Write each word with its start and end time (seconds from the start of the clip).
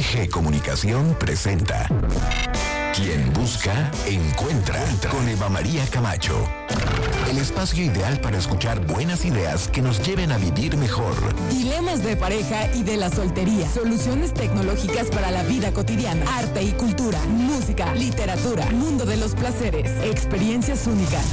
MG 0.00 0.30
Comunicación 0.30 1.14
presenta 1.20 1.86
Quien 2.94 3.30
busca, 3.34 3.90
encuentra 4.06 4.82
con 5.10 5.28
Eva 5.28 5.50
María 5.50 5.84
Camacho. 5.88 6.48
El 7.28 7.36
espacio 7.36 7.84
ideal 7.84 8.18
para 8.22 8.38
escuchar 8.38 8.86
buenas 8.86 9.26
ideas 9.26 9.68
que 9.68 9.82
nos 9.82 10.00
lleven 10.02 10.32
a 10.32 10.38
vivir 10.38 10.78
mejor. 10.78 11.14
Dilemas 11.50 12.02
de 12.02 12.16
pareja 12.16 12.74
y 12.74 12.82
de 12.82 12.96
la 12.96 13.10
soltería. 13.10 13.68
Soluciones 13.68 14.32
tecnológicas 14.32 15.08
para 15.08 15.30
la 15.30 15.42
vida 15.42 15.70
cotidiana. 15.70 16.24
Arte 16.38 16.62
y 16.62 16.72
cultura. 16.72 17.20
Música, 17.26 17.94
literatura. 17.94 18.64
Mundo 18.70 19.04
de 19.04 19.18
los 19.18 19.34
placeres. 19.34 19.90
Experiencias 20.02 20.86
únicas. 20.86 21.26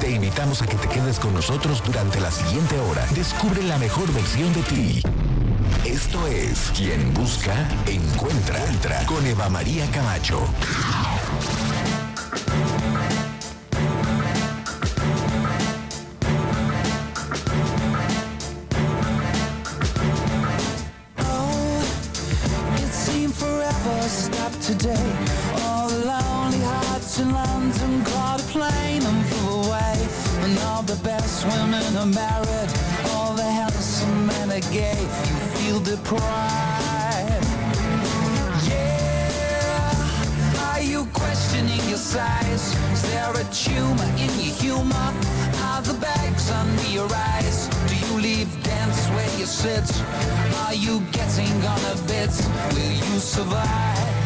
Te 0.00 0.12
invitamos 0.12 0.62
a 0.62 0.66
que 0.66 0.76
te 0.76 0.86
quedes 0.86 1.18
con 1.18 1.34
nosotros 1.34 1.82
durante 1.84 2.20
la 2.20 2.30
siguiente 2.30 2.78
hora. 2.78 3.04
Descubre 3.16 3.64
la 3.64 3.78
mejor 3.78 4.12
versión 4.12 4.52
de 4.52 4.62
ti. 4.62 5.02
Esto 5.98 6.28
es 6.28 6.70
Quien 6.76 7.12
Busca, 7.12 7.56
Encuentra, 7.84 8.64
Entra 8.66 9.04
con 9.04 9.26
Eva 9.26 9.48
María 9.48 9.84
Camacho. 9.90 10.38
It 22.76 22.92
seemed 22.92 23.34
forever 23.34 24.08
stopped 24.08 24.62
today. 24.62 24.94
All 25.64 25.88
the 25.88 26.06
lonely 26.06 26.60
hearts 26.60 27.18
in 27.18 27.32
London 27.32 28.04
caught 28.04 28.40
a 28.40 28.44
plane 28.52 29.02
and 29.02 29.26
flew 29.26 29.62
away. 29.64 30.06
And 30.44 30.56
all 30.60 30.82
the 30.84 30.96
best 31.02 31.44
women 31.44 31.96
are 31.96 32.06
married. 32.06 32.70
All 33.10 33.34
the 33.34 33.42
handsome 33.42 34.26
men 34.28 34.52
are 34.52 34.72
gay. 34.72 35.27
Feel 35.78 35.96
deprived. 35.96 37.46
Yeah. 38.68 40.72
Are 40.72 40.80
you 40.80 41.06
questioning 41.12 41.80
your 41.88 41.98
size? 41.98 42.74
Is 42.92 43.02
there 43.02 43.32
a 43.32 43.44
tumor 43.52 44.04
in 44.16 44.30
your 44.40 44.54
humor? 44.54 45.12
Are 45.62 45.82
the 45.82 45.94
bags 46.00 46.50
under 46.50 46.86
your 46.88 47.08
eyes? 47.12 47.68
Do 47.88 47.96
you 47.96 48.20
leave 48.20 48.48
dance 48.64 49.06
where 49.08 49.38
you 49.38 49.46
sit? 49.46 49.88
Are 50.66 50.74
you 50.74 51.00
getting 51.12 51.52
on 51.64 51.80
a 51.92 51.96
bit? 52.06 52.30
Will 52.74 52.92
you 52.92 53.18
survive? 53.20 54.17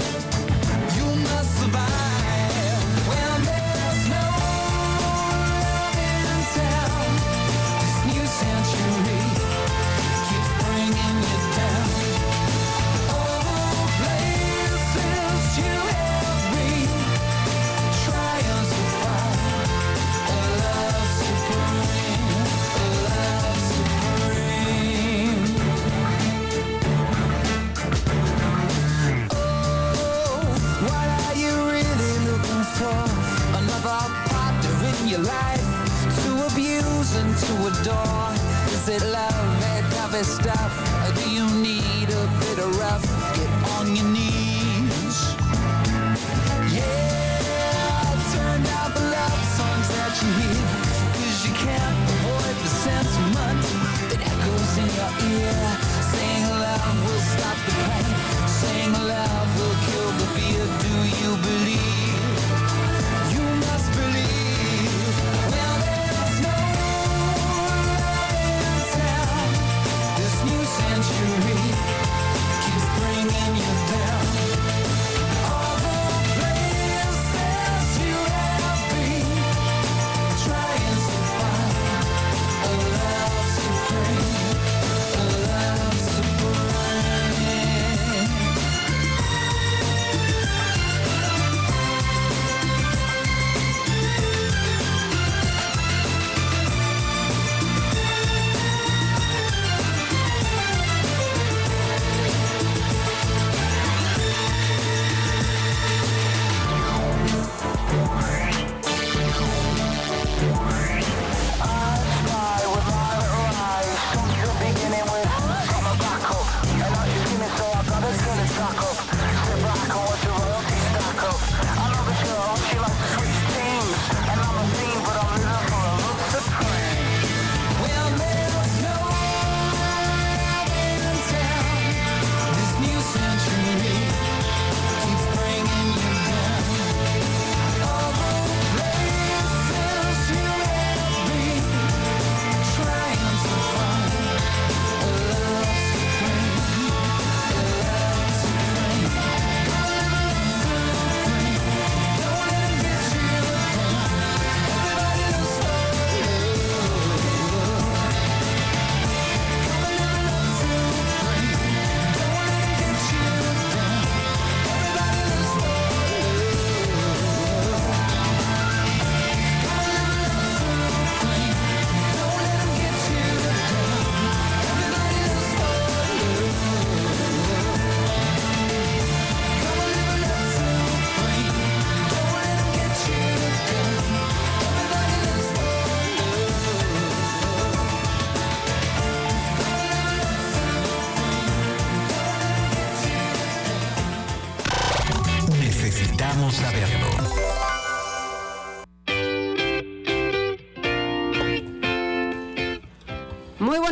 Necesitamos 196.03 196.57
saberlo. 196.57 197.82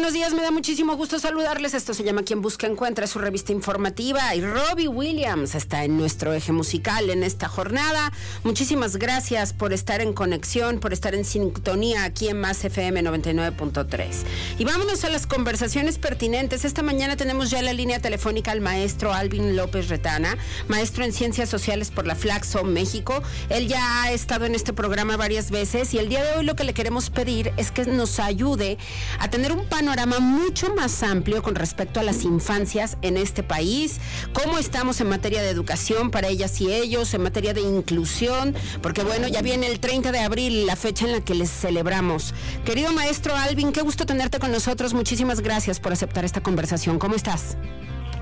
Buenos 0.00 0.14
días, 0.14 0.32
me 0.32 0.40
da 0.40 0.50
muchísimo 0.50 0.96
gusto 0.96 1.18
saludarles. 1.18 1.74
Esto 1.74 1.92
se 1.92 2.04
llama 2.04 2.22
Quien 2.22 2.40
Busca 2.40 2.66
Encuentra, 2.66 3.06
su 3.06 3.18
revista 3.18 3.52
informativa. 3.52 4.34
Y 4.34 4.40
Robbie 4.40 4.88
Williams 4.88 5.54
está 5.54 5.84
en 5.84 5.98
nuestro 5.98 6.32
eje 6.32 6.52
musical 6.52 7.10
en 7.10 7.22
esta 7.22 7.48
jornada. 7.48 8.10
Muchísimas 8.42 8.96
gracias 8.96 9.52
por 9.52 9.74
estar 9.74 10.00
en 10.00 10.14
conexión, 10.14 10.80
por 10.80 10.94
estar 10.94 11.14
en 11.14 11.26
sintonía 11.26 12.04
aquí 12.04 12.28
en 12.28 12.40
Más 12.40 12.64
FM 12.64 13.02
99.3. 13.02 14.24
Y 14.58 14.64
vámonos 14.64 15.04
a 15.04 15.10
las 15.10 15.26
conversaciones 15.26 15.98
pertinentes. 15.98 16.64
Esta 16.64 16.82
mañana 16.82 17.18
tenemos 17.18 17.50
ya 17.50 17.60
la 17.60 17.74
línea 17.74 18.00
telefónica 18.00 18.52
al 18.52 18.62
maestro 18.62 19.12
Alvin 19.12 19.54
López 19.54 19.90
Retana, 19.90 20.38
maestro 20.68 21.04
en 21.04 21.12
Ciencias 21.12 21.50
Sociales 21.50 21.90
por 21.90 22.06
la 22.06 22.14
Flaxo 22.14 22.64
México. 22.64 23.22
Él 23.50 23.68
ya 23.68 24.04
ha 24.04 24.12
estado 24.12 24.46
en 24.46 24.54
este 24.54 24.72
programa 24.72 25.18
varias 25.18 25.50
veces 25.50 25.92
y 25.92 25.98
el 25.98 26.08
día 26.08 26.24
de 26.24 26.38
hoy 26.38 26.46
lo 26.46 26.56
que 26.56 26.64
le 26.64 26.72
queremos 26.72 27.10
pedir 27.10 27.52
es 27.58 27.70
que 27.70 27.84
nos 27.84 28.18
ayude 28.18 28.78
a 29.18 29.28
tener 29.28 29.52
un 29.52 29.66
panorama 29.66 29.89
mucho 30.20 30.72
más 30.74 31.02
amplio 31.02 31.42
con 31.42 31.56
respecto 31.56 31.98
a 31.98 32.04
las 32.04 32.22
infancias 32.22 32.96
en 33.02 33.16
este 33.16 33.42
país, 33.42 33.98
cómo 34.32 34.58
estamos 34.58 35.00
en 35.00 35.08
materia 35.08 35.42
de 35.42 35.50
educación 35.50 36.10
para 36.12 36.28
ellas 36.28 36.60
y 36.60 36.72
ellos, 36.72 37.12
en 37.12 37.22
materia 37.22 37.54
de 37.54 37.60
inclusión, 37.60 38.54
porque 38.82 39.02
bueno, 39.02 39.26
ya 39.26 39.42
viene 39.42 39.66
el 39.66 39.80
30 39.80 40.12
de 40.12 40.20
abril, 40.20 40.66
la 40.66 40.76
fecha 40.76 41.06
en 41.06 41.12
la 41.12 41.20
que 41.24 41.34
les 41.34 41.50
celebramos. 41.50 42.34
Querido 42.64 42.92
maestro 42.92 43.34
Alvin, 43.36 43.72
qué 43.72 43.82
gusto 43.82 44.06
tenerte 44.06 44.38
con 44.38 44.52
nosotros, 44.52 44.94
muchísimas 44.94 45.40
gracias 45.40 45.80
por 45.80 45.92
aceptar 45.92 46.24
esta 46.24 46.40
conversación. 46.40 46.98
¿Cómo 46.98 47.16
estás? 47.16 47.56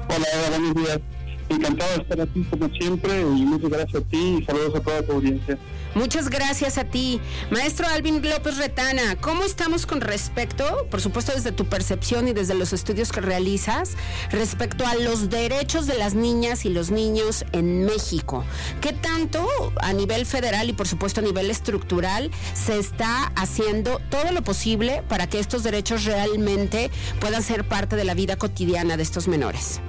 Hola, 0.09 0.27
buenos 0.51 0.75
días. 0.75 1.18
Encantado 1.49 1.97
de 1.97 2.03
estar 2.03 2.21
aquí 2.21 2.45
como 2.45 2.69
siempre 2.75 3.21
y 3.21 3.25
muchas 3.25 3.71
gracias 3.71 4.03
a 4.03 4.07
ti 4.07 4.39
y 4.41 4.45
saludos 4.45 4.75
a 4.77 4.81
toda 4.81 5.03
tu 5.03 5.13
audiencia. 5.13 5.59
Muchas 5.95 6.29
gracias 6.29 6.77
a 6.77 6.85
ti. 6.85 7.21
Maestro 7.51 7.87
Alvin 7.89 8.23
López 8.23 8.59
Retana, 8.59 9.17
¿cómo 9.21 9.45
estamos 9.45 9.87
con 9.87 10.01
respecto, 10.01 10.87
por 10.91 11.01
supuesto 11.01 11.33
desde 11.33 11.51
tu 11.51 11.65
percepción 11.65 12.29
y 12.29 12.33
desde 12.35 12.55
los 12.55 12.73
estudios 12.73 13.11
que 13.11 13.21
realizas, 13.21 13.97
respecto 14.31 14.87
a 14.87 14.95
los 14.95 15.31
derechos 15.31 15.87
de 15.87 15.97
las 15.97 16.15
niñas 16.15 16.67
y 16.67 16.69
los 16.69 16.91
niños 16.91 17.45
en 17.53 17.87
México? 17.87 18.45
¿Qué 18.83 18.93
tanto 18.93 19.49
a 19.81 19.93
nivel 19.93 20.27
federal 20.27 20.69
y 20.69 20.75
por 20.75 20.87
supuesto 20.87 21.21
a 21.21 21.25
nivel 21.25 21.51
estructural 21.51 22.31
se 22.53 22.79
está 22.79 23.33
haciendo 23.35 24.01
todo 24.11 24.33
lo 24.33 24.43
posible 24.43 25.03
para 25.09 25.27
que 25.27 25.39
estos 25.39 25.63
derechos 25.63 26.05
realmente 26.05 26.91
puedan 27.21 27.43
ser 27.43 27.67
parte 27.67 27.97
de 27.97 28.05
la 28.05 28.15
vida 28.15 28.37
cotidiana 28.37 28.97
de 28.97 29.03
estos 29.03 29.27
menores? 29.27 29.81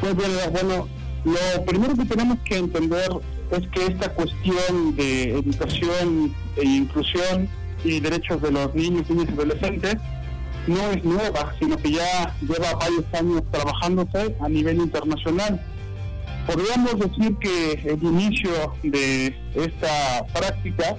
Pues 0.00 0.14
bueno, 0.14 0.38
bueno, 0.52 0.88
lo 1.24 1.64
primero 1.64 1.94
que 1.94 2.04
tenemos 2.04 2.38
que 2.44 2.58
entender 2.58 3.10
es 3.50 3.68
que 3.68 3.86
esta 3.86 4.12
cuestión 4.14 4.96
de 4.96 5.38
educación 5.38 6.34
e 6.56 6.64
inclusión 6.64 7.48
y 7.84 8.00
derechos 8.00 8.40
de 8.42 8.50
los 8.50 8.74
niños, 8.74 9.08
niños 9.08 9.26
y 9.30 9.32
adolescentes 9.32 9.96
no 10.66 10.90
es 10.90 11.04
nueva, 11.04 11.54
sino 11.58 11.76
que 11.76 11.92
ya 11.92 12.34
lleva 12.40 12.74
varios 12.74 13.04
años 13.12 13.42
trabajándose 13.50 14.34
a 14.40 14.48
nivel 14.48 14.78
internacional. 14.78 15.60
Podríamos 16.46 16.98
decir 16.98 17.36
que 17.36 17.72
el 17.84 18.02
inicio 18.02 18.50
de 18.82 19.34
esta 19.54 20.26
práctica 20.32 20.96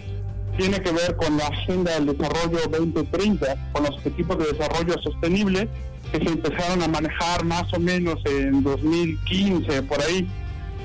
tiene 0.58 0.80
que 0.82 0.92
ver 0.92 1.16
con 1.16 1.38
la 1.38 1.48
Agenda 1.48 2.00
del 2.00 2.18
Desarrollo 2.18 2.60
2030, 2.70 3.72
con 3.72 3.84
los 3.84 3.96
objetivos 3.96 4.38
de 4.38 4.54
desarrollo 4.54 4.96
sostenible 5.02 5.70
que 6.12 6.20
se 6.20 6.30
empezaron 6.30 6.84
a 6.84 6.88
manejar 6.88 7.44
más 7.44 7.74
o 7.74 7.80
menos 7.80 8.16
en 8.26 8.64
2015, 8.64 9.84
por 9.84 10.02
ahí 10.02 10.28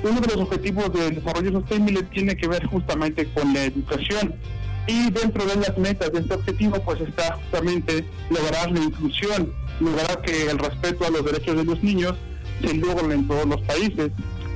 uno 0.03 0.21
de 0.21 0.29
los 0.29 0.37
objetivos 0.37 0.93
del 0.93 1.17
desarrollo 1.17 1.53
sostenible 1.53 2.03
tiene 2.05 2.37
que 2.37 2.49
ver 2.49 2.65
justamente 2.67 3.27
con 3.33 3.53
la 3.53 3.65
educación. 3.65 4.35
Y 4.87 5.11
dentro 5.11 5.45
de 5.45 5.57
las 5.57 5.77
metas 5.77 6.11
de 6.13 6.21
este 6.21 6.35
objetivo, 6.35 6.81
pues 6.85 7.01
está 7.03 7.35
justamente 7.35 8.05
lograr 8.31 8.73
la 8.73 8.81
inclusión, 8.81 9.53
lograr 9.79 10.23
que 10.23 10.51
el 10.51 10.59
respeto 10.59 11.05
a 11.07 11.11
los 11.11 11.25
derechos 11.25 11.57
de 11.57 11.65
los 11.65 11.83
niños 11.83 12.15
se 12.63 12.75
logre 12.75 13.15
en 13.15 13.29
todos 13.29 13.47
los 13.47 13.61
países. 13.63 14.11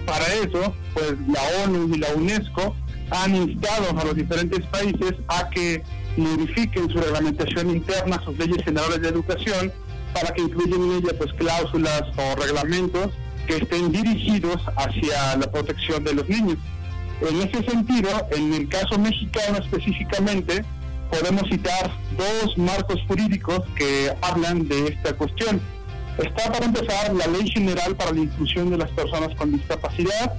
Para 0.06 0.26
eso, 0.34 0.75
pues 0.94 1.14
la 1.28 1.64
ONU 1.64 1.94
y 1.94 1.99
la 1.99 2.08
UNESCO 2.14 2.75
han 3.14 3.37
instado 3.37 3.99
a 3.99 4.05
los 4.05 4.14
diferentes 4.14 4.64
países 4.66 5.14
a 5.28 5.49
que 5.50 5.82
modifiquen 6.16 6.90
su 6.90 6.99
reglamentación 6.99 7.70
interna, 7.70 8.20
sus 8.25 8.37
leyes 8.38 8.62
generales 8.64 9.00
de 9.00 9.08
educación, 9.08 9.72
para 10.12 10.32
que 10.32 10.43
incluyan 10.43 10.82
en 10.82 10.93
ella 10.93 11.19
pues 11.19 11.32
cláusulas 11.34 12.02
o 12.16 12.40
reglamentos 12.40 13.11
que 13.46 13.56
estén 13.56 13.93
dirigidos 13.93 14.61
hacia 14.76 15.37
la 15.37 15.50
protección 15.50 16.05
de 16.05 16.14
los 16.14 16.28
niños. 16.28 16.56
En 17.20 17.40
ese 17.43 17.62
sentido, 17.69 18.11
en 18.32 18.52
el 18.52 18.69
caso 18.69 18.99
mexicano 18.99 19.58
específicamente, 19.58 20.64
podemos 21.10 21.49
citar 21.49 21.90
dos 22.17 22.56
marcos 22.58 23.00
jurídicos 23.06 23.60
que 23.76 24.12
hablan 24.22 24.67
de 24.69 24.88
esta 24.88 25.14
cuestión. 25.14 25.60
Está 26.19 26.52
para 26.52 26.67
empezar 26.67 27.12
la 27.14 27.26
Ley 27.26 27.49
General 27.50 27.94
para 27.96 28.12
la 28.12 28.20
Inclusión 28.20 28.70
de 28.70 28.78
las 28.78 28.90
Personas 28.90 29.34
con 29.37 29.52
Discapacidad, 29.52 30.34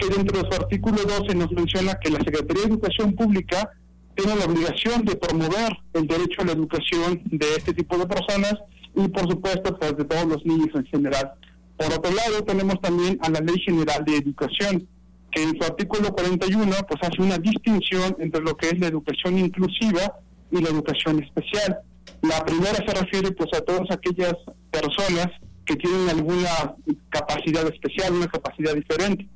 que 0.00 0.08
dentro 0.08 0.42
de 0.42 0.48
su 0.48 0.62
artículo 0.62 0.96
12 0.96 1.34
nos 1.34 1.52
menciona 1.52 1.94
que 2.00 2.10
la 2.10 2.18
Secretaría 2.18 2.62
de 2.62 2.70
Educación 2.70 3.12
Pública 3.14 3.70
tiene 4.14 4.34
la 4.36 4.46
obligación 4.46 5.04
de 5.04 5.16
promover 5.16 5.76
el 5.92 6.06
derecho 6.06 6.40
a 6.40 6.44
la 6.46 6.52
educación 6.52 7.22
de 7.26 7.46
este 7.56 7.74
tipo 7.74 7.98
de 7.98 8.06
personas 8.06 8.54
y 8.94 9.08
por 9.08 9.30
supuesto 9.30 9.78
pues, 9.78 9.96
de 9.96 10.04
todos 10.04 10.26
los 10.26 10.44
niños 10.44 10.68
en 10.74 10.84
general. 10.86 11.32
Por 11.76 11.92
otro 11.92 12.12
lado, 12.12 12.44
tenemos 12.44 12.80
también 12.80 13.18
a 13.22 13.30
la 13.30 13.40
Ley 13.40 13.58
General 13.60 14.04
de 14.04 14.16
Educación, 14.16 14.86
que 15.30 15.42
en 15.42 15.56
su 15.58 15.64
artículo 15.64 16.12
41 16.12 16.72
pues 16.88 17.00
hace 17.02 17.22
una 17.22 17.38
distinción 17.38 18.16
entre 18.18 18.42
lo 18.42 18.56
que 18.56 18.68
es 18.68 18.78
la 18.78 18.88
educación 18.88 19.38
inclusiva 19.38 20.18
y 20.50 20.60
la 20.60 20.70
educación 20.70 21.22
especial. 21.22 21.78
La 22.22 22.44
primera 22.44 22.74
se 22.74 22.92
refiere 22.92 23.30
pues 23.32 23.50
a 23.54 23.60
todas 23.60 23.90
aquellas 23.90 24.34
personas 24.70 25.28
que 25.64 25.76
tienen 25.76 26.08
alguna 26.08 26.74
capacidad 27.10 27.66
especial, 27.68 28.14
una 28.14 28.26
capacidad 28.26 28.74
diferente. 28.74 29.28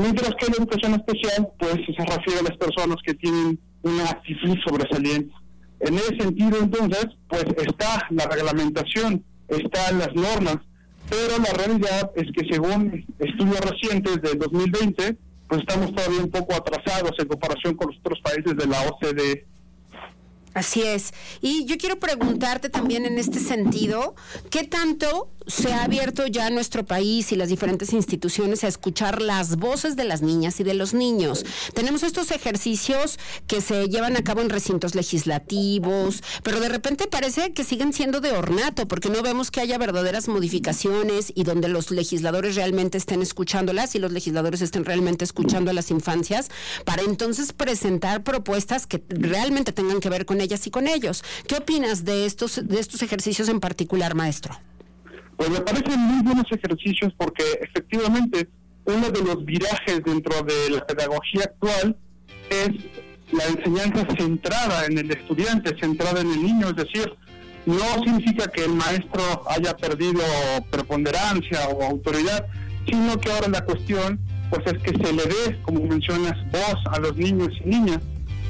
Mientras 0.00 0.34
que 0.36 0.46
la 0.46 0.56
educación 0.56 0.94
especial 0.94 1.48
pues 1.58 1.74
se 1.74 2.04
refiere 2.04 2.40
a 2.40 2.42
las 2.42 2.56
personas 2.56 2.96
que 3.04 3.14
tienen 3.14 3.58
una 3.82 4.04
actitud 4.10 4.56
sobresaliente. 4.66 5.32
En 5.80 5.94
ese 5.94 6.16
sentido 6.18 6.58
entonces 6.60 7.06
pues 7.28 7.44
está 7.56 8.06
la 8.10 8.26
reglamentación, 8.26 9.24
están 9.48 9.98
las 9.98 10.14
normas 10.14 10.58
pero 11.10 11.38
la 11.38 11.52
realidad 11.52 12.12
es 12.14 12.26
que 12.32 12.46
según 12.48 13.04
estudios 13.18 13.60
recientes 13.60 14.22
del 14.22 14.38
2020, 14.38 15.16
pues 15.48 15.60
estamos 15.60 15.92
todavía 15.92 16.20
un 16.20 16.30
poco 16.30 16.54
atrasados 16.54 17.10
en 17.18 17.26
comparación 17.26 17.74
con 17.74 17.88
los 17.88 17.98
otros 17.98 18.20
países 18.20 18.56
de 18.56 18.66
la 18.66 18.80
OCDE. 18.82 19.46
Así 20.54 20.82
es. 20.82 21.12
Y 21.40 21.64
yo 21.66 21.76
quiero 21.78 21.98
preguntarte 21.98 22.70
también 22.70 23.06
en 23.06 23.18
este 23.18 23.40
sentido, 23.40 24.14
¿qué 24.50 24.64
tanto 24.64 25.30
se 25.50 25.72
ha 25.72 25.84
abierto 25.84 26.26
ya 26.26 26.48
nuestro 26.50 26.84
país 26.84 27.32
y 27.32 27.36
las 27.36 27.48
diferentes 27.48 27.92
instituciones 27.92 28.64
a 28.64 28.68
escuchar 28.68 29.20
las 29.20 29.56
voces 29.56 29.96
de 29.96 30.04
las 30.04 30.22
niñas 30.22 30.60
y 30.60 30.64
de 30.64 30.74
los 30.74 30.94
niños. 30.94 31.44
Tenemos 31.74 32.02
estos 32.02 32.30
ejercicios 32.30 33.18
que 33.46 33.60
se 33.60 33.88
llevan 33.88 34.16
a 34.16 34.22
cabo 34.24 34.40
en 34.40 34.50
recintos 34.50 34.94
legislativos, 34.94 36.22
pero 36.42 36.60
de 36.60 36.68
repente 36.68 37.06
parece 37.06 37.52
que 37.52 37.64
siguen 37.64 37.92
siendo 37.92 38.20
de 38.20 38.32
ornato, 38.32 38.86
porque 38.86 39.10
no 39.10 39.22
vemos 39.22 39.50
que 39.50 39.60
haya 39.60 39.78
verdaderas 39.78 40.28
modificaciones 40.28 41.32
y 41.34 41.44
donde 41.44 41.68
los 41.68 41.90
legisladores 41.90 42.54
realmente 42.54 42.98
estén 42.98 43.22
escuchándolas 43.22 43.94
y 43.94 43.98
los 43.98 44.12
legisladores 44.12 44.62
estén 44.62 44.84
realmente 44.84 45.24
escuchando 45.24 45.70
a 45.70 45.74
las 45.74 45.90
infancias, 45.90 46.48
para 46.84 47.02
entonces 47.02 47.52
presentar 47.52 48.22
propuestas 48.22 48.86
que 48.86 49.02
realmente 49.08 49.72
tengan 49.72 50.00
que 50.00 50.08
ver 50.08 50.26
con 50.26 50.40
ellas 50.40 50.66
y 50.66 50.70
con 50.70 50.86
ellos. 50.86 51.24
¿Qué 51.46 51.56
opinas 51.56 52.04
de 52.04 52.26
estos, 52.26 52.60
de 52.66 52.78
estos 52.78 53.02
ejercicios 53.02 53.48
en 53.48 53.60
particular, 53.60 54.14
maestro? 54.14 54.58
Pues 55.40 55.52
me 55.52 55.60
parecen 55.62 55.98
muy 55.98 56.22
buenos 56.22 56.44
ejercicios 56.52 57.14
porque 57.16 57.42
efectivamente 57.62 58.46
uno 58.84 59.10
de 59.10 59.22
los 59.22 59.42
virajes 59.42 60.04
dentro 60.04 60.42
de 60.42 60.68
la 60.68 60.86
pedagogía 60.86 61.44
actual 61.44 61.96
es 62.50 62.68
la 63.32 63.46
enseñanza 63.46 64.06
centrada 64.18 64.84
en 64.84 64.98
el 64.98 65.10
estudiante, 65.10 65.74
centrada 65.80 66.20
en 66.20 66.30
el 66.30 66.42
niño, 66.42 66.68
es 66.68 66.76
decir, 66.76 67.10
no 67.64 68.04
significa 68.04 68.48
que 68.48 68.66
el 68.66 68.74
maestro 68.74 69.22
haya 69.48 69.74
perdido 69.78 70.20
preponderancia 70.70 71.70
o 71.70 71.84
autoridad, 71.84 72.46
sino 72.86 73.18
que 73.18 73.32
ahora 73.32 73.48
la 73.48 73.64
cuestión 73.64 74.20
pues 74.50 74.60
es 74.66 74.82
que 74.82 74.90
se 74.90 75.10
le 75.10 75.22
dé, 75.22 75.62
como 75.62 75.80
mencionas, 75.86 76.36
voz 76.50 76.84
a 76.92 76.98
los 76.98 77.16
niños 77.16 77.48
y 77.64 77.68
niñas. 77.70 78.00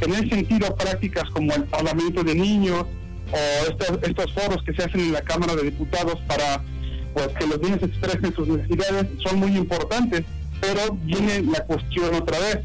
En 0.00 0.12
ese 0.12 0.28
sentido, 0.28 0.74
prácticas 0.74 1.30
como 1.30 1.54
el 1.54 1.62
Parlamento 1.66 2.24
de 2.24 2.34
Niños 2.34 2.84
o 3.30 3.68
estos, 3.68 3.96
estos 4.02 4.32
foros 4.32 4.60
que 4.64 4.72
se 4.72 4.82
hacen 4.82 5.02
en 5.02 5.12
la 5.12 5.20
Cámara 5.20 5.54
de 5.54 5.62
Diputados 5.62 6.18
para 6.26 6.64
pues 7.14 7.28
que 7.28 7.46
los 7.46 7.60
niños 7.60 7.82
expresen 7.82 8.34
sus 8.34 8.48
necesidades 8.48 9.06
son 9.24 9.40
muy 9.40 9.56
importantes, 9.56 10.22
pero 10.60 10.96
viene 11.04 11.42
la 11.42 11.64
cuestión 11.64 12.14
otra 12.14 12.38
vez. 12.38 12.58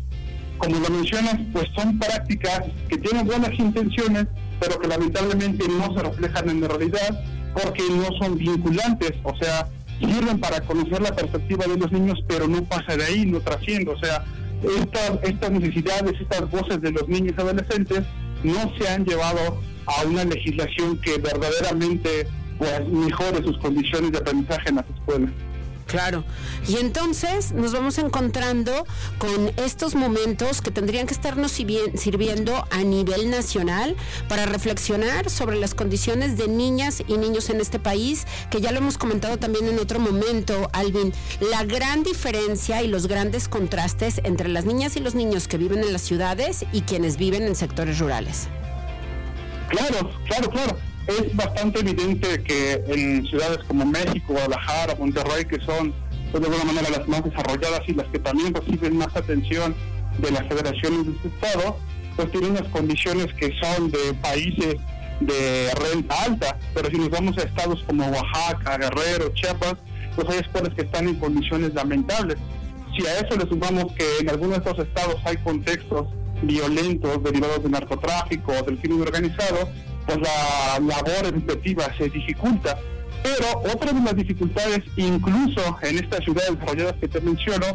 Como 0.57 0.77
lo 0.79 0.89
mencionas, 0.89 1.37
pues 1.51 1.65
son 1.75 1.99
prácticas 1.99 2.61
que 2.87 2.97
tienen 2.97 3.25
buenas 3.25 3.57
intenciones, 3.57 4.27
pero 4.59 4.79
que 4.79 4.87
lamentablemente 4.87 5.67
no 5.67 5.93
se 5.95 6.03
reflejan 6.03 6.49
en 6.49 6.61
la 6.61 6.67
realidad 6.69 7.23
porque 7.53 7.83
no 7.89 8.07
son 8.19 8.37
vinculantes, 8.37 9.13
o 9.23 9.35
sea, 9.37 9.67
sirven 9.99 10.39
para 10.39 10.61
conocer 10.61 11.01
la 11.01 11.15
perspectiva 11.15 11.65
de 11.65 11.77
los 11.77 11.91
niños, 11.91 12.19
pero 12.27 12.47
no 12.47 12.63
pasa 12.65 12.97
de 12.97 13.05
ahí, 13.05 13.25
no 13.25 13.39
trasciende, 13.39 13.91
o 13.91 13.99
sea, 13.99 14.23
estas, 14.63 15.11
estas 15.23 15.51
necesidades, 15.51 16.19
estas 16.19 16.49
voces 16.49 16.81
de 16.81 16.91
los 16.91 17.07
niños 17.07 17.33
y 17.37 17.41
adolescentes 17.41 18.01
no 18.43 18.73
se 18.77 18.89
han 18.89 19.05
llevado 19.05 19.61
a 19.85 20.05
una 20.05 20.23
legislación 20.25 20.99
que 20.99 21.17
verdaderamente 21.17 22.27
pues 22.57 22.87
mejore 22.87 23.43
sus 23.43 23.57
condiciones 23.59 24.11
de 24.11 24.17
aprendizaje 24.19 24.69
en 24.69 24.75
las 24.75 24.85
escuelas. 24.89 25.31
Claro. 25.87 26.23
Y 26.67 26.77
entonces 26.77 27.51
nos 27.51 27.73
vamos 27.73 27.97
encontrando 27.99 28.85
con 29.19 29.51
estos 29.57 29.95
momentos 29.95 30.61
que 30.61 30.71
tendrían 30.71 31.05
que 31.05 31.13
estarnos 31.13 31.51
sirviendo 31.51 32.65
a 32.71 32.79
nivel 32.79 33.29
nacional 33.29 33.95
para 34.27 34.45
reflexionar 34.45 35.29
sobre 35.29 35.57
las 35.57 35.75
condiciones 35.75 36.37
de 36.37 36.47
niñas 36.47 37.03
y 37.07 37.17
niños 37.17 37.49
en 37.49 37.61
este 37.61 37.79
país, 37.79 38.25
que 38.49 38.61
ya 38.61 38.71
lo 38.71 38.79
hemos 38.79 38.97
comentado 38.97 39.37
también 39.37 39.67
en 39.67 39.79
otro 39.79 39.99
momento, 39.99 40.69
Alvin, 40.73 41.13
la 41.51 41.63
gran 41.63 42.03
diferencia 42.03 42.81
y 42.81 42.87
los 42.87 43.07
grandes 43.07 43.47
contrastes 43.47 44.21
entre 44.23 44.49
las 44.49 44.65
niñas 44.65 44.95
y 44.95 45.01
los 45.01 45.13
niños 45.13 45.47
que 45.47 45.57
viven 45.57 45.83
en 45.83 45.93
las 45.93 46.01
ciudades 46.01 46.65
y 46.71 46.81
quienes 46.81 47.17
viven 47.17 47.43
en 47.43 47.55
sectores 47.55 47.99
rurales. 47.99 48.47
Claro, 49.69 50.11
claro, 50.27 50.49
claro 50.49 50.94
es 51.07 51.35
bastante 51.35 51.79
evidente 51.79 52.41
que 52.43 52.83
en 52.87 53.25
ciudades 53.25 53.59
como 53.67 53.85
México, 53.85 54.33
Guadalajara, 54.33 54.95
Monterrey, 54.95 55.45
que 55.45 55.59
son 55.61 55.93
pues, 56.31 56.41
de 56.43 56.49
alguna 56.49 56.73
manera 56.73 56.97
las 56.97 57.07
más 57.07 57.23
desarrolladas 57.23 57.81
y 57.87 57.93
las 57.93 58.07
que 58.07 58.19
también 58.19 58.53
reciben 58.53 58.97
más 58.97 59.15
atención 59.15 59.75
de 60.17 60.31
las 60.31 60.47
federaciones 60.47 61.05
de 61.05 61.29
estado, 61.29 61.77
pues 62.15 62.31
tienen 62.31 62.51
unas 62.51 62.67
condiciones 62.69 63.27
que 63.33 63.53
son 63.61 63.91
de 63.91 64.13
países 64.21 64.75
de 65.19 65.71
renta 65.75 66.23
alta, 66.23 66.57
pero 66.73 66.89
si 66.89 66.97
nos 66.97 67.09
vamos 67.09 67.37
a 67.37 67.43
estados 67.43 67.83
como 67.87 68.05
Oaxaca, 68.07 68.77
Guerrero, 68.77 69.33
Chiapas, 69.33 69.75
pues 70.15 70.27
hay 70.29 70.39
escuelas 70.39 70.73
que 70.75 70.81
están 70.83 71.07
en 71.07 71.15
condiciones 71.15 71.73
lamentables. 71.73 72.37
Si 72.97 73.05
a 73.05 73.19
eso 73.19 73.37
le 73.37 73.47
sumamos 73.47 73.93
que 73.93 74.05
en 74.21 74.29
algunos 74.29 74.63
de 74.63 74.69
estos 74.69 74.87
estados 74.87 75.15
hay 75.25 75.37
contextos 75.37 76.07
violentos 76.41 77.23
derivados 77.23 77.63
del 77.63 77.71
narcotráfico 77.71 78.51
o 78.51 78.63
del 78.63 78.77
crimen 78.79 79.01
organizado, 79.01 79.69
pues 80.05 80.17
la 80.19 80.79
labor 80.79 81.25
educativa 81.25 81.85
se 81.97 82.09
dificulta. 82.09 82.77
Pero 83.23 83.73
otra 83.73 83.91
de 83.91 84.01
las 84.01 84.15
dificultades, 84.15 84.81
incluso 84.97 85.61
en 85.81 85.97
estas 85.97 86.23
ciudades 86.23 86.59
desarrolladas 86.59 86.95
que 87.01 87.07
te 87.07 87.21
menciono, 87.21 87.65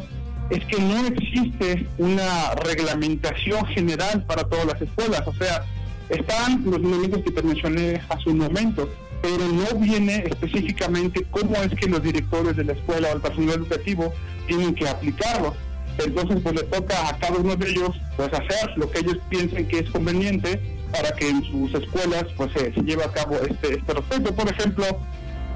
es 0.49 0.65
que 0.65 0.81
no 0.81 1.07
existe 1.07 1.87
una 1.99 2.55
reglamentación 2.57 3.65
general 3.67 4.25
para 4.27 4.45
todas 4.45 4.67
las 4.67 4.81
escuelas. 4.81 5.23
O 5.27 5.35
sea, 5.35 5.65
están 6.09 6.65
los 6.65 6.81
lineamientos 6.81 7.23
que 7.23 7.31
te 7.31 7.43
mencioné 7.43 8.01
hace 8.09 8.31
un 8.31 8.39
momento, 8.39 8.89
pero 9.23 9.47
no 9.49 9.79
viene 9.79 10.25
específicamente 10.27 11.27
cómo 11.31 11.57
es 11.57 11.75
que 11.75 11.89
los 11.89 12.03
directores 12.03 12.57
de 12.57 12.65
la 12.65 12.73
escuela 12.73 13.09
o 13.09 13.17
el 13.17 13.21
personal 13.21 13.57
educativo 13.57 14.13
tienen 14.47 14.75
que 14.75 14.89
aplicarlos. 14.89 15.55
Entonces, 15.99 16.39
pues 16.43 16.55
le 16.55 16.63
toca 16.65 17.09
a 17.09 17.19
cada 17.19 17.37
uno 17.39 17.57
de 17.57 17.71
ellos 17.71 17.91
pues 18.17 18.33
hacer 18.33 18.71
lo 18.77 18.91
que 18.91 19.01
ellos 19.01 19.19
piensen 19.29 19.67
que 19.69 19.81
es 19.81 19.91
conveniente 19.91 20.80
para 20.93 21.13
que 21.13 21.29
en 21.29 21.43
sus 21.45 21.75
escuelas 21.75 22.25
pues 22.37 22.51
se, 22.53 22.71
lleve 22.83 23.05
a 23.05 23.13
cabo 23.13 23.37
este, 23.37 23.79
este 23.79 23.95
respeto. 23.95 24.35
Por 24.35 24.49
ejemplo, 24.49 24.85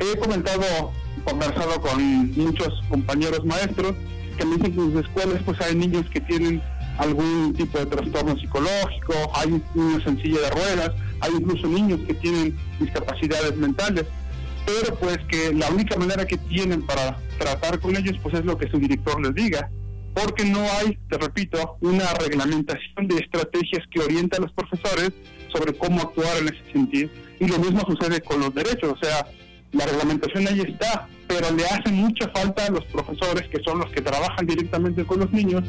he 0.00 0.18
comentado, 0.18 0.92
conversado 1.24 1.80
con 1.80 2.32
muchos 2.32 2.82
compañeros 2.88 3.44
maestros 3.44 3.94
que 4.36 4.44
me 4.44 4.56
dicen 4.56 4.74
que 4.74 4.80
en 4.80 4.92
sus 4.92 5.04
escuelas 5.04 5.42
pues 5.44 5.60
hay 5.60 5.74
niños 5.74 6.06
que 6.10 6.20
tienen 6.20 6.62
algún 6.98 7.54
tipo 7.54 7.78
de 7.78 7.86
trastorno 7.86 8.38
psicológico, 8.38 9.14
hay 9.34 9.62
niños 9.74 10.02
en 10.06 10.20
silla 10.22 10.40
de 10.40 10.50
ruedas, 10.50 10.90
hay 11.20 11.32
incluso 11.32 11.66
niños 11.66 12.00
que 12.06 12.14
tienen 12.14 12.56
discapacidades 12.78 13.56
mentales, 13.56 14.04
pero 14.64 14.94
pues 14.96 15.18
que 15.28 15.52
la 15.52 15.68
única 15.70 15.96
manera 15.96 16.24
que 16.24 16.36
tienen 16.36 16.82
para 16.86 17.18
tratar 17.38 17.80
con 17.80 17.96
ellos 17.96 18.16
pues 18.22 18.34
es 18.34 18.44
lo 18.44 18.56
que 18.56 18.68
su 18.70 18.78
director 18.78 19.20
les 19.20 19.34
diga 19.34 19.70
porque 20.14 20.44
no 20.44 20.60
hay, 20.60 20.96
te 21.10 21.18
repito, 21.18 21.76
una 21.80 22.06
reglamentación 22.14 23.08
de 23.08 23.16
estrategias 23.16 23.84
que 23.90 24.00
orienta 24.00 24.36
a 24.36 24.40
los 24.40 24.52
profesores 24.52 25.10
sobre 25.52 25.74
cómo 25.74 26.00
actuar 26.00 26.36
en 26.38 26.48
ese 26.48 26.72
sentido. 26.72 27.10
Y 27.40 27.46
lo 27.48 27.58
mismo 27.58 27.80
sucede 27.80 28.20
con 28.20 28.40
los 28.40 28.54
derechos, 28.54 28.92
o 28.92 29.04
sea, 29.04 29.26
la 29.72 29.86
reglamentación 29.86 30.46
ahí 30.46 30.60
está, 30.60 31.08
pero 31.26 31.50
le 31.50 31.64
hace 31.66 31.90
mucha 31.90 32.28
falta 32.28 32.66
a 32.66 32.70
los 32.70 32.84
profesores, 32.86 33.48
que 33.48 33.62
son 33.64 33.80
los 33.80 33.90
que 33.90 34.00
trabajan 34.00 34.46
directamente 34.46 35.04
con 35.04 35.18
los 35.18 35.32
niños, 35.32 35.64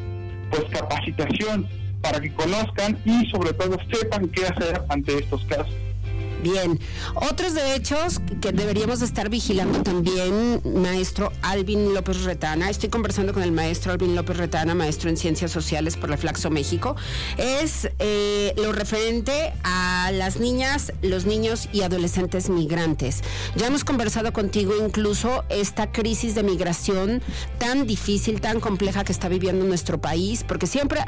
pues 0.51 0.63
capacitación 0.71 1.67
para 2.01 2.19
que 2.19 2.31
conozcan 2.33 2.99
y 3.03 3.25
sobre 3.31 3.53
todo 3.53 3.77
sepan 3.91 4.27
qué 4.29 4.45
hacer 4.45 4.81
ante 4.89 5.17
estos 5.17 5.43
casos. 5.45 5.73
Bien, 6.45 6.79
otros 7.15 7.55
derechos 7.55 8.21
que 8.39 8.51
deberíamos 8.51 9.01
estar 9.01 9.29
vigilando 9.29 9.81
también, 9.81 10.61
maestro 10.75 11.31
Alvin 11.41 11.91
López 11.91 12.21
Retana, 12.21 12.69
estoy 12.69 12.89
conversando 12.89 13.33
con 13.33 13.41
el 13.41 13.51
maestro 13.51 13.93
Alvin 13.93 14.15
López 14.15 14.37
Retana, 14.37 14.75
maestro 14.75 15.09
en 15.09 15.17
Ciencias 15.17 15.49
Sociales 15.49 15.97
por 15.97 16.11
Reflaxo 16.11 16.51
México, 16.51 16.95
es 17.39 17.89
eh, 17.97 18.53
lo 18.57 18.73
referente 18.73 19.53
a 19.63 20.11
las 20.13 20.39
niñas, 20.39 20.93
los 21.01 21.25
niños 21.25 21.67
y 21.73 21.81
adolescentes 21.81 22.47
migrantes. 22.47 23.23
Ya 23.55 23.65
hemos 23.65 23.83
conversado 23.83 24.31
contigo 24.31 24.73
incluso 24.79 25.45
esta 25.49 25.91
crisis 25.91 26.35
de 26.35 26.43
migración 26.43 27.23
tan 27.57 27.87
difícil, 27.87 28.39
tan 28.39 28.59
compleja 28.59 29.03
que 29.03 29.13
está 29.13 29.29
viviendo 29.29 29.65
nuestro 29.65 29.99
país, 29.99 30.45
porque 30.47 30.67
siempre 30.67 31.01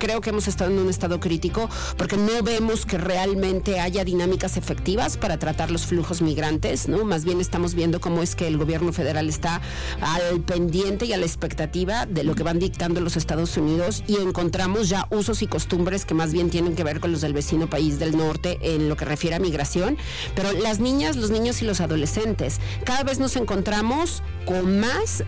creo 0.00 0.20
que 0.20 0.30
hemos 0.30 0.48
estado 0.48 0.72
en 0.72 0.80
un 0.80 0.90
estado 0.90 1.20
crítico, 1.20 1.70
porque 1.96 2.16
no 2.16 2.42
vemos 2.42 2.86
que 2.86 2.98
realmente 2.98 3.78
haya 3.78 4.02
dinámicas 4.04 4.56
efectivas 4.56 4.79
para 5.20 5.38
tratar 5.38 5.70
los 5.70 5.86
flujos 5.86 6.22
migrantes, 6.22 6.88
¿no? 6.88 7.04
Más 7.04 7.24
bien 7.24 7.40
estamos 7.40 7.74
viendo 7.74 8.00
cómo 8.00 8.22
es 8.22 8.34
que 8.34 8.48
el 8.48 8.56
gobierno 8.56 8.92
federal 8.92 9.28
está 9.28 9.60
al 10.00 10.40
pendiente 10.40 11.04
y 11.04 11.12
a 11.12 11.16
la 11.16 11.26
expectativa 11.26 12.06
de 12.06 12.24
lo 12.24 12.34
que 12.34 12.42
van 12.42 12.58
dictando 12.58 13.00
los 13.00 13.16
Estados 13.16 13.56
Unidos 13.56 14.02
y 14.08 14.16
encontramos 14.16 14.88
ya 14.88 15.06
usos 15.10 15.42
y 15.42 15.46
costumbres 15.46 16.04
que 16.04 16.14
más 16.14 16.32
bien 16.32 16.50
tienen 16.50 16.74
que 16.74 16.82
ver 16.82 16.98
con 16.98 17.12
los 17.12 17.20
del 17.20 17.34
vecino 17.34 17.68
país 17.68 17.98
del 17.98 18.16
norte 18.16 18.58
en 18.62 18.88
lo 18.88 18.96
que 18.96 19.04
refiere 19.04 19.36
a 19.36 19.38
migración, 19.38 19.96
pero 20.34 20.52
las 20.52 20.80
niñas, 20.80 21.14
los 21.16 21.30
niños 21.30 21.62
y 21.62 21.66
los 21.66 21.80
adolescentes, 21.80 22.58
cada 22.84 23.04
vez 23.04 23.18
nos 23.18 23.36
encontramos 23.36 24.22
con 24.44 24.80
más 24.80 25.24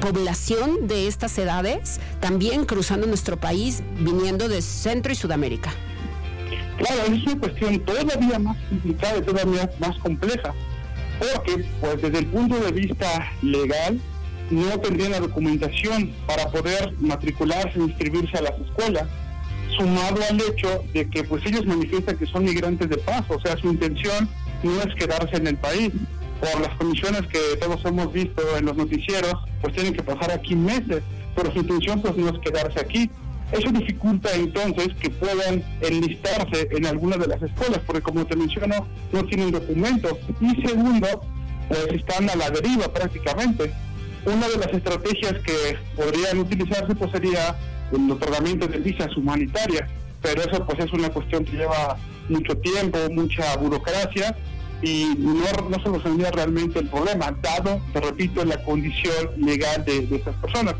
población 0.00 0.86
de 0.86 1.08
estas 1.08 1.36
edades 1.36 2.00
también 2.20 2.64
cruzando 2.64 3.06
nuestro 3.06 3.38
país, 3.38 3.82
viniendo 3.98 4.48
de 4.48 4.62
Centro 4.62 5.12
y 5.12 5.16
Sudamérica. 5.16 5.74
Claro, 6.78 7.12
es 7.12 7.22
una 7.24 7.40
cuestión 7.40 7.80
todavía 7.80 8.38
más 8.38 8.56
complicada 8.68 9.18
y 9.18 9.22
todavía 9.22 9.70
más 9.80 9.98
compleja, 9.98 10.54
porque 11.18 11.64
pues 11.80 12.00
desde 12.00 12.18
el 12.18 12.26
punto 12.26 12.58
de 12.60 12.70
vista 12.70 13.32
legal 13.42 14.00
no 14.50 14.78
tendrían 14.80 15.10
la 15.10 15.20
documentación 15.20 16.12
para 16.26 16.48
poder 16.50 16.94
matricularse 17.00 17.78
e 17.78 17.82
inscribirse 17.82 18.38
a 18.38 18.42
las 18.42 18.58
escuelas, 18.60 19.04
sumado 19.76 20.20
al 20.30 20.40
hecho 20.40 20.84
de 20.94 21.08
que 21.10 21.24
pues 21.24 21.44
ellos 21.46 21.66
manifiestan 21.66 22.16
que 22.16 22.26
son 22.26 22.44
migrantes 22.44 22.88
de 22.88 22.96
paso, 22.98 23.34
o 23.34 23.40
sea, 23.40 23.56
su 23.58 23.68
intención 23.68 24.28
no 24.62 24.80
es 24.80 24.94
quedarse 24.94 25.36
en 25.36 25.48
el 25.48 25.56
país. 25.56 25.92
Por 26.40 26.60
las 26.60 26.72
condiciones 26.76 27.22
que 27.22 27.40
todos 27.60 27.84
hemos 27.84 28.12
visto 28.12 28.40
en 28.56 28.66
los 28.66 28.76
noticieros, 28.76 29.34
pues 29.60 29.74
tienen 29.74 29.92
que 29.92 30.04
pasar 30.04 30.30
aquí 30.30 30.54
meses, 30.54 31.02
pero 31.34 31.52
su 31.52 31.58
intención 31.58 32.00
pues 32.00 32.16
no 32.16 32.28
es 32.28 32.38
quedarse 32.38 32.78
aquí. 32.78 33.10
Eso 33.52 33.70
dificulta 33.70 34.30
entonces 34.34 34.88
que 35.00 35.08
puedan 35.08 35.62
enlistarse 35.80 36.68
en 36.70 36.86
alguna 36.86 37.16
de 37.16 37.28
las 37.28 37.42
escuelas, 37.42 37.80
porque 37.86 38.02
como 38.02 38.26
te 38.26 38.36
menciono, 38.36 38.86
no 39.12 39.24
tienen 39.24 39.52
documentos. 39.52 40.18
Y 40.40 40.66
segundo, 40.66 41.06
pues 41.68 41.86
están 41.92 42.28
a 42.28 42.36
la 42.36 42.50
deriva 42.50 42.92
prácticamente. 42.92 43.72
Una 44.26 44.48
de 44.48 44.56
las 44.58 44.72
estrategias 44.72 45.34
que 45.44 45.78
podrían 45.96 46.38
utilizarse 46.38 46.94
pues 46.94 47.10
sería 47.12 47.56
el 47.92 48.10
otorgamiento 48.10 48.66
de 48.66 48.78
visas 48.78 49.16
humanitarias, 49.16 49.88
pero 50.20 50.42
eso 50.42 50.66
pues 50.66 50.84
es 50.84 50.92
una 50.92 51.08
cuestión 51.08 51.44
que 51.44 51.56
lleva 51.56 51.96
mucho 52.28 52.54
tiempo, 52.58 52.98
mucha 53.10 53.56
burocracia 53.56 54.36
y 54.82 55.14
no, 55.18 55.68
no 55.70 55.82
solucionaría 55.82 56.30
realmente 56.30 56.80
el 56.80 56.88
problema, 56.88 57.34
dado, 57.42 57.80
te 57.92 58.00
repito, 58.00 58.44
la 58.44 58.62
condición 58.62 59.30
legal 59.38 59.84
de, 59.86 60.06
de 60.06 60.16
estas 60.16 60.36
personas. 60.36 60.74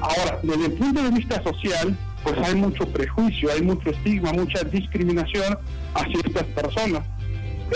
Ahora, 0.00 0.38
desde 0.42 0.66
el 0.66 0.72
punto 0.72 1.02
de 1.02 1.10
vista 1.10 1.42
social, 1.42 1.96
pues 2.22 2.36
hay 2.38 2.54
mucho 2.54 2.86
prejuicio, 2.86 3.50
hay 3.52 3.62
mucho 3.62 3.90
estigma, 3.90 4.32
mucha 4.32 4.62
discriminación 4.64 5.58
hacia 5.94 6.20
estas 6.24 6.44
personas. 6.44 7.02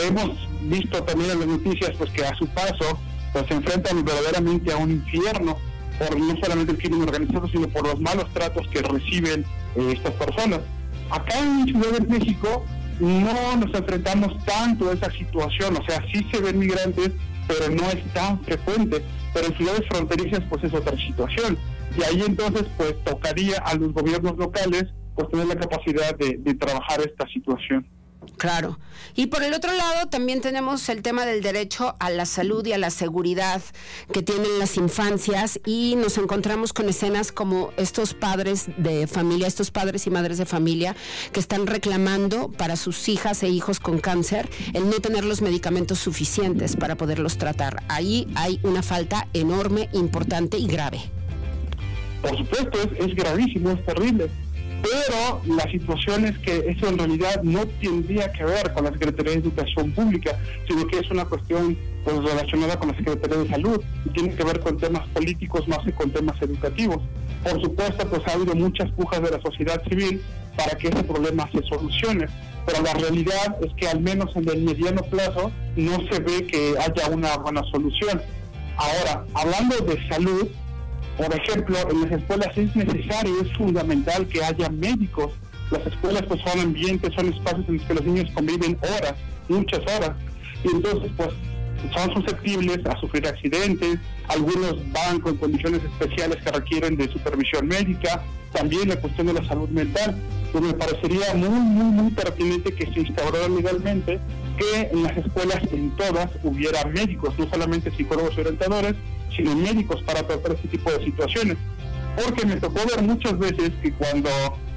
Hemos 0.02 0.48
visto 0.62 1.02
también 1.04 1.30
en 1.32 1.40
las 1.40 1.48
noticias 1.48 1.92
pues 1.96 2.10
que 2.10 2.24
a 2.24 2.34
su 2.34 2.46
paso 2.48 2.98
pues 3.32 3.46
se 3.48 3.54
enfrentan 3.54 4.04
verdaderamente 4.04 4.72
a 4.72 4.76
un 4.76 4.90
infierno 4.90 5.56
por 5.98 6.18
no 6.18 6.34
solamente 6.42 6.72
el 6.72 6.78
crimen 6.78 7.02
organizado, 7.02 7.48
sino 7.48 7.68
por 7.68 7.86
los 7.86 8.00
malos 8.00 8.32
tratos 8.32 8.66
que 8.68 8.82
reciben 8.82 9.44
eh, 9.76 9.92
estas 9.96 10.12
personas. 10.14 10.60
Acá 11.10 11.38
en 11.38 11.66
Ciudad 11.66 11.98
de 11.98 12.06
México 12.06 12.64
no 13.00 13.56
nos 13.56 13.74
enfrentamos 13.74 14.44
tanto 14.44 14.90
a 14.90 14.94
esa 14.94 15.10
situación, 15.10 15.76
o 15.76 15.84
sea, 15.84 16.04
sí 16.12 16.26
se 16.32 16.40
ven 16.40 16.58
migrantes, 16.58 17.10
pero 17.46 17.68
no 17.70 17.88
es 17.90 18.04
tan 18.12 18.40
frecuente. 18.44 19.02
Pero 19.32 19.46
en 19.48 19.56
ciudades 19.56 19.82
fronterizas 19.88 20.40
pues 20.48 20.64
es 20.64 20.72
otra 20.72 20.96
situación 20.96 21.58
y 21.96 22.02
ahí 22.02 22.22
entonces 22.26 22.64
pues 22.76 23.02
tocaría 23.04 23.58
a 23.58 23.74
los 23.74 23.92
gobiernos 23.92 24.36
locales 24.36 24.84
pues 25.14 25.28
tener 25.30 25.46
la 25.46 25.56
capacidad 25.56 26.16
de, 26.16 26.54
trabajar 26.54 27.00
esta 27.00 27.26
situación. 27.28 27.86
Claro. 28.38 28.78
Y 29.14 29.26
por 29.26 29.42
el 29.42 29.52
otro 29.52 29.72
lado, 29.74 30.08
también 30.08 30.40
tenemos 30.40 30.88
el 30.88 31.02
tema 31.02 31.26
del 31.26 31.42
derecho 31.42 31.94
a 32.00 32.10
la 32.10 32.24
salud 32.24 32.66
y 32.66 32.72
a 32.72 32.78
la 32.78 32.90
seguridad 32.90 33.62
que 34.12 34.22
tienen 34.22 34.58
las 34.58 34.76
infancias 34.76 35.60
y 35.66 35.94
nos 35.96 36.16
encontramos 36.18 36.72
con 36.72 36.88
escenas 36.88 37.32
como 37.32 37.70
estos 37.76 38.14
padres 38.14 38.66
de 38.78 39.06
familia, 39.06 39.46
estos 39.46 39.70
padres 39.70 40.06
y 40.06 40.10
madres 40.10 40.38
de 40.38 40.46
familia 40.46 40.96
que 41.32 41.38
están 41.38 41.66
reclamando 41.66 42.50
para 42.50 42.76
sus 42.76 43.08
hijas 43.08 43.42
e 43.42 43.48
hijos 43.50 43.78
con 43.78 43.98
cáncer 43.98 44.48
el 44.72 44.88
no 44.88 45.00
tener 45.00 45.24
los 45.24 45.42
medicamentos 45.42 45.98
suficientes 45.98 46.76
para 46.76 46.96
poderlos 46.96 47.36
tratar. 47.36 47.84
Ahí 47.88 48.26
hay 48.34 48.58
una 48.62 48.82
falta 48.82 49.28
enorme, 49.34 49.90
importante 49.92 50.56
y 50.58 50.66
grave. 50.66 51.10
Por 52.24 52.38
supuesto, 52.38 52.78
es, 52.80 53.06
es 53.06 53.14
gravísimo, 53.14 53.70
es 53.70 53.84
terrible 53.86 54.28
pero 54.84 55.40
la 55.56 55.70
situación 55.70 56.26
es 56.26 56.38
que 56.40 56.58
eso 56.68 56.88
en 56.88 56.98
realidad 56.98 57.42
no 57.42 57.66
tendría 57.80 58.30
que 58.32 58.44
ver 58.44 58.70
con 58.74 58.84
la 58.84 58.92
Secretaría 58.92 59.32
de 59.32 59.38
Educación 59.38 59.92
Pública, 59.92 60.38
sino 60.68 60.86
que 60.86 60.98
es 60.98 61.10
una 61.10 61.24
cuestión 61.24 61.78
pues, 62.04 62.18
relacionada 62.18 62.78
con 62.78 62.90
la 62.90 62.96
Secretaría 62.98 63.38
de 63.38 63.48
Salud 63.48 63.80
y 64.04 64.10
tiene 64.10 64.34
que 64.34 64.44
ver 64.44 64.60
con 64.60 64.76
temas 64.76 65.08
políticos 65.08 65.66
más 65.68 65.78
que 65.78 65.92
con 65.92 66.10
temas 66.10 66.40
educativos. 66.42 66.98
Por 67.42 67.62
supuesto, 67.62 68.06
pues 68.10 68.22
ha 68.28 68.32
habido 68.32 68.54
muchas 68.54 68.90
pujas 68.92 69.22
de 69.22 69.30
la 69.30 69.40
sociedad 69.40 69.82
civil 69.88 70.20
para 70.54 70.76
que 70.76 70.88
ese 70.88 71.02
problema 71.02 71.48
se 71.50 71.62
solucione, 71.62 72.26
pero 72.66 72.82
la 72.82 72.92
realidad 72.92 73.56
es 73.62 73.72
que 73.78 73.88
al 73.88 74.00
menos 74.00 74.36
en 74.36 74.46
el 74.50 74.62
mediano 74.64 75.02
plazo 75.04 75.50
no 75.76 75.96
se 76.10 76.20
ve 76.20 76.46
que 76.46 76.74
haya 76.78 77.08
una 77.10 77.38
buena 77.38 77.62
solución. 77.70 78.20
Ahora, 78.76 79.24
hablando 79.32 79.76
de 79.78 80.08
salud, 80.08 80.48
por 81.16 81.34
ejemplo, 81.34 81.76
en 81.90 82.00
las 82.02 82.12
escuelas 82.12 82.56
es 82.56 82.74
necesario, 82.74 83.40
es 83.40 83.52
fundamental 83.56 84.26
que 84.26 84.42
haya 84.42 84.68
médicos. 84.68 85.32
Las 85.70 85.86
escuelas 85.86 86.22
pues 86.28 86.40
son 86.42 86.60
ambientes, 86.60 87.12
son 87.14 87.32
espacios 87.32 87.68
en 87.68 87.76
los 87.76 87.86
que 87.86 87.94
los 87.94 88.04
niños 88.04 88.30
conviven 88.34 88.78
horas, 88.82 89.14
muchas 89.48 89.80
horas. 89.80 90.12
Y 90.64 90.68
entonces 90.68 91.10
pues 91.16 91.30
son 91.92 92.14
susceptibles 92.14 92.84
a 92.86 92.98
sufrir 92.98 93.26
accidentes, 93.26 93.98
algunos 94.28 94.76
van 94.92 95.20
con 95.20 95.36
condiciones 95.36 95.80
especiales 95.84 96.42
que 96.42 96.50
requieren 96.50 96.96
de 96.96 97.08
supervisión 97.08 97.68
médica, 97.68 98.22
también 98.52 98.88
la 98.88 98.96
cuestión 98.96 99.26
de 99.28 99.34
la 99.34 99.44
salud 99.44 99.68
mental. 99.68 100.16
Pues 100.52 100.64
me 100.64 100.74
parecería 100.74 101.34
muy, 101.34 101.48
muy, 101.48 102.02
muy 102.02 102.10
pertinente 102.12 102.72
que 102.74 102.86
se 102.92 103.00
instaurara 103.00 103.48
legalmente 103.48 104.20
que 104.56 104.88
en 104.92 105.02
las 105.02 105.16
escuelas 105.16 105.60
en 105.72 105.90
todas 105.96 106.30
hubiera 106.42 106.84
médicos, 106.86 107.36
no 107.38 107.48
solamente 107.50 107.90
psicólogos 107.90 108.34
y 108.36 108.40
orientadores, 108.40 108.94
sino 109.36 109.54
médicos 109.54 110.02
para 110.02 110.26
tratar 110.26 110.52
este 110.52 110.68
tipo 110.68 110.90
de 110.90 111.04
situaciones. 111.04 111.56
Porque 112.22 112.46
me 112.46 112.56
tocó 112.56 112.80
ver 112.86 113.02
muchas 113.02 113.38
veces 113.38 113.72
que 113.82 113.92
cuando 113.92 114.30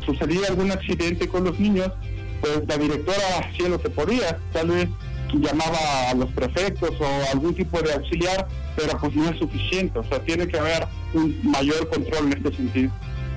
sucedía 0.05 0.47
algún 0.49 0.71
accidente 0.71 1.27
con 1.27 1.43
los 1.43 1.59
niños, 1.59 1.91
pues 2.41 2.61
la 2.67 2.77
directora 2.77 3.21
hacía 3.39 3.69
lo 3.69 3.79
que 3.79 3.89
podía, 3.89 4.39
tal 4.53 4.67
vez 4.69 4.89
llamaba 5.33 6.09
a 6.09 6.13
los 6.15 6.31
prefectos 6.31 6.91
o 6.99 7.31
algún 7.31 7.53
tipo 7.53 7.81
de 7.81 7.93
auxiliar, 7.93 8.47
pero 8.75 8.97
pues 8.99 9.15
no 9.15 9.29
es 9.29 9.37
suficiente, 9.37 9.99
o 9.99 10.03
sea, 10.03 10.19
tiene 10.19 10.47
que 10.47 10.57
haber 10.57 10.87
un 11.13 11.37
mayor 11.43 11.89
control 11.89 12.31
en 12.31 12.37
este 12.37 12.55
sentido. 12.55 12.91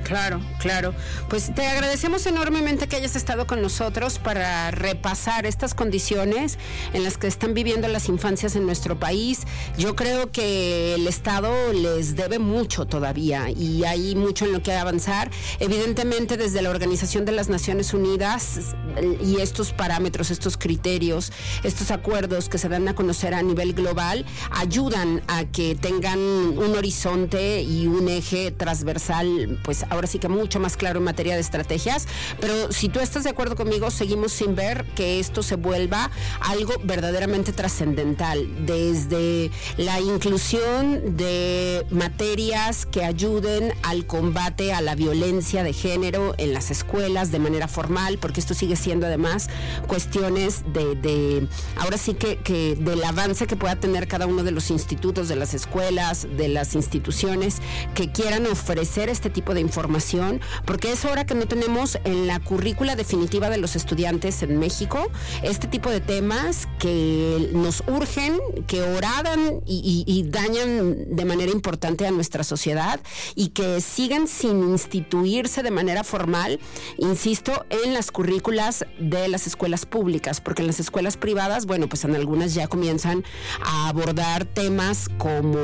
Claro, 0.04 0.40
claro. 0.58 0.94
Pues 1.28 1.54
te 1.54 1.66
agradecemos 1.66 2.26
enormemente 2.26 2.88
que 2.88 2.96
hayas 2.96 3.16
estado 3.16 3.46
con 3.46 3.62
nosotros 3.62 4.18
para 4.18 4.70
repasar 4.70 5.46
estas 5.46 5.74
condiciones 5.74 6.58
en 6.92 7.04
las 7.04 7.16
que 7.16 7.26
están 7.26 7.54
viviendo 7.54 7.86
las 7.88 8.08
infancias 8.08 8.56
en 8.56 8.66
nuestro 8.66 8.98
país. 8.98 9.40
Yo 9.78 9.94
creo 9.94 10.32
que 10.32 10.94
el 10.94 11.06
Estado 11.06 11.72
les 11.72 12.16
debe 12.16 12.38
mucho 12.38 12.86
todavía 12.86 13.50
y 13.50 13.84
hay 13.84 14.14
mucho 14.14 14.44
en 14.44 14.52
lo 14.52 14.62
que 14.62 14.72
avanzar. 14.72 15.30
Evidentemente 15.58 16.36
desde 16.36 16.62
la 16.62 16.70
Organización 16.70 17.24
de 17.24 17.32
las 17.32 17.48
Naciones 17.48 17.94
Unidas 17.94 18.74
y 19.22 19.40
estos 19.40 19.72
parámetros, 19.72 20.30
estos 20.30 20.56
criterios, 20.56 21.32
estos 21.62 21.90
acuerdos 21.90 22.48
que 22.48 22.58
se 22.58 22.68
dan 22.68 22.88
a 22.88 22.94
conocer 22.94 23.34
a 23.34 23.42
nivel 23.42 23.74
global 23.74 24.24
ayudan 24.50 25.22
a 25.28 25.44
que 25.44 25.74
tengan 25.74 26.18
un 26.18 26.74
horizonte 26.76 27.62
y 27.62 27.86
un 27.86 28.08
eje 28.08 28.50
transversal 28.50 29.58
pues 29.62 29.84
ahora 29.90 30.06
sí 30.06 30.18
que 30.18 30.28
mucho 30.28 30.60
más 30.60 30.76
claro 30.76 30.98
en 30.98 31.04
materia 31.04 31.34
de 31.34 31.40
estrategias, 31.40 32.06
pero 32.40 32.72
si 32.72 32.88
tú 32.88 33.00
estás 33.00 33.24
de 33.24 33.30
acuerdo 33.30 33.56
conmigo, 33.56 33.90
seguimos 33.90 34.32
sin 34.32 34.54
ver 34.54 34.84
que 34.94 35.20
esto 35.20 35.42
se 35.42 35.56
vuelva 35.56 36.10
algo 36.40 36.74
verdaderamente 36.84 37.52
trascendental, 37.52 38.66
desde 38.66 39.50
la 39.76 40.00
inclusión 40.00 41.16
de 41.16 41.84
materias 41.90 42.86
que 42.86 43.04
ayuden 43.04 43.72
al 43.82 44.06
combate 44.06 44.72
a 44.72 44.80
la 44.80 44.94
violencia 44.94 45.62
de 45.62 45.72
género 45.72 46.34
en 46.38 46.54
las 46.54 46.70
escuelas 46.70 47.30
de 47.32 47.38
manera 47.40 47.68
formal, 47.68 48.18
porque 48.18 48.40
esto 48.40 48.54
sigue 48.54 48.76
siendo 48.76 49.06
además 49.06 49.48
cuestiones 49.86 50.62
de, 50.72 51.48
ahora 51.76 51.98
sí 51.98 52.14
que, 52.14 52.38
que 52.38 52.76
del 52.76 53.02
avance 53.02 53.46
que 53.46 53.56
pueda 53.56 53.76
tener 53.76 54.06
cada 54.06 54.26
uno 54.26 54.44
de 54.44 54.52
los 54.52 54.70
institutos, 54.70 55.28
de 55.28 55.36
las 55.36 55.54
escuelas, 55.54 56.26
de 56.36 56.48
las 56.48 56.74
instituciones 56.74 57.58
que 57.94 58.12
quieran 58.12 58.46
ofrecer 58.46 59.08
este 59.08 59.30
tipo 59.30 59.54
de 59.54 59.60
información 59.60 59.79
información, 59.80 60.42
porque 60.66 60.92
es 60.92 61.06
hora 61.06 61.24
que 61.24 61.34
no 61.34 61.46
tenemos 61.46 61.98
en 62.04 62.26
la 62.26 62.38
currícula 62.38 62.96
definitiva 62.96 63.48
de 63.48 63.56
los 63.56 63.76
estudiantes 63.76 64.42
en 64.42 64.58
México 64.58 65.10
este 65.42 65.68
tipo 65.68 65.88
de 65.88 66.00
temas 66.00 66.68
que 66.78 67.48
nos 67.54 67.82
urgen, 67.86 68.38
que 68.66 68.82
oradan 68.82 69.62
y, 69.66 70.26
dañan 70.28 71.16
de 71.16 71.24
manera 71.24 71.50
importante 71.50 72.06
a 72.06 72.10
nuestra 72.10 72.44
sociedad 72.44 73.00
y 73.34 73.48
que 73.48 73.80
sigan 73.80 74.28
sin 74.28 74.62
instituirse 74.64 75.62
de 75.62 75.70
manera 75.70 76.04
formal, 76.04 76.60
insisto, 76.98 77.64
en 77.70 77.94
las 77.94 78.10
currículas 78.10 78.84
de 78.98 79.28
las 79.28 79.46
escuelas 79.46 79.86
públicas, 79.86 80.42
porque 80.42 80.60
en 80.60 80.66
las 80.66 80.78
escuelas 80.78 81.16
privadas, 81.16 81.64
bueno, 81.64 81.88
pues 81.88 82.04
en 82.04 82.14
algunas 82.14 82.52
ya 82.52 82.68
comienzan 82.68 83.24
a 83.62 83.88
abordar 83.88 84.44
temas 84.44 85.08
como 85.16 85.58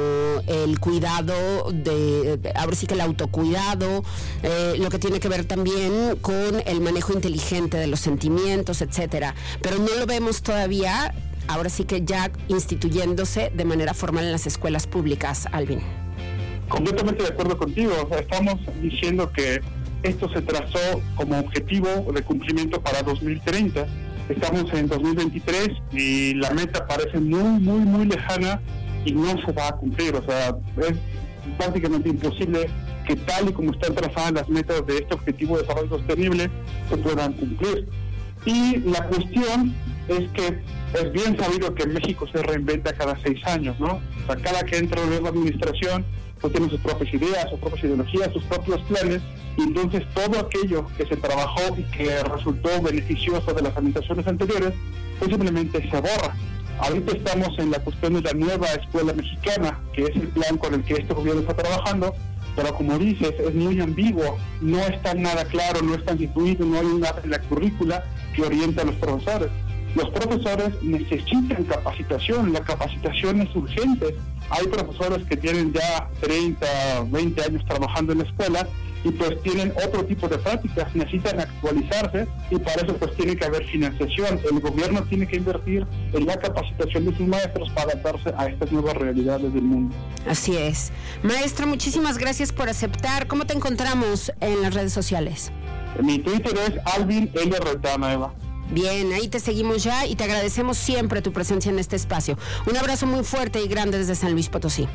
el 0.47 0.81
cuidado 0.81 1.71
de, 1.71 2.41
ahora 2.55 2.77
sí 2.77 2.87
que 2.87 2.95
el 2.95 3.03
autocuidado, 3.03 4.03
eh, 4.43 4.75
lo 4.79 4.91
que 4.91 4.99
tiene 4.99 5.21
que 5.21 5.29
ver 5.29 5.45
también 5.45 6.17
con 6.21 6.63
el 6.67 6.81
manejo 6.81 7.13
inteligente 7.13 7.77
de 7.77 7.87
los 7.87 8.01
sentimientos, 8.01 8.83
etcétera. 8.83 9.35
Pero 9.63 9.79
no 9.79 9.95
lo 9.99 10.07
vemos 10.07 10.43
todavía, 10.43 11.15
ahora 11.49 11.69
sí 11.69 11.85
que 11.85 12.05
ya 12.05 12.31
instituyéndose 12.49 13.51
de 13.55 13.65
manera 13.65 13.95
formal 13.95 14.25
en 14.25 14.33
las 14.33 14.47
escuelas 14.47 14.87
públicas, 14.87 15.47
Alvin. 15.53 15.81
Completamente 16.69 17.23
de 17.23 17.29
acuerdo 17.29 17.57
contigo. 17.57 17.93
estamos 18.19 18.57
diciendo 18.83 19.31
que 19.33 19.61
esto 20.03 20.29
se 20.33 20.43
trazó 20.43 21.01
como 21.15 21.39
objetivo 21.39 22.13
de 22.13 22.23
cumplimiento 22.23 22.81
para 22.81 23.03
2030. 23.03 23.87
Estamos 24.29 24.73
en 24.73 24.89
2023 24.89 25.69
y 25.93 26.35
la 26.35 26.51
meta 26.51 26.87
parece 26.87 27.19
muy, 27.19 27.61
muy, 27.61 27.81
muy 27.81 28.07
lejana 28.07 28.61
y 29.05 29.13
no 29.13 29.35
se 29.45 29.53
va 29.53 29.69
a 29.69 29.73
cumplir. 29.77 30.15
O 30.17 30.25
sea, 30.25 30.57
es 30.89 30.95
prácticamente 31.59 32.09
imposible 32.09 32.69
que 33.07 33.17
tal 33.17 33.49
y 33.49 33.53
como 33.53 33.73
están 33.73 33.95
trazadas 33.95 34.33
las 34.33 34.49
metas 34.49 34.87
de 34.87 34.99
este 34.99 35.15
objetivo 35.15 35.57
de 35.57 35.63
desarrollo 35.63 35.89
sostenible 35.89 36.51
se 36.89 36.97
puedan 36.97 37.33
cumplir. 37.35 37.89
Y 38.45 38.79
la 38.79 39.07
cuestión 39.09 39.75
es 40.09 40.31
que 40.31 40.59
es 40.95 41.13
bien 41.13 41.37
sabido 41.39 41.75
que 41.75 41.87
México 41.87 42.27
se 42.33 42.43
reinventa 42.43 42.93
cada 42.93 43.19
seis 43.23 43.45
años, 43.47 43.79
¿no? 43.81 44.01
O 44.23 44.27
sea, 44.27 44.37
cada 44.37 44.63
que 44.65 44.79
entra 44.79 45.01
una 45.01 45.11
nueva 45.11 45.31
administración, 45.31 46.05
pues 46.41 46.53
tiene 46.53 46.71
sus 46.71 46.81
propias 46.81 47.13
ideas, 47.13 47.51
sus 47.51 47.59
propias 47.59 47.85
ideologías, 47.85 48.33
sus 48.33 48.45
propios 48.45 48.81
planes, 48.83 49.21
y 49.57 49.63
entonces 49.63 50.05
todo 50.15 50.41
aquello 50.41 50.87
que 50.97 51.07
se 51.07 51.17
trabajó 51.17 51.77
y 51.77 51.83
que 51.97 52.23
resultó 52.23 52.83
beneficioso 52.83 53.53
de 53.53 53.63
las 53.63 53.77
administraciones 53.77 54.27
anteriores, 54.27 54.73
pues 55.19 55.31
simplemente 55.31 55.81
se 55.81 55.97
borra. 56.01 56.37
Ahorita 56.79 57.13
estamos 57.13 57.59
en 57.59 57.71
la 57.71 57.79
cuestión 57.79 58.15
de 58.15 58.23
la 58.23 58.33
nueva 58.33 58.67
escuela 58.67 59.15
mexicana, 59.15 59.81
que 59.95 60.05
es 60.05 60.17
el 60.17 60.29
plan 60.29 60.59
con 60.59 60.75
el 60.75 60.85
que 60.85 60.95
este 60.95 61.15
gobierno 61.15 61.41
está 61.41 61.55
trabajando, 61.55 62.15
pero 62.55 62.75
como 62.75 62.99
dices, 62.99 63.33
es 63.39 63.55
muy 63.55 63.81
ambiguo, 63.81 64.37
no 64.61 64.79
está 64.81 65.15
nada 65.15 65.45
claro, 65.47 65.81
no 65.83 65.95
está 65.95 66.13
instituido, 66.13 66.67
no 66.67 66.79
hay 66.79 66.87
nada 66.99 67.21
en 67.25 67.31
la 67.31 67.39
currícula 67.41 68.05
que 68.35 68.43
oriente 68.43 68.83
a 68.83 68.85
los 68.85 68.95
profesores. 68.97 69.49
Los 69.95 70.11
profesores 70.11 70.83
necesitan 70.83 71.65
capacitación, 71.65 72.53
la 72.53 72.61
capacitación 72.61 73.41
es 73.41 73.57
urgente. 73.57 74.15
Hay 74.51 74.67
profesores 74.67 75.27
que 75.27 75.39
tienen 75.39 75.73
ya 75.73 76.11
30, 76.21 76.67
20 77.07 77.43
años 77.43 77.65
trabajando 77.65 78.13
en 78.13 78.19
la 78.19 78.25
escuela 78.25 78.69
y 79.07 79.11
pues 79.13 79.41
tienen 79.43 79.73
otro 79.87 80.05
tipo 80.05 80.27
de 80.27 80.37
prácticas, 80.39 80.93
necesitan 80.95 81.39
actualizarse 81.39 82.27
y 82.51 82.59
para 82.59 82.83
eso 82.83 82.97
pues 82.97 83.15
tiene 83.15 83.37
que 83.37 83.45
haber 83.45 83.65
financiación. 83.67 84.41
El 84.51 84.59
gobierno 84.59 85.05
tiene 85.05 85.29
que 85.29 85.37
invertir 85.37 85.87
en 86.13 86.27
la 86.27 86.37
capacitación 86.37 87.05
de 87.05 87.17
sus 87.17 87.29
maestros 87.29 87.71
para 87.71 87.93
adaptarse 87.93 88.35
a 88.37 88.47
estas 88.47 88.73
nuevas 88.73 88.95
realidades 88.97 89.55
del 89.55 89.63
mundo. 89.63 89.95
Así 90.29 90.57
es. 90.57 90.91
Maestra, 91.23 91.67
muchísimas 91.67 92.19
gracias 92.19 92.51
por 92.51 92.69
aceptar. 92.69 93.29
¿Cómo 93.29 93.47
te 93.47 93.55
encontramos 93.55 94.33
en 94.41 94.61
las 94.61 94.75
redes 94.75 94.93
sociales? 94.93 95.53
Mi 96.03 96.19
Twitter 96.19 96.55
es 96.67 96.73
Alvin 96.97 97.31
L. 97.35 97.57
Bien, 98.73 99.13
ahí 99.13 99.29
te 99.29 99.39
seguimos 99.39 99.85
ya 99.85 100.05
y 100.05 100.17
te 100.17 100.25
agradecemos 100.25 100.77
siempre 100.77 101.23
tu 101.23 101.33
presencia 101.33 101.71
en 101.71 101.79
este 101.79 101.95
espacio. 101.95 102.37
Un 102.69 102.77
abrazo 102.77 103.07
muy 103.07 103.23
fuerte 103.23 103.63
y 103.63 103.69
grande 103.69 103.99
desde 103.99 104.17
San 104.17 104.33
Luis 104.33 104.49
Potosí. 104.49 104.89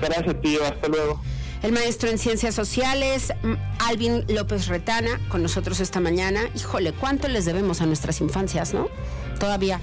Gracias, 0.00 0.40
tío. 0.40 0.64
Hasta 0.64 0.88
luego. 0.88 1.20
El 1.62 1.72
maestro 1.72 2.10
en 2.10 2.18
ciencias 2.18 2.54
sociales, 2.54 3.32
mm, 3.42 3.52
Alvin 3.78 4.24
López 4.28 4.66
Retana, 4.66 5.20
con 5.28 5.42
nosotros 5.42 5.80
esta 5.80 6.00
mañana. 6.00 6.40
Híjole, 6.56 6.92
¿cuánto 6.92 7.28
les 7.28 7.44
debemos 7.44 7.80
a 7.80 7.86
nuestras 7.86 8.20
infancias, 8.20 8.74
no? 8.74 8.88
Todavía 9.38 9.80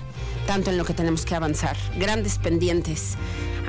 tanto 0.50 0.72
en 0.72 0.80
lo 0.80 0.84
que 0.84 0.96
tenemos 0.96 1.26
que 1.26 1.36
avanzar. 1.36 1.78
Grandes 2.00 2.40
pendientes 2.40 3.16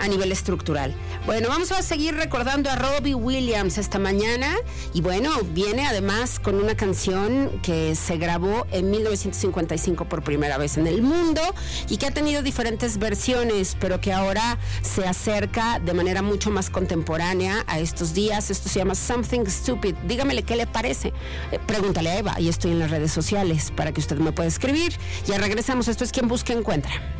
a 0.01 0.09
nivel 0.09 0.33
estructural. 0.33 0.95
Bueno, 1.27 1.49
vamos 1.49 1.73
a 1.73 1.83
seguir 1.83 2.15
recordando 2.15 2.71
a 2.71 2.77
Robbie 2.77 3.15
Williams 3.15 3.77
esta 3.77 3.99
mañana 3.99 4.57
y 4.95 5.03
bueno, 5.03 5.31
viene 5.53 5.87
además 5.87 6.41
con 6.41 6.55
una 6.55 6.75
canción 6.75 7.61
que 7.63 7.95
se 7.95 8.17
grabó 8.17 8.67
en 8.73 8.91
1955 8.91 10.07
por 10.07 10.23
primera 10.23 10.57
vez 10.57 10.79
en 10.79 10.87
el 10.87 11.03
mundo 11.03 11.43
y 11.91 11.99
que 11.99 12.07
ha 12.07 12.11
tenido 12.11 12.43
diferentes 12.43 12.99
versiones, 12.99 13.77
pero 13.79 14.01
que 14.01 14.15
ahora 14.15 14.59
se 14.81 15.07
acerca 15.07 15.79
de 15.81 15.93
manera 15.93 16.23
mucho 16.23 16.51
más 16.51 16.71
contemporánea 16.71 17.65
a 17.67 17.79
estos 17.79 18.15
días. 18.15 18.51
Esto 18.51 18.71
se 18.71 18.79
llama 18.79 18.95
Something 18.95 19.45
Stupid. 19.47 19.95
Dígamele 20.07 20.43
qué 20.45 20.57
le 20.57 20.67
parece. 20.67 21.13
Eh, 21.53 21.59
pregúntale 21.67 22.09
a 22.09 22.19
Eva 22.19 22.41
y 22.41 22.49
estoy 22.49 22.71
en 22.71 22.79
las 22.79 22.91
redes 22.91 23.13
sociales 23.13 23.71
para 23.77 23.93
que 23.93 24.01
usted 24.01 24.17
me 24.17 24.33
pueda 24.33 24.49
escribir. 24.49 24.95
Ya 25.27 25.37
regresamos. 25.37 25.89
Esto 25.89 26.05
es 26.05 26.13
quien 26.13 26.27
busca 26.27 26.55
encuentra. 26.71 27.20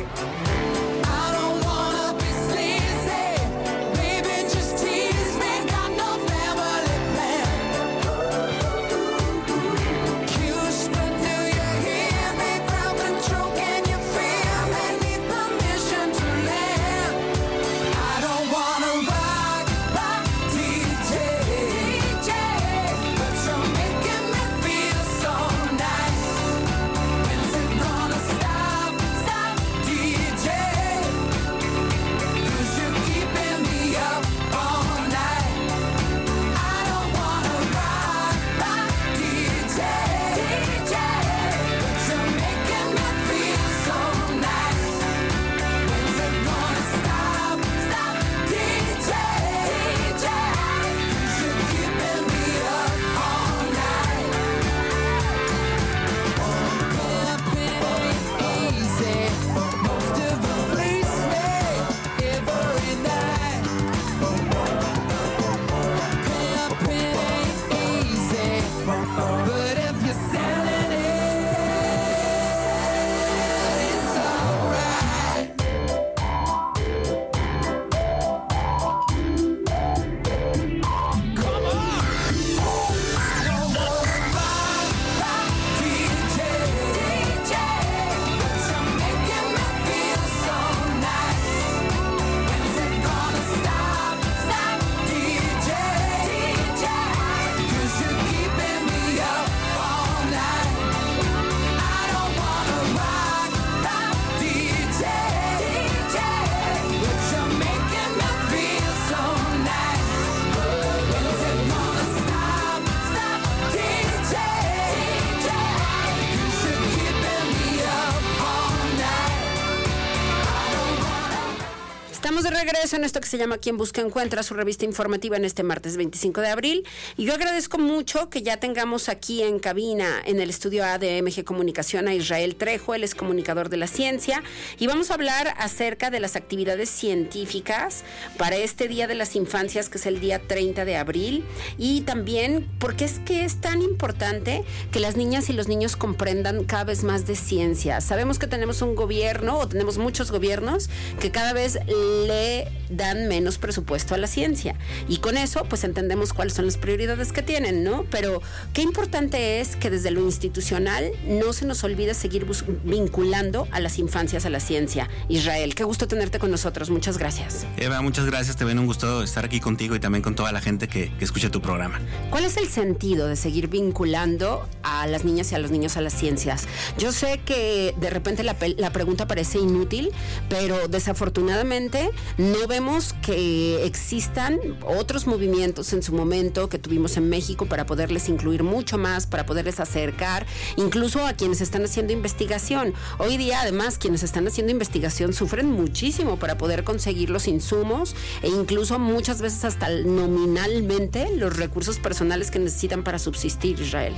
Regreso 122.61 122.95
en 122.95 123.03
esto 123.03 123.19
que 123.19 123.27
se 123.27 123.39
llama 123.39 123.57
Quien 123.57 123.75
Busca 123.75 124.01
Encuentra, 124.01 124.43
su 124.43 124.53
revista 124.53 124.85
informativa 124.85 125.35
en 125.35 125.45
este 125.45 125.63
martes 125.63 125.97
25 125.97 126.41
de 126.41 126.49
abril. 126.49 126.87
Y 127.17 127.25
yo 127.25 127.33
agradezco 127.33 127.79
mucho 127.79 128.29
que 128.29 128.43
ya 128.43 128.57
tengamos 128.57 129.09
aquí 129.09 129.41
en 129.41 129.57
cabina, 129.57 130.21
en 130.25 130.39
el 130.39 130.51
estudio 130.51 130.85
ADMG 130.85 131.43
Comunicación, 131.43 132.07
a 132.07 132.13
Israel 132.13 132.55
Trejo, 132.55 132.93
él 132.93 133.03
es 133.03 133.15
comunicador 133.15 133.69
de 133.69 133.77
la 133.77 133.87
ciencia. 133.87 134.43
Y 134.77 134.85
vamos 134.85 135.09
a 135.09 135.15
hablar 135.15 135.55
acerca 135.57 136.11
de 136.11 136.19
las 136.19 136.35
actividades 136.35 136.89
científicas 136.89 138.03
para 138.37 138.57
este 138.57 138.87
Día 138.87 139.07
de 139.07 139.15
las 139.15 139.35
Infancias, 139.35 139.89
que 139.89 139.97
es 139.97 140.05
el 140.05 140.19
día 140.19 140.39
30 140.39 140.85
de 140.85 140.97
abril. 140.97 141.43
Y 141.79 142.01
también, 142.01 142.69
porque 142.77 143.05
es 143.05 143.17
que 143.19 143.43
es 143.43 143.59
tan 143.59 143.81
importante 143.81 144.63
que 144.91 144.99
las 144.99 145.15
niñas 145.15 145.49
y 145.49 145.53
los 145.53 145.67
niños 145.67 145.95
comprendan 145.95 146.65
cada 146.65 146.83
vez 146.83 147.03
más 147.03 147.25
de 147.25 147.35
ciencia. 147.35 148.01
Sabemos 148.01 148.37
que 148.37 148.45
tenemos 148.45 148.83
un 148.83 148.93
gobierno, 148.93 149.57
o 149.57 149.67
tenemos 149.67 149.97
muchos 149.97 150.31
gobiernos, 150.31 150.89
que 151.19 151.31
cada 151.31 151.53
vez 151.53 151.79
le 151.87 152.50
dan 152.89 153.27
menos 153.27 153.57
presupuesto 153.57 154.15
a 154.15 154.17
la 154.17 154.27
ciencia. 154.27 154.75
Y 155.07 155.17
con 155.17 155.37
eso, 155.37 155.65
pues 155.69 155.83
entendemos 155.83 156.33
cuáles 156.33 156.53
son 156.53 156.65
las 156.65 156.77
prioridades 156.77 157.31
que 157.31 157.41
tienen, 157.41 157.83
¿no? 157.83 158.05
Pero 158.09 158.41
qué 158.73 158.81
importante 158.81 159.59
es 159.59 159.75
que 159.75 159.89
desde 159.89 160.11
lo 160.11 160.21
institucional 160.21 161.11
no 161.25 161.53
se 161.53 161.65
nos 161.65 161.83
olvide 161.83 162.13
seguir 162.13 162.45
vinculando 162.83 163.67
a 163.71 163.79
las 163.79 163.99
infancias 163.99 164.45
a 164.45 164.49
la 164.49 164.59
ciencia. 164.59 165.09
Israel, 165.29 165.75
qué 165.75 165.83
gusto 165.83 166.07
tenerte 166.07 166.39
con 166.39 166.51
nosotros. 166.51 166.89
Muchas 166.89 167.17
gracias. 167.17 167.65
Eva, 167.77 168.01
muchas 168.01 168.25
gracias. 168.25 168.57
Te 168.57 168.65
ven 168.65 168.79
un 168.79 168.85
gusto 168.85 169.23
estar 169.23 169.45
aquí 169.45 169.59
contigo 169.59 169.95
y 169.95 169.99
también 169.99 170.21
con 170.21 170.35
toda 170.35 170.51
la 170.51 170.61
gente 170.61 170.87
que, 170.87 171.11
que 171.17 171.25
escucha 171.25 171.49
tu 171.49 171.61
programa. 171.61 171.99
¿Cuál 172.29 172.45
es 172.45 172.57
el 172.57 172.67
sentido 172.67 173.27
de 173.27 173.35
seguir 173.35 173.67
vinculando 173.67 174.67
a 174.83 175.07
las 175.07 175.23
niñas 175.25 175.51
y 175.51 175.55
a 175.55 175.59
los 175.59 175.71
niños 175.71 175.97
a 175.97 176.01
las 176.01 176.13
ciencias? 176.13 176.67
Yo 176.97 177.11
sé 177.11 177.39
que 177.45 177.93
de 177.99 178.09
repente 178.09 178.43
la, 178.43 178.55
la 178.77 178.91
pregunta 178.91 179.27
parece 179.27 179.59
inútil, 179.59 180.11
pero 180.49 180.87
desafortunadamente 180.87 182.09
no 182.41 182.65
vemos 182.67 183.13
que 183.21 183.85
existan 183.85 184.59
otros 184.83 185.27
movimientos 185.27 185.93
en 185.93 186.01
su 186.01 186.11
momento 186.11 186.69
que 186.69 186.79
tuvimos 186.79 187.15
en 187.17 187.29
México 187.29 187.67
para 187.67 187.85
poderles 187.85 188.29
incluir 188.29 188.63
mucho 188.63 188.97
más, 188.97 189.27
para 189.27 189.45
poderles 189.45 189.79
acercar, 189.79 190.47
incluso 190.75 191.23
a 191.25 191.33
quienes 191.33 191.61
están 191.61 191.83
haciendo 191.83 192.13
investigación. 192.13 192.95
Hoy 193.19 193.37
día, 193.37 193.61
además, 193.61 193.99
quienes 193.99 194.23
están 194.23 194.47
haciendo 194.47 194.71
investigación 194.71 195.33
sufren 195.33 195.69
muchísimo 195.69 196.37
para 196.37 196.57
poder 196.57 196.83
conseguir 196.83 197.29
los 197.29 197.47
insumos 197.47 198.15
e 198.41 198.47
incluso 198.47 198.97
muchas 198.97 199.39
veces 199.39 199.63
hasta 199.63 199.89
nominalmente 199.89 201.29
los 201.37 201.55
recursos 201.55 201.99
personales 201.99 202.49
que 202.49 202.57
necesitan 202.57 203.03
para 203.03 203.19
subsistir, 203.19 203.79
Israel. 203.79 204.15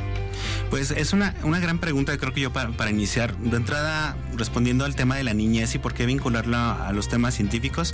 Pues 0.74 0.90
es 0.90 1.14
una, 1.14 1.36
una 1.44 1.60
gran 1.60 1.78
pregunta, 1.78 2.18
creo 2.18 2.34
que 2.34 2.42
yo, 2.42 2.52
para, 2.52 2.72
para 2.72 2.90
iniciar. 2.90 3.38
De 3.38 3.58
entrada, 3.58 4.18
respondiendo 4.36 4.86
al 4.86 4.96
tema 4.96 5.16
de 5.16 5.24
la 5.24 5.36
niñez 5.36 5.76
y 5.76 5.78
por 5.78 5.94
qué 5.94 6.08
vincularla 6.08 6.88
a 6.88 6.92
los 6.94 7.10
temas 7.10 7.36
científicos. 7.36 7.94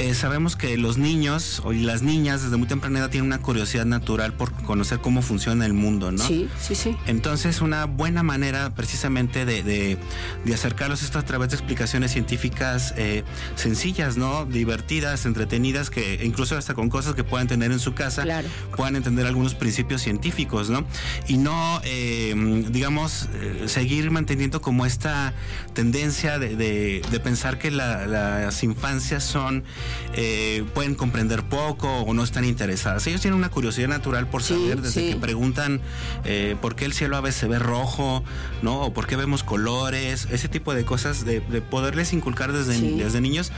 Eh, 0.00 0.14
sabemos 0.14 0.56
que 0.56 0.76
los 0.78 0.98
niños 0.98 1.62
y 1.70 1.80
las 1.80 2.02
niñas 2.02 2.42
desde 2.42 2.56
muy 2.56 2.66
temprana 2.66 2.98
edad 3.00 3.10
tienen 3.10 3.26
una 3.26 3.40
curiosidad 3.42 3.84
natural 3.84 4.32
por 4.32 4.52
conocer 4.62 4.98
cómo 5.00 5.22
funciona 5.22 5.66
el 5.66 5.74
mundo, 5.74 6.10
¿no? 6.10 6.26
Sí, 6.26 6.48
sí, 6.60 6.74
sí. 6.74 6.96
Entonces, 7.06 7.60
una 7.60 7.84
buena 7.84 8.22
manera 8.22 8.74
precisamente 8.74 9.44
de, 9.44 9.62
de- 9.62 9.98
de 10.44 10.54
acercarlos 10.54 11.02
esto 11.02 11.18
a 11.18 11.24
través 11.24 11.50
de 11.50 11.56
explicaciones 11.56 12.12
científicas 12.12 12.94
eh, 12.96 13.24
sencillas, 13.56 14.16
¿no? 14.16 14.46
Divertidas, 14.46 15.26
entretenidas, 15.26 15.90
que 15.90 16.20
incluso 16.24 16.56
hasta 16.56 16.74
con 16.74 16.88
cosas 16.88 17.14
que 17.14 17.22
puedan 17.24 17.46
tener 17.46 17.70
en 17.72 17.78
su 17.78 17.94
casa, 17.94 18.22
Claro. 18.22 18.48
puedan 18.76 18.96
entender 18.96 19.26
algunos 19.26 19.54
principios 19.54 20.02
científicos, 20.02 20.70
¿no? 20.70 20.84
Y 21.28 21.36
no, 21.36 21.80
eh, 21.84 22.64
digamos, 22.70 23.28
eh, 23.34 23.64
seguir 23.66 24.10
manteniendo 24.10 24.60
como 24.62 24.86
esta 24.86 25.34
tendencia 25.74 26.38
de, 26.38 26.56
de- 26.56 27.02
de 27.10 27.20
pensar 27.20 27.58
que 27.58 27.70
la- 27.70 28.06
las 28.06 28.62
infancias 28.62 29.24
son, 29.24 29.64
eh, 30.14 30.64
pueden 30.74 30.94
comprender 30.94 31.42
poco 31.44 31.88
o 32.00 32.14
no 32.14 32.22
están 32.24 32.44
interesadas. 32.44 33.06
Ellos 33.06 33.20
tienen 33.20 33.38
una 33.38 33.50
curiosidad 33.50 33.88
natural 33.88 34.26
por 34.28 34.42
Sí, 34.42 34.54
saber 34.54 34.80
desde 34.82 35.00
sí. 35.00 35.08
que 35.10 35.16
preguntan 35.16 35.80
eh, 36.24 36.56
por 36.60 36.74
qué 36.76 36.84
el 36.84 36.92
cielo 36.92 37.16
a 37.16 37.20
veces 37.20 37.40
se 37.40 37.48
ve 37.48 37.58
rojo, 37.58 38.22
¿no? 38.62 38.80
O 38.82 38.92
por 38.92 39.06
qué 39.06 39.16
vemos 39.16 39.42
colores, 39.42 40.28
ese 40.30 40.48
tipo 40.48 40.74
de 40.74 40.84
cosas, 40.84 41.24
de, 41.24 41.40
de 41.40 41.60
poderles 41.60 42.12
inculcar 42.12 42.52
desde, 42.52 42.74
Sí. 42.74 42.96
desde 42.98 43.20
niños 43.20 43.52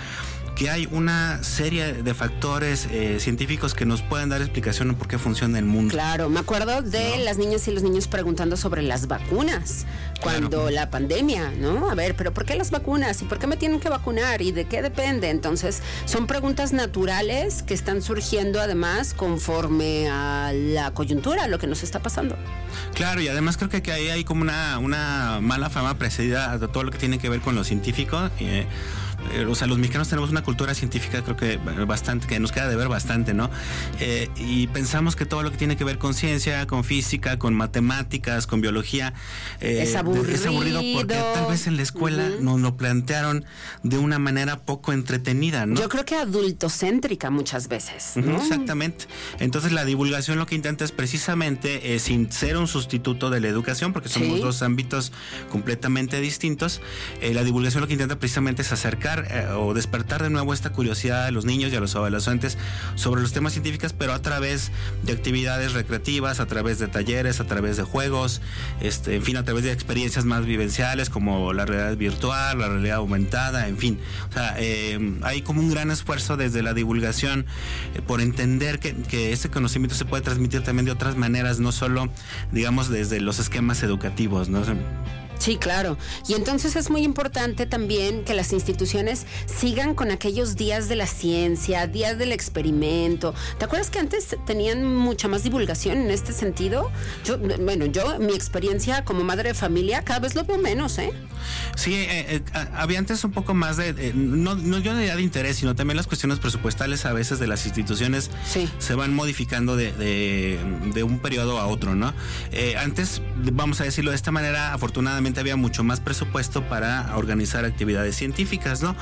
que 0.56 0.68
hay 0.70 0.86
una 0.90 1.42
serie 1.42 1.92
de 1.94 2.14
factores 2.14 2.86
eh, 2.90 3.18
científicos 3.20 3.74
que 3.74 3.86
nos 3.86 4.02
pueden 4.02 4.28
dar 4.28 4.40
explicación 4.42 4.94
por 4.94 5.08
qué 5.08 5.18
funciona 5.18 5.58
el 5.58 5.64
mundo. 5.64 5.92
Claro, 5.92 6.28
me 6.28 6.40
acuerdo 6.40 6.82
de 6.82 7.18
las 7.24 7.38
niñas 7.38 7.66
y 7.68 7.72
los 7.72 7.82
niños 7.82 8.06
preguntando 8.06 8.56
sobre 8.56 8.82
las 8.82 9.06
vacunas 9.06 9.86
cuando 10.20 10.48
Claro. 10.50 10.70
la 10.70 10.90
pandemia, 10.90 11.50
¿no? 11.58 11.90
A 11.90 11.94
ver, 11.94 12.14
pero 12.14 12.32
¿por 12.32 12.44
qué 12.44 12.54
las 12.54 12.70
vacunas? 12.70 13.22
¿Y 13.22 13.24
por 13.24 13.38
qué 13.38 13.46
me 13.46 13.56
tienen 13.56 13.80
que 13.80 13.88
vacunar? 13.88 14.42
¿Y 14.42 14.52
de 14.52 14.66
qué 14.66 14.82
depende? 14.82 15.30
Entonces, 15.30 15.82
son 16.04 16.26
preguntas 16.26 16.72
naturales 16.72 17.62
que 17.62 17.74
están 17.74 18.02
surgiendo 18.02 18.60
además 18.60 19.14
conforme 19.14 20.08
a 20.10 20.52
la 20.54 20.92
coyuntura, 20.92 21.48
lo 21.48 21.58
que 21.58 21.66
nos 21.66 21.82
está 21.82 22.00
pasando. 22.00 22.36
Claro, 22.94 23.20
y 23.20 23.28
además 23.28 23.56
creo 23.56 23.70
que, 23.70 23.82
que 23.82 23.90
ahí 23.92 24.08
hay 24.10 24.22
como 24.24 24.42
una, 24.42 24.78
una 24.78 25.38
mala 25.40 25.70
fama 25.70 25.98
precedida 25.98 26.52
a 26.52 26.58
todo 26.58 26.84
lo 26.84 26.90
que 26.90 26.98
tiene 26.98 27.18
que 27.18 27.28
ver 27.28 27.40
con 27.40 27.54
lo 27.54 27.64
científico. 27.64 28.30
eh, 28.38 28.66
eh, 29.32 29.46
o 29.46 29.54
sea, 29.54 29.66
los 29.66 29.78
mexicanos 29.78 30.08
tenemos 30.08 30.30
una 30.30 30.42
cultura 30.42 30.74
científica, 30.74 31.22
creo 31.22 31.36
que 31.36 31.56
bastante, 31.86 32.26
que 32.26 32.38
nos 32.40 32.52
queda 32.52 32.68
de 32.68 32.76
ver 32.76 32.88
bastante, 32.88 33.34
¿no? 33.34 33.50
Eh, 34.00 34.28
y 34.36 34.66
pensamos 34.68 35.16
que 35.16 35.26
todo 35.26 35.42
lo 35.42 35.50
que 35.50 35.56
tiene 35.56 35.76
que 35.76 35.84
ver 35.84 35.98
con 35.98 36.14
ciencia, 36.14 36.66
con 36.66 36.84
física, 36.84 37.38
con 37.38 37.54
matemáticas, 37.54 38.46
con 38.46 38.60
biología, 38.60 39.14
eh, 39.60 39.80
Es 39.82 39.90
Es 39.90 39.96
aburrido 39.96 40.82
porque 40.94 41.14
aburrido. 41.16 41.32
tal 41.34 41.46
vez 41.50 41.66
en 41.66 41.76
la 41.76 41.82
escuela 41.82 42.24
Ujú. 42.34 42.42
nos 42.44 42.60
lo 42.60 42.76
plantearon 42.76 43.44
de 43.82 43.98
una 43.98 44.18
manera 44.18 44.60
poco 44.60 44.92
entretenida, 44.92 45.66
¿no? 45.66 45.76
Yo 45.80 45.88
creo 45.88 46.04
que 46.04 46.16
adultocéntrica 46.16 47.30
muchas 47.30 47.68
veces, 47.68 48.12
¿no? 48.16 48.36
Exactamente. 48.36 49.06
Entonces 49.38 49.72
la 49.72 49.84
divulgación 49.84 50.38
lo 50.38 50.46
que 50.46 50.54
intenta 50.54 50.84
es 50.84 50.92
precisamente, 50.92 51.94
eh, 51.94 51.98
sin 51.98 52.30
ser 52.32 52.56
un 52.56 52.66
sustituto 52.68 53.30
de 53.30 53.40
la 53.40 53.48
educación, 53.48 53.92
porque 53.92 54.08
somos 54.08 54.36
Sí. 54.36 54.40
dos 54.42 54.62
ámbitos 54.62 55.12
completamente 55.50 56.20
distintos, 56.20 56.80
eh, 57.20 57.34
la 57.34 57.44
divulgación 57.44 57.80
lo 57.82 57.86
que 57.86 57.94
intenta 57.94 58.18
precisamente 58.18 58.62
es 58.62 58.72
acercar 58.72 59.11
eh, 59.20 59.48
o 59.54 59.74
despertar 59.74 60.22
de 60.22 60.30
nuevo 60.30 60.54
esta 60.54 60.70
curiosidad 60.70 61.26
a 61.26 61.30
los 61.30 61.44
niños 61.44 61.72
y 61.72 61.76
a 61.76 61.80
los 61.80 61.94
adolescentes 61.94 62.58
sobre 62.94 63.22
los 63.22 63.32
temas 63.32 63.52
científicos, 63.52 63.92
pero 63.92 64.12
a 64.12 64.20
través 64.20 64.70
de 65.02 65.12
actividades 65.12 65.72
recreativas, 65.72 66.40
a 66.40 66.46
través 66.46 66.78
de 66.78 66.88
talleres, 66.88 67.40
a 67.40 67.44
través 67.44 67.76
de 67.76 67.82
juegos, 67.82 68.40
este, 68.80 69.16
en 69.16 69.22
fin, 69.22 69.36
a 69.36 69.44
través 69.44 69.64
de 69.64 69.72
experiencias 69.72 70.24
más 70.24 70.46
vivenciales 70.46 71.10
como 71.10 71.52
la 71.52 71.66
realidad 71.66 71.96
virtual, 71.96 72.58
la 72.58 72.68
realidad 72.68 72.96
aumentada, 72.96 73.68
en 73.68 73.78
fin. 73.78 73.98
O 74.30 74.32
sea, 74.32 74.54
eh, 74.58 75.18
hay 75.22 75.42
como 75.42 75.60
un 75.60 75.70
gran 75.70 75.90
esfuerzo 75.90 76.36
desde 76.36 76.62
la 76.62 76.74
divulgación 76.74 77.46
eh, 77.94 78.02
por 78.06 78.20
entender 78.20 78.78
que, 78.78 78.94
que 78.94 79.32
ese 79.32 79.50
conocimiento 79.50 79.94
se 79.94 80.04
puede 80.04 80.22
transmitir 80.22 80.62
también 80.62 80.86
de 80.86 80.92
otras 80.92 81.16
maneras, 81.16 81.60
no 81.60 81.72
solo, 81.72 82.08
digamos, 82.50 82.88
desde 82.88 83.20
los 83.20 83.38
esquemas 83.38 83.82
educativos, 83.82 84.48
¿no? 84.48 84.62
Sí, 85.42 85.56
claro. 85.56 85.98
Y 86.28 86.34
entonces 86.34 86.76
es 86.76 86.88
muy 86.88 87.02
importante 87.02 87.66
también 87.66 88.22
que 88.22 88.32
las 88.32 88.52
instituciones 88.52 89.26
sigan 89.46 89.96
con 89.96 90.12
aquellos 90.12 90.54
días 90.54 90.88
de 90.88 90.94
la 90.94 91.08
ciencia, 91.08 91.88
días 91.88 92.16
del 92.16 92.30
experimento. 92.30 93.34
¿Te 93.58 93.64
acuerdas 93.64 93.90
que 93.90 93.98
antes 93.98 94.36
tenían 94.46 94.84
mucha 94.84 95.26
más 95.26 95.42
divulgación 95.42 95.98
en 95.98 96.10
este 96.12 96.32
sentido? 96.32 96.92
Yo, 97.24 97.38
bueno, 97.38 97.86
yo, 97.86 98.20
mi 98.20 98.34
experiencia 98.34 99.04
como 99.04 99.24
madre 99.24 99.48
de 99.48 99.54
familia, 99.54 100.04
cada 100.04 100.20
vez 100.20 100.36
lo 100.36 100.44
veo 100.44 100.58
menos, 100.58 100.96
¿eh? 100.98 101.10
Sí, 101.74 101.92
eh, 101.94 102.36
eh, 102.36 102.42
había 102.76 103.00
antes 103.00 103.24
un 103.24 103.32
poco 103.32 103.52
más 103.52 103.76
de, 103.76 103.92
de- 103.92 104.14
no, 104.14 104.54
no 104.54 104.78
yo 104.78 104.94
diría 104.96 105.16
de 105.16 105.22
interés, 105.22 105.56
sino 105.56 105.74
también 105.74 105.96
las 105.96 106.06
cuestiones 106.06 106.38
presupuestales 106.38 107.04
a 107.04 107.12
veces 107.12 107.40
de 107.40 107.48
las 107.48 107.66
instituciones 107.66 108.30
Sí. 108.46 108.68
se 108.78 108.94
van 108.94 109.12
modificando 109.12 109.74
de, 109.76 109.90
de- 109.92 110.60
de 110.94 111.02
un 111.02 111.18
periodo 111.18 111.58
a 111.58 111.66
otro, 111.66 111.96
¿no? 111.96 112.14
Eh, 112.52 112.76
antes, 112.76 113.20
vamos 113.52 113.80
a 113.80 113.84
decirlo 113.84 114.10
de 114.12 114.16
esta 114.16 114.30
manera, 114.30 114.72
afortunadamente 114.72 115.31
había 115.40 115.56
mucho 115.56 115.84
más 115.84 116.00
presupuesto 116.00 116.62
para 116.68 117.16
organizar 117.16 117.64
actividades 117.64 118.16
científicas, 118.16 118.82
¿no? 118.82 118.96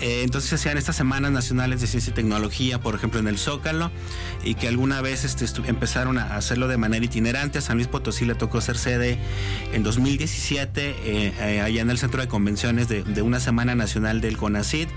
Eh, 0.00 0.22
entonces 0.22 0.50
se 0.50 0.56
hacían 0.56 0.78
estas 0.78 0.96
semanas 0.96 1.32
nacionales 1.32 1.80
de 1.80 1.86
ciencia 1.86 2.10
y 2.10 2.14
tecnología, 2.14 2.80
por 2.80 2.94
ejemplo, 2.94 3.20
en 3.20 3.28
el 3.28 3.38
Zócalo, 3.38 3.90
y 4.44 4.54
que 4.54 4.68
alguna 4.68 5.00
vez 5.00 5.24
este, 5.24 5.46
empezaron 5.68 6.18
a 6.18 6.36
hacerlo 6.36 6.68
de 6.68 6.76
manera 6.76 7.04
itinerante. 7.04 7.58
A 7.58 7.60
San 7.60 7.76
Luis 7.76 7.88
Potosí 7.88 8.24
le 8.24 8.34
tocó 8.34 8.60
ser 8.60 8.78
sede 8.78 9.18
en 9.72 9.82
2017, 9.82 10.90
eh, 10.90 11.34
eh, 11.38 11.60
allá 11.60 11.82
en 11.82 11.90
el 11.90 11.98
centro 11.98 12.20
de 12.20 12.28
convenciones 12.28 12.88
de, 12.88 13.22
una 13.22 13.38
semana 13.38 13.74
nacional 13.74 14.20
del 14.20 14.36
CONACID, 14.36 14.88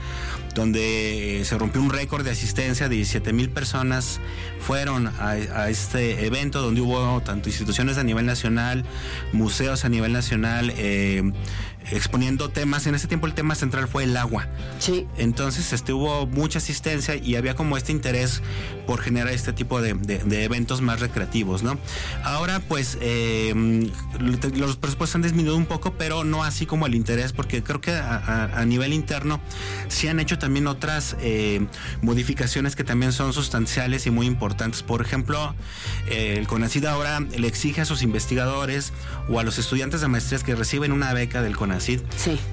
donde 0.55 1.43
se 1.45 1.57
rompió 1.57 1.81
un 1.81 1.91
récord 1.91 2.23
de 2.23 2.31
asistencia 2.31 2.89
de 2.89 2.95
17 2.95 3.33
mil 3.33 3.49
personas 3.49 4.19
fueron 4.59 5.11
a 5.19 5.69
este 5.69 6.25
evento 6.25 6.61
donde 6.61 6.81
hubo 6.81 7.21
tanto 7.21 7.49
instituciones 7.49 7.97
a 7.97 8.03
nivel 8.03 8.25
nacional, 8.25 8.83
museos 9.31 9.85
a 9.85 9.89
nivel 9.89 10.13
nacional, 10.13 10.64
eh, 10.75 11.21
exponiendo 11.91 12.49
temas. 12.49 12.87
En 12.87 12.95
ese 12.95 13.07
tiempo 13.07 13.27
el 13.27 13.33
tema 13.33 13.55
central 13.55 13.87
fue 13.87 14.03
el 14.03 14.15
agua. 14.17 14.47
Sí. 14.79 15.07
Entonces 15.17 15.73
este, 15.73 15.93
hubo 15.93 16.25
mucha 16.27 16.57
asistencia 16.59 17.15
y 17.15 17.35
había 17.35 17.55
como 17.55 17.77
este 17.77 17.91
interés 17.91 18.41
por 18.87 19.01
generar 19.01 19.33
este 19.33 19.53
tipo 19.53 19.81
de, 19.81 19.93
de- 19.93 20.19
de 20.19 20.43
eventos 20.43 20.81
más 20.81 20.99
recreativos, 20.99 21.63
¿no? 21.63 21.77
Ahora 22.23 22.59
pues 22.59 22.97
eh, 23.01 23.53
los 24.19 24.77
presupuestos 24.77 25.15
han 25.15 25.21
disminuido 25.21 25.57
un 25.57 25.65
poco, 25.65 25.93
pero 25.93 26.23
no 26.23 26.43
así 26.43 26.65
como 26.65 26.85
el 26.87 26.95
interés, 26.95 27.33
porque 27.33 27.63
creo 27.63 27.81
que 27.81 27.91
a, 27.91 28.15
a- 28.17 28.59
a 28.61 28.65
nivel 28.65 28.93
interno 28.93 29.39
se 29.87 30.09
han 30.09 30.19
hecho 30.19 30.37
también 30.37 30.67
otras 30.67 31.15
eh, 31.21 31.65
modificaciones 32.01 32.75
que 32.75 32.83
también 32.83 33.11
son 33.11 33.33
sustanciales 33.33 34.05
y 34.07 34.11
muy 34.11 34.27
importantes. 34.27 34.83
Por 34.83 35.01
ejemplo, 35.01 35.53
eh, 36.09 36.35
el 36.37 36.47
CONACID 36.47 36.85
ahora 36.85 37.19
le 37.19 37.47
exige 37.47 37.81
a 37.81 37.85
sus 37.85 38.01
investigadores 38.01 38.93
o 39.29 39.39
a 39.39 39.43
los 39.43 39.57
estudiantes 39.57 40.01
de 40.01 40.07
maestrías 40.07 40.43
que 40.43 40.55
reciben 40.55 40.91
una 40.91 41.13
beca 41.13 41.41
del 41.41 41.55
CONACID 41.55 41.74
Sí. 41.79 42.01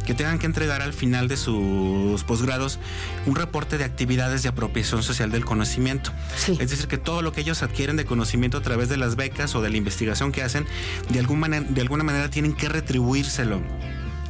que 0.07 0.15
tengan 0.15 0.39
que 0.39 0.47
entregar 0.47 0.83
al 0.83 0.93
final 0.93 1.29
de 1.29 1.37
sus 1.37 2.25
posgrados 2.25 2.79
un 3.27 3.37
reporte 3.37 3.79
de 3.79 3.85
actividades 3.85 4.43
de 4.43 4.49
apropiación 4.49 5.03
social 5.03 5.31
del 5.31 5.45
conocimiento. 5.45 6.13
Sí. 6.37 6.53
Es 6.61 6.71
decir, 6.71 6.87
que 6.89 6.99
todo 6.99 7.23
lo 7.23 7.33
que 7.33 7.41
ellos 7.41 7.63
adquieren 7.63 7.97
de 7.97 8.05
conocimiento 8.05 8.59
a 8.59 8.63
través 8.63 8.89
de 8.89 8.97
las 8.97 9.17
becas 9.17 9.55
o 9.55 9.63
de 9.63 9.71
la 9.71 9.77
investigación 9.77 10.33
que 10.33 10.43
hacen, 10.43 10.67
de, 11.11 11.19
algún 11.19 11.41
manera, 11.41 11.67
de 11.69 11.81
alguna 11.81 12.05
manera 12.05 12.31
tienen 12.31 12.55
que 12.55 12.69
retribuírselo 12.69 13.61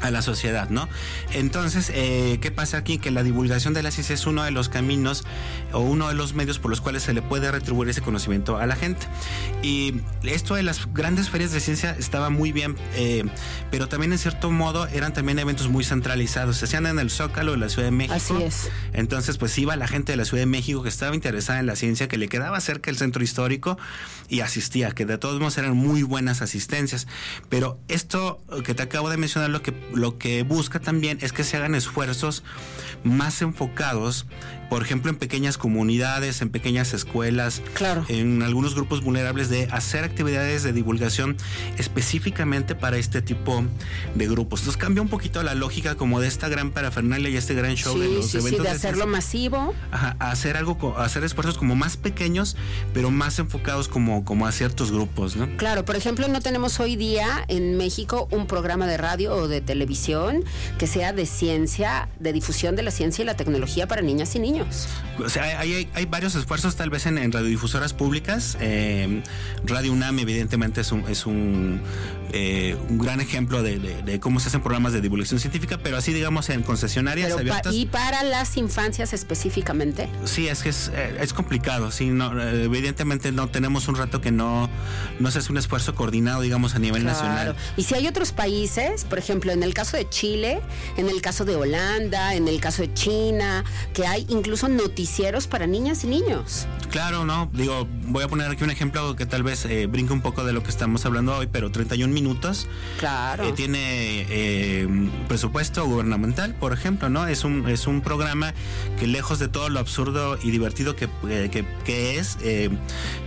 a 0.03 0.11
la 0.11 0.23
sociedad, 0.23 0.69
¿no? 0.69 0.89
Entonces, 1.33 1.91
eh, 1.95 2.39
¿qué 2.41 2.51
pasa 2.51 2.77
aquí? 2.77 2.99
Que 2.99 3.11
la 3.11 3.23
divulgación 3.23 3.73
de 3.73 3.83
la 3.83 3.91
ciencia 3.91 4.15
es 4.15 4.27
uno 4.27 4.43
de 4.43 4.51
los 4.51 4.69
caminos 4.69 5.25
o 5.73 5.81
uno 5.81 6.09
de 6.09 6.15
los 6.15 6.35
medios 6.35 6.59
por 6.59 6.71
los 6.71 6.81
cuales 6.81 7.03
se 7.05 7.13
le 7.13 7.23
puede 7.23 7.51
retribuir 7.51 7.89
ese 7.89 8.03
conocimiento 8.03 8.57
a 8.59 8.67
la 8.67 8.77
gente. 8.77 9.07
Y 9.63 9.95
esto 10.25 10.55
de 10.57 10.63
las 10.63 10.93
grandes 10.93 11.31
ferias 11.31 11.53
de 11.53 11.61
ciencia 11.61 11.97
estaba 11.99 12.31
muy 12.31 12.53
bien, 12.53 12.77
eh, 12.95 13.25
pero 13.71 13.89
también 13.89 14.13
en 14.13 14.19
cierto 14.19 14.51
modo 14.51 14.87
eran 14.89 15.13
también 15.13 15.39
eventos 15.39 15.69
muy 15.69 15.85
centralizados. 15.85 16.57
Se 16.57 16.65
hacían 16.65 16.87
en 16.87 16.99
el 16.99 17.11
Zócalo 17.11 17.53
de 17.53 17.59
la 17.59 17.69
Ciudad 17.69 17.87
de 17.87 17.93
México. 17.93 18.15
Así 18.15 18.43
es. 18.43 18.71
Entonces, 18.93 19.39
pues 19.39 19.57
iba 19.59 19.77
la 19.77 19.87
gente 19.87 20.13
de 20.13 20.17
la 20.17 20.25
Ciudad 20.25 20.43
de 20.43 20.47
México 20.47 20.83
que 20.83 20.89
estaba 20.89 21.15
interesada 21.15 21.61
en 21.61 21.67
la 21.67 21.77
ciencia, 21.77 22.09
que 22.09 22.19
le 22.19 22.29
quedaba 22.29 22.61
cerca 22.61 22.91
el 22.91 22.97
centro 22.97 23.23
histórico 23.23 23.79
y 24.29 24.41
asistía, 24.41 24.91
que 24.91 25.07
de 25.07 25.19
todos 25.19 25.39
modos 25.39 25.59
eran 25.59 25.77
muy 25.77 26.03
buenas 26.03 26.43
asistencias. 26.43 27.07
Pero 27.49 27.79
esto 27.89 28.43
que 28.65 28.75
te 28.75 28.83
acabo 28.83 29.11
de 29.11 29.17
mencionar, 29.17 29.51
lo 29.51 29.63
que, 29.63 29.73
lo 29.95 30.19
que 30.19 30.43
busca 30.43 30.81
también 30.81 31.19
es 31.21 31.33
que 31.33 31.45
se 31.45 31.57
hagan 31.57 31.75
esfuerzos 31.75 32.43
más 33.05 33.43
enfocados, 33.43 34.27
por 34.73 34.81
ejemplo, 34.83 35.11
en 35.11 35.19
pequeñas 35.19 35.59
comunidades, 35.59 36.41
en 36.41 36.49
pequeñas 36.49 36.95
escuelas, 36.95 37.61
Claro. 37.75 38.07
en 38.09 38.43
algunos 38.43 38.75
grupos 38.75 39.03
vulnerables, 39.03 39.51
de 39.51 39.69
hacer 39.71 40.03
actividades 40.03 40.63
de 40.63 40.73
divulgación 40.73 41.37
específicamente 41.77 42.75
para 42.75 42.97
este 42.97 43.21
tipo 43.21 43.63
de 44.15 44.27
grupos. 44.29 44.61
Entonces 44.61 44.81
cambia 44.83 45.03
un 45.03 45.09
poquito 45.11 45.43
la 45.43 45.55
lógica 45.55 45.95
como 45.97 46.21
de 46.21 46.29
esta 46.29 46.49
gran 46.49 46.71
parafernalia 46.71 47.29
y 47.29 47.37
este 47.37 47.53
gran 47.53 47.75
show 47.75 47.99
de 47.99 48.09
los 48.09 48.29
sí, 48.31 48.39
eventos 48.39 48.63
de 48.63 48.71
de 48.71 48.75
hacerlo 48.75 49.03
ciencia. 49.05 49.07
masivo. 49.07 49.75
Ajá, 49.91 50.17
hacer 50.21 50.57
algo, 50.57 50.97
hacer 50.97 51.23
esfuerzos 51.25 51.59
como 51.59 51.75
más 51.75 51.99
pequeños, 51.99 52.57
pero 52.95 53.11
más 53.11 53.39
enfocados 53.39 53.89
como, 53.89 54.25
como 54.25 54.47
a 54.47 54.53
ciertos 54.53 54.91
grupos, 54.91 55.37
¿no? 55.37 55.55
Claro, 55.59 55.85
por 55.85 55.97
ejemplo, 55.97 56.29
no 56.29 56.41
tenemos 56.41 56.81
hoy 56.81 56.97
día 56.97 57.45
en 57.49 57.77
México 57.77 58.27
un 58.31 58.47
programa 58.47 58.87
de 58.87 58.97
radio 58.97 59.35
o 59.35 59.49
de 59.49 59.61
televisión 59.61 60.43
que 60.79 60.87
sea 60.87 61.13
de 61.13 61.27
ciencia, 61.27 62.09
de 62.21 62.33
difusión 62.33 62.75
de 62.75 62.83
la 62.85 62.91
ciencia 62.91 63.23
y 63.23 63.27
la 63.27 63.37
tecnología 63.37 63.87
para 63.87 64.01
niñas 64.01 64.35
y 64.35 64.39
niños. 64.39 64.62
O 65.19 65.29
sea, 65.29 65.61
hay, 65.61 65.89
varios 66.09 66.35
esfuerzos 66.35 66.77
tal 66.77 66.91
vez 66.91 67.07
en, 67.07 67.19
en 67.19 67.33
radiodifusoras 67.33 67.93
públicas. 67.93 68.57
Eh, 68.61 69.23
Radio 69.65 69.93
UNAM 69.93 70.19
evidentemente 70.19 70.81
es 70.81 70.93
un, 70.93 71.01
es 71.09 71.27
un, 71.27 71.81
eh, 72.33 72.77
un 72.89 72.99
gran 72.99 73.21
ejemplo 73.21 73.63
de, 73.63 73.79
de- 73.79 74.03
de 74.03 74.21
cómo 74.21 74.41
se 74.41 74.49
hacen 74.49 74.61
programas 74.63 74.93
de 74.93 75.01
divulgación 75.01 75.39
científica, 75.41 75.79
pero 75.83 75.97
así 75.97 76.13
digamos 76.13 76.49
en 76.51 76.63
concesionarias 76.63 77.27
Pero 77.29 77.37
pa- 77.37 77.41
abiertas. 77.59 77.75
y 77.75 77.87
para 77.87 78.23
las 78.23 78.57
infancias 78.57 79.13
específicamente. 79.13 80.09
Sí, 80.25 80.49
es 80.49 80.63
que 80.63 80.71
es, 80.71 80.91
eh, 80.95 81.17
es 81.21 81.33
complicado. 81.33 81.91
Sí, 81.91 82.07
no, 82.07 82.41
eh, 82.41 82.65
evidentemente 82.65 83.33
no 83.33 83.49
tenemos 83.49 83.89
un 83.89 83.97
rato 83.97 84.21
que 84.21 84.31
no, 84.31 84.71
no 85.21 85.31
se 85.31 85.39
hace 85.41 85.53
un 85.53 85.59
esfuerzo 85.59 85.95
coordinado, 85.95 86.41
digamos, 86.41 86.75
a 86.75 86.79
nivel 86.79 87.05
nacional. 87.05 87.55
Y 87.77 87.83
si 87.85 87.95
hay 87.95 88.07
otros 88.09 88.33
países, 88.33 89.05
por 89.05 89.19
ejemplo, 89.19 89.53
en 89.53 89.63
el 89.63 89.75
caso 89.75 89.97
de 89.97 90.09
Chile, 90.09 90.61
en 90.97 91.09
el 91.09 91.21
caso 91.21 91.45
de 91.45 91.57
Holanda, 91.57 92.35
en 92.35 92.49
el 92.49 92.61
caso 92.61 92.83
de 92.83 92.93
China, 92.95 93.65
que 93.95 94.07
hay 94.07 94.27
incluso 94.29 94.69
noticieros 94.69 95.47
para 95.47 95.67
niñas 95.67 96.05
y 96.05 96.07
niños. 96.07 96.67
Claro, 96.91 97.25
no, 97.25 97.51
digo, 97.53 97.87
voy 98.07 98.25
a 98.25 98.29
poner 98.29 98.51
aquí 98.51 98.65
un 98.65 98.71
ejemplo 98.71 99.17
que 99.17 99.27
tal 99.27 99.43
vez 99.43 99.65
eh, 99.67 99.87
brinque 99.87 100.13
un 100.13 100.21
poco 100.23 100.45
de 100.45 100.53
lo 100.53 100.63
que 100.63 100.71
estamos 100.71 101.05
hablando 101.07 101.37
hoy, 101.37 101.49
pero 101.51 101.71
31 101.71 102.13
minutos 102.13 102.22
Claro. 102.99 103.45
eh, 103.45 103.53
tiene 103.53 104.27
eh, 104.29 104.87
presupuesto 105.37 105.87
gubernamental, 105.87 106.55
por 106.55 106.75
ejemplo, 106.75 107.09
¿no? 107.09 107.27
Es 107.27 107.43
un, 107.45 107.67
es 107.67 107.87
un 107.87 108.03
programa 108.03 108.53
que 108.99 109.07
lejos 109.07 109.39
de 109.39 109.49
todo 109.49 109.71
lo 109.71 109.79
absurdo 109.81 110.37
y 110.43 110.51
divertido 110.51 110.95
que, 110.95 111.09
eh, 111.27 111.49
que, 111.51 111.65
que 111.87 112.19
es, 112.19 112.37
eh, 112.43 112.69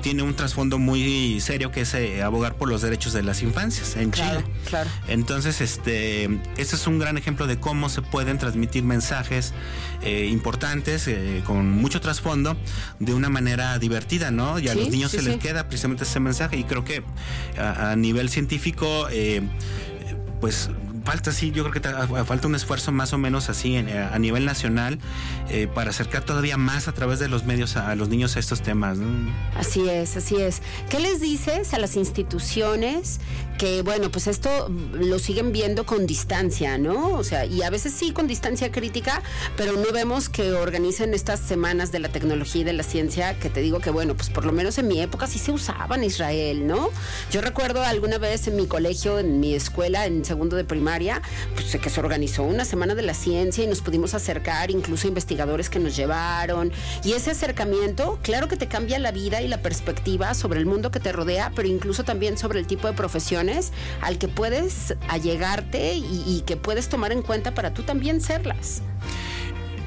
tiene 0.03 0.21
un 0.21 0.35
trasfondo 0.35 0.77
muy 0.77 1.39
serio 1.41 1.71
que 1.71 1.81
es 1.81 1.95
eh, 1.95 2.21
abogar 2.21 2.57
por 2.57 2.69
los 2.69 2.83
derechos 2.83 3.11
de 3.13 3.23
las 3.23 3.41
infancias 3.41 3.95
en 3.95 4.11
Claro, 4.11 4.41
Chile. 4.41 4.53
claro. 4.69 4.89
Entonces, 5.07 5.61
este, 5.61 6.25
este 6.57 6.75
es 6.75 6.85
un 6.85 6.99
gran 6.99 7.17
ejemplo 7.17 7.47
de 7.47 7.59
cómo 7.59 7.89
se 7.89 8.03
pueden 8.03 8.37
transmitir 8.37 8.83
mensajes 8.83 9.55
eh, 10.03 10.27
importantes 10.31 11.09
con 11.43 11.71
mucho 11.71 12.01
trasfondo 12.01 12.55
de 12.99 13.15
una 13.15 13.29
manera 13.29 13.79
divertida, 13.79 14.29
¿no? 14.29 14.59
Y 14.59 14.67
a 14.67 14.73
Sí, 14.73 14.77
los 14.79 14.89
niños 14.91 15.09
sí, 15.09 15.17
se 15.17 15.23
les 15.23 15.33
sí. 15.33 15.39
queda 15.39 15.67
precisamente 15.69 16.03
ese 16.03 16.19
mensaje 16.19 16.55
y 16.55 16.65
creo 16.65 16.85
que 16.85 17.03
a, 17.57 17.89
a 17.89 17.95
nivel 17.95 18.29
científico, 18.29 19.07
pues 20.39 20.69
falta 21.05 21.31
sí, 21.31 21.51
yo 21.51 21.63
creo 21.63 21.73
que 21.73 21.79
ta- 21.79 22.07
falta 22.25 22.47
un 22.47 22.55
esfuerzo 22.55 22.91
más 22.91 23.13
o 23.13 23.17
menos 23.17 23.49
así 23.49 23.75
en- 23.75 23.89
a 23.89 24.17
nivel 24.19 24.43
nacional 24.45 24.99
eh, 25.49 25.67
para 25.73 25.91
acercar 25.91 26.23
todavía 26.23 26.57
más 26.57 26.87
a 26.87 26.91
través 26.93 27.19
de 27.19 27.27
los 27.27 27.45
medios 27.45 27.77
a, 27.77 27.91
a 27.91 27.95
los 27.95 28.09
niños 28.09 28.35
a 28.35 28.39
estos 28.39 28.61
temas. 28.61 28.97
¿no? 28.97 29.31
Así 29.57 29.87
es, 29.87 30.17
así 30.17 30.35
es. 30.35 30.61
¿Qué 30.89 30.99
les 30.99 31.21
dices 31.21 31.73
a 31.73 31.77
las 31.79 31.95
instituciones 31.95 33.19
que, 33.57 33.83
bueno, 33.83 34.11
pues 34.11 34.27
esto 34.27 34.69
lo 34.93 35.17
siguen 35.19 35.51
viendo 35.53 35.85
con 35.85 36.05
distancia, 36.05 36.77
¿no? 36.77 37.09
O 37.11 37.23
sea, 37.23 37.45
y 37.45 37.61
a 37.61 37.69
veces 37.69 37.93
sí 37.93 38.11
con 38.11 38.27
distancia 38.27 38.69
crítica, 38.71 39.21
pero 39.55 39.73
no 39.73 39.91
vemos 39.93 40.27
que 40.27 40.51
organicen 40.51 41.13
estas 41.13 41.39
semanas 41.39 41.91
de 41.93 41.99
la 41.99 42.09
tecnología 42.09 42.61
y 42.61 42.63
de 42.65 42.73
la 42.73 42.83
ciencia, 42.83 43.39
que 43.39 43.49
te 43.49 43.61
digo 43.61 43.79
que, 43.79 43.91
bueno, 43.91 44.15
pues 44.15 44.29
por 44.29 44.43
lo 44.45 44.51
menos 44.51 44.77
en 44.77 44.87
mi 44.89 44.99
época 45.01 45.27
sí 45.27 45.39
se 45.39 45.51
usaban 45.51 46.01
en 46.01 46.07
Israel, 46.07 46.67
¿no? 46.67 46.89
Yo 47.31 47.39
recuerdo 47.41 47.81
alguna 47.83 48.17
vez 48.17 48.47
en 48.47 48.57
mi 48.57 48.67
colegio, 48.67 49.19
en 49.19 49.39
mi 49.39 49.53
escuela, 49.55 50.05
en 50.05 50.25
segundo 50.25 50.57
de 50.57 50.65
primaria, 50.65 50.94
pues 51.53 51.75
que 51.81 51.89
se 51.89 51.99
organizó 51.99 52.43
una 52.43 52.65
semana 52.65 52.95
de 52.95 53.01
la 53.01 53.13
ciencia 53.13 53.63
y 53.63 53.67
nos 53.67 53.81
pudimos 53.81 54.13
acercar 54.13 54.71
incluso 54.71 55.07
a 55.07 55.09
investigadores 55.09 55.69
que 55.69 55.79
nos 55.79 55.95
llevaron. 55.95 56.71
Y 57.03 57.13
ese 57.13 57.31
acercamiento, 57.31 58.19
claro 58.21 58.47
que 58.47 58.57
te 58.57 58.67
cambia 58.67 58.99
la 58.99 59.11
vida 59.11 59.41
y 59.41 59.47
la 59.47 59.61
perspectiva 59.61 60.33
sobre 60.33 60.59
el 60.59 60.65
mundo 60.65 60.91
que 60.91 60.99
te 60.99 61.11
rodea, 61.11 61.51
pero 61.55 61.67
incluso 61.67 62.03
también 62.03 62.37
sobre 62.37 62.59
el 62.59 62.67
tipo 62.67 62.87
de 62.87 62.93
profesiones 62.93 63.71
al 64.01 64.17
que 64.17 64.27
puedes 64.27 64.95
allegarte 65.09 65.93
y, 65.95 66.23
y 66.25 66.43
que 66.45 66.57
puedes 66.57 66.89
tomar 66.89 67.11
en 67.11 67.21
cuenta 67.21 67.53
para 67.53 67.73
tú 67.73 67.83
también 67.83 68.21
serlas. 68.21 68.81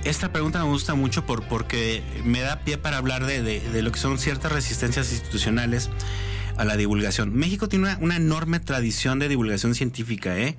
Esta 0.05 0.33
pregunta 0.33 0.61
me 0.65 0.71
gusta 0.71 0.95
mucho 0.95 1.27
por, 1.27 1.43
porque 1.49 2.03
me 2.25 2.41
da 2.41 2.61
pie 2.61 2.79
para 2.79 2.97
hablar 2.99 3.27
de, 3.27 3.43
de- 3.43 3.61
de 3.61 3.83
lo 3.83 3.91
que 3.93 3.99
son 3.99 4.19
ciertas 4.19 4.53
resistencias 4.53 5.11
institucionales 5.13 5.91
a 6.59 6.65
la 6.65 6.77
divulgación. 6.77 7.35
México 7.35 7.69
tiene 7.69 7.87
una, 7.87 7.99
una 8.01 8.17
enorme 8.17 8.61
tradición 8.61 9.19
de 9.19 9.29
divulgación 9.29 9.75
científica, 9.75 10.37
¿eh? 10.39 10.57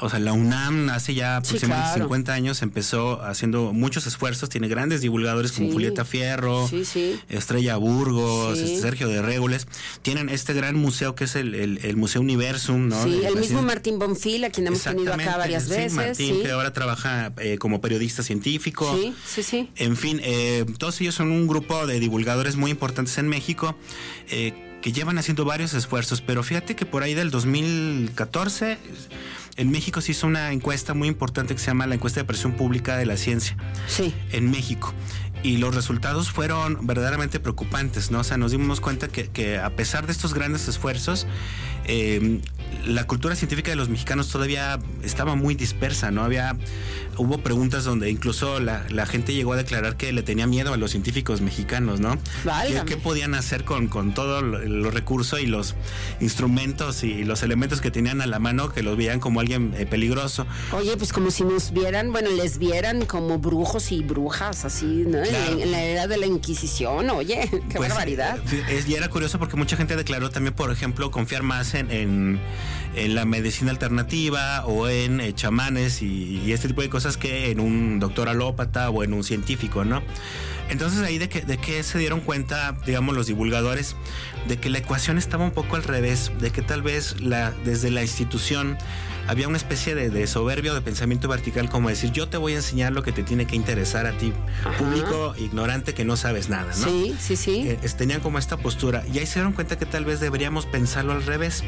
O 0.00 0.10
sea, 0.10 0.18
la 0.18 0.32
UNAM 0.32 0.90
hace 0.90 1.14
ya 1.14 1.40
Sí, 1.42 1.48
aproximadamente 1.48 1.94
claro. 1.94 2.04
50 2.06 2.32
años 2.34 2.62
empezó 2.62 3.22
haciendo 3.22 3.72
muchos 3.72 4.06
esfuerzos, 4.06 4.48
tiene 4.48 4.68
grandes 4.68 5.00
divulgadores 5.00 5.52
como 5.52 5.68
Sí. 5.68 5.72
Julieta 5.72 6.04
Fierro, 6.04 6.68
Sí, 6.68 6.84
sí. 6.84 7.18
Estrella 7.28 7.76
Burgos, 7.76 8.58
Sí. 8.58 8.78
Sergio 8.80 9.08
de 9.08 9.22
Régules. 9.22 9.66
Tienen 10.02 10.28
este 10.28 10.52
gran 10.52 10.76
museo 10.76 11.14
que 11.14 11.24
es 11.24 11.36
el, 11.36 11.54
el- 11.54 11.78
el 11.82 11.96
Museo 11.96 12.20
Universum, 12.20 12.88
¿no? 12.88 13.02
Sí, 13.04 13.10
De 13.10 13.16
el 13.18 13.22
mismo 13.36 13.40
ciencia. 13.46 13.62
Martín 13.62 13.98
Bonfil, 13.98 14.44
a 14.44 14.50
quien 14.50 14.66
hemos 14.66 14.82
tenido 14.82 15.14
acá 15.14 15.36
varias 15.36 15.64
sí, 15.64 15.70
veces. 15.70 15.92
Martín, 15.94 16.34
sí. 16.36 16.42
que 16.42 16.50
ahora 16.50 16.72
trabaja 16.72 17.32
eh, 17.38 17.58
como 17.58 17.80
periodista 17.80 18.22
científico. 18.22 18.96
sí, 19.00 19.14
sí, 19.26 19.42
sí. 19.42 19.70
En 19.76 19.96
fin, 19.96 20.20
eh, 20.22 20.64
todos 20.78 21.00
ellos 21.00 21.14
son 21.14 21.30
un 21.30 21.46
grupo 21.46 21.86
de 21.86 22.00
divulgadores 22.00 22.56
muy 22.56 22.70
importantes 22.70 23.16
en 23.18 23.28
México 23.28 23.76
eh, 24.28 24.52
que 24.86 24.92
llevan 24.92 25.18
haciendo 25.18 25.44
varios 25.44 25.74
esfuerzos, 25.74 26.20
pero 26.20 26.44
fíjate 26.44 26.76
que 26.76 26.86
por 26.86 27.02
ahí 27.02 27.12
del 27.12 27.32
2014 27.32 28.78
en 29.56 29.70
México 29.72 30.00
se 30.00 30.12
hizo 30.12 30.28
una 30.28 30.52
encuesta 30.52 30.94
muy 30.94 31.08
importante 31.08 31.54
que 31.54 31.58
se 31.60 31.66
llama 31.66 31.88
la 31.88 31.96
encuesta 31.96 32.20
de 32.20 32.24
presión 32.24 32.52
pública 32.52 32.96
de 32.96 33.04
la 33.04 33.16
ciencia 33.16 33.56
Sí. 33.88 34.14
en 34.30 34.48
México. 34.48 34.94
Y 35.42 35.56
los 35.56 35.74
resultados 35.74 36.30
fueron 36.30 36.86
verdaderamente 36.86 37.40
preocupantes, 37.40 38.12
¿no? 38.12 38.20
O 38.20 38.24
sea, 38.24 38.36
nos 38.36 38.52
dimos 38.52 38.80
cuenta 38.80 39.08
que, 39.08 39.26
que 39.28 39.58
a 39.58 39.70
pesar 39.70 40.06
de 40.06 40.12
estos 40.12 40.34
grandes 40.34 40.68
esfuerzos, 40.68 41.26
eh, 41.86 42.40
la 42.84 43.06
cultura 43.06 43.34
científica 43.36 43.70
de 43.70 43.76
los 43.76 43.88
mexicanos 43.88 44.28
todavía 44.28 44.78
estaba 45.02 45.34
muy 45.34 45.54
dispersa, 45.54 46.10
¿no? 46.10 46.22
Había, 46.24 46.56
hubo 47.16 47.38
preguntas 47.38 47.84
donde 47.84 48.10
incluso 48.10 48.60
la, 48.60 48.84
la 48.90 49.06
gente 49.06 49.32
llegó 49.34 49.52
a 49.54 49.56
declarar 49.56 49.96
que 49.96 50.12
le 50.12 50.22
tenía 50.22 50.46
miedo 50.46 50.72
a 50.72 50.76
los 50.76 50.90
científicos 50.92 51.40
mexicanos, 51.40 52.00
¿no? 52.00 52.16
¿Qué, 52.66 52.82
qué 52.86 52.96
podían 52.96 53.34
hacer 53.34 53.64
con, 53.64 53.88
con 53.88 54.14
todos 54.14 54.42
los 54.42 54.92
recursos 54.94 55.40
y 55.40 55.46
los 55.46 55.74
instrumentos 56.20 57.02
y 57.04 57.24
los 57.24 57.42
elementos 57.42 57.80
que 57.80 57.90
tenían 57.90 58.20
a 58.20 58.26
la 58.26 58.38
mano 58.38 58.68
que 58.72 58.82
los 58.82 58.96
veían 58.96 59.20
como 59.20 59.40
alguien 59.40 59.74
eh, 59.78 59.86
peligroso? 59.86 60.46
Oye, 60.72 60.96
pues 60.96 61.12
como 61.12 61.30
si 61.30 61.44
nos 61.44 61.72
vieran, 61.72 62.12
bueno, 62.12 62.30
les 62.30 62.58
vieran 62.58 63.04
como 63.06 63.38
brujos 63.38 63.92
y 63.92 64.02
brujas, 64.02 64.64
así, 64.64 65.04
¿no? 65.06 65.18
En- 65.18 65.26
Claro. 65.36 65.58
En, 65.60 65.70
la 65.72 65.82
era 65.82 66.06
de 66.06 66.16
la 66.18 66.26
Inquisición, 66.26 67.10
oye, 67.10 67.48
qué 67.50 67.76
Pues, 67.76 67.88
barbaridad. 67.90 68.38
eh, 68.52 68.64
es- 68.78 68.88
y 68.88 68.94
era 68.94 69.08
curioso 69.08 69.38
porque 69.38 69.56
mucha 69.56 69.76
gente 69.76 69.96
declaró 69.96 70.30
también, 70.30 70.54
por 70.54 70.70
ejemplo, 70.72 71.10
confiar 71.10 71.42
más 71.42 71.74
en, 71.76 71.90
en- 71.90 72.40
la 73.14 73.26
medicina 73.26 73.70
alternativa 73.72 74.64
o 74.64 74.88
en 74.88 75.20
eh, 75.20 75.34
chamanes 75.34 76.00
y, 76.00 76.40
y 76.44 76.52
este 76.52 76.68
tipo 76.68 76.80
de 76.80 76.88
cosas 76.88 77.18
que 77.18 77.50
en 77.50 77.60
un 77.60 77.98
doctor 78.00 78.28
alópata 78.30 78.88
o 78.88 79.04
en 79.04 79.12
un 79.12 79.22
científico, 79.22 79.84
¿no? 79.84 80.02
Entonces 80.70 81.00
ahí 81.02 81.18
de 81.18 81.28
que, 81.28 81.42
de 81.42 81.58
que 81.58 81.82
se 81.82 81.98
dieron 81.98 82.20
cuenta, 82.20 82.74
digamos, 82.86 83.14
los 83.14 83.26
divulgadores, 83.26 83.96
de 84.48 84.56
que 84.56 84.70
la 84.70 84.78
ecuación 84.78 85.18
estaba 85.18 85.44
un 85.44 85.50
poco 85.52 85.76
al 85.76 85.82
revés, 85.84 86.32
de 86.40 86.50
que 86.50 86.62
tal 86.62 86.80
vez 86.82 87.20
la, 87.20 87.50
desde 87.66 87.90
la 87.90 88.00
institución 88.02 88.78
había 89.28 89.48
una 89.48 89.56
especie 89.56 89.94
de, 89.94 90.10
de 90.10 90.26
soberbia 90.26 90.72
o 90.72 90.74
de 90.74 90.80
pensamiento 90.80 91.28
vertical, 91.28 91.68
como 91.68 91.88
decir, 91.88 92.12
yo 92.12 92.28
te 92.28 92.36
voy 92.36 92.52
a 92.52 92.56
enseñar 92.56 92.92
lo 92.92 93.02
que 93.02 93.12
te 93.12 93.22
tiene 93.22 93.46
que 93.46 93.56
interesar 93.56 94.06
a 94.06 94.12
ti, 94.12 94.32
público 94.78 95.34
ignorante 95.38 95.94
que 95.94 96.04
no 96.04 96.16
sabes 96.16 96.48
nada, 96.48 96.72
¿no? 96.76 96.86
Sí, 96.86 97.16
sí, 97.18 97.36
sí. 97.36 97.68
eh, 97.68 97.78
tenían 97.96 98.20
como 98.20 98.38
esta 98.38 98.56
postura 98.56 99.04
y 99.12 99.18
ahí 99.18 99.26
se 99.26 99.34
dieron 99.34 99.52
cuenta 99.52 99.78
que 99.78 99.86
tal 99.86 100.04
vez 100.04 100.20
deberíamos 100.20 100.66
pensarlo 100.66 101.12
al 101.12 101.24
revés, 101.24 101.64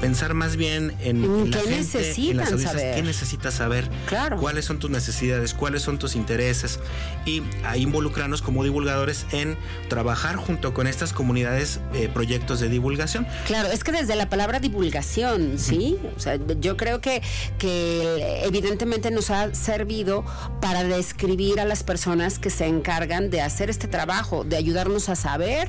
pensar 0.00 0.34
más 0.34 0.56
bien 0.56 0.94
en, 1.00 1.24
en 1.24 1.50
la 1.50 1.56
¿qué 1.58 1.62
gente, 1.64 1.76
necesitan 1.76 2.30
en 2.30 2.36
las 2.38 2.52
audiencias, 2.52 2.72
saber? 2.80 2.94
qué 2.96 3.02
necesitas 3.02 3.54
saber, 3.54 3.90
Claro. 4.06 4.36
cuáles 4.38 4.64
son 4.64 4.78
tus 4.78 4.90
necesidades, 4.90 5.54
cuáles 5.54 5.82
son 5.82 5.98
tus 5.98 6.14
intereses 6.14 6.78
y 7.24 7.42
ahí 7.64 7.82
involucrarnos 7.82 8.42
como 8.42 8.62
divulgadores 8.64 9.26
en 9.32 9.56
trabajar 9.88 10.36
junto 10.36 10.74
con 10.74 10.86
estas 10.86 11.12
comunidades 11.12 11.80
eh, 11.94 12.08
proyectos 12.12 12.60
de 12.60 12.68
divulgación. 12.68 13.26
Claro, 13.46 13.68
es 13.70 13.82
que 13.84 13.92
desde 13.92 14.14
la 14.16 14.28
palabra 14.28 14.60
divulgación, 14.60 15.58
¿sí? 15.58 15.98
O 16.16 16.20
sea, 16.20 16.38
yo 16.60 16.76
creo 16.76 17.00
que, 17.00 17.22
que 17.58 18.42
evidentemente 18.44 19.10
nos 19.10 19.30
ha 19.30 19.54
servido 19.54 20.24
para 20.60 20.84
describir 20.84 21.60
a 21.60 21.64
las 21.64 21.82
personas 21.82 22.38
que 22.38 22.50
se 22.50 22.66
encargan 22.66 23.30
de 23.30 23.40
hacer 23.40 23.70
este 23.70 23.88
trabajo, 23.88 24.44
de 24.44 24.56
ayudarnos 24.56 25.08
a 25.08 25.16
saber 25.16 25.68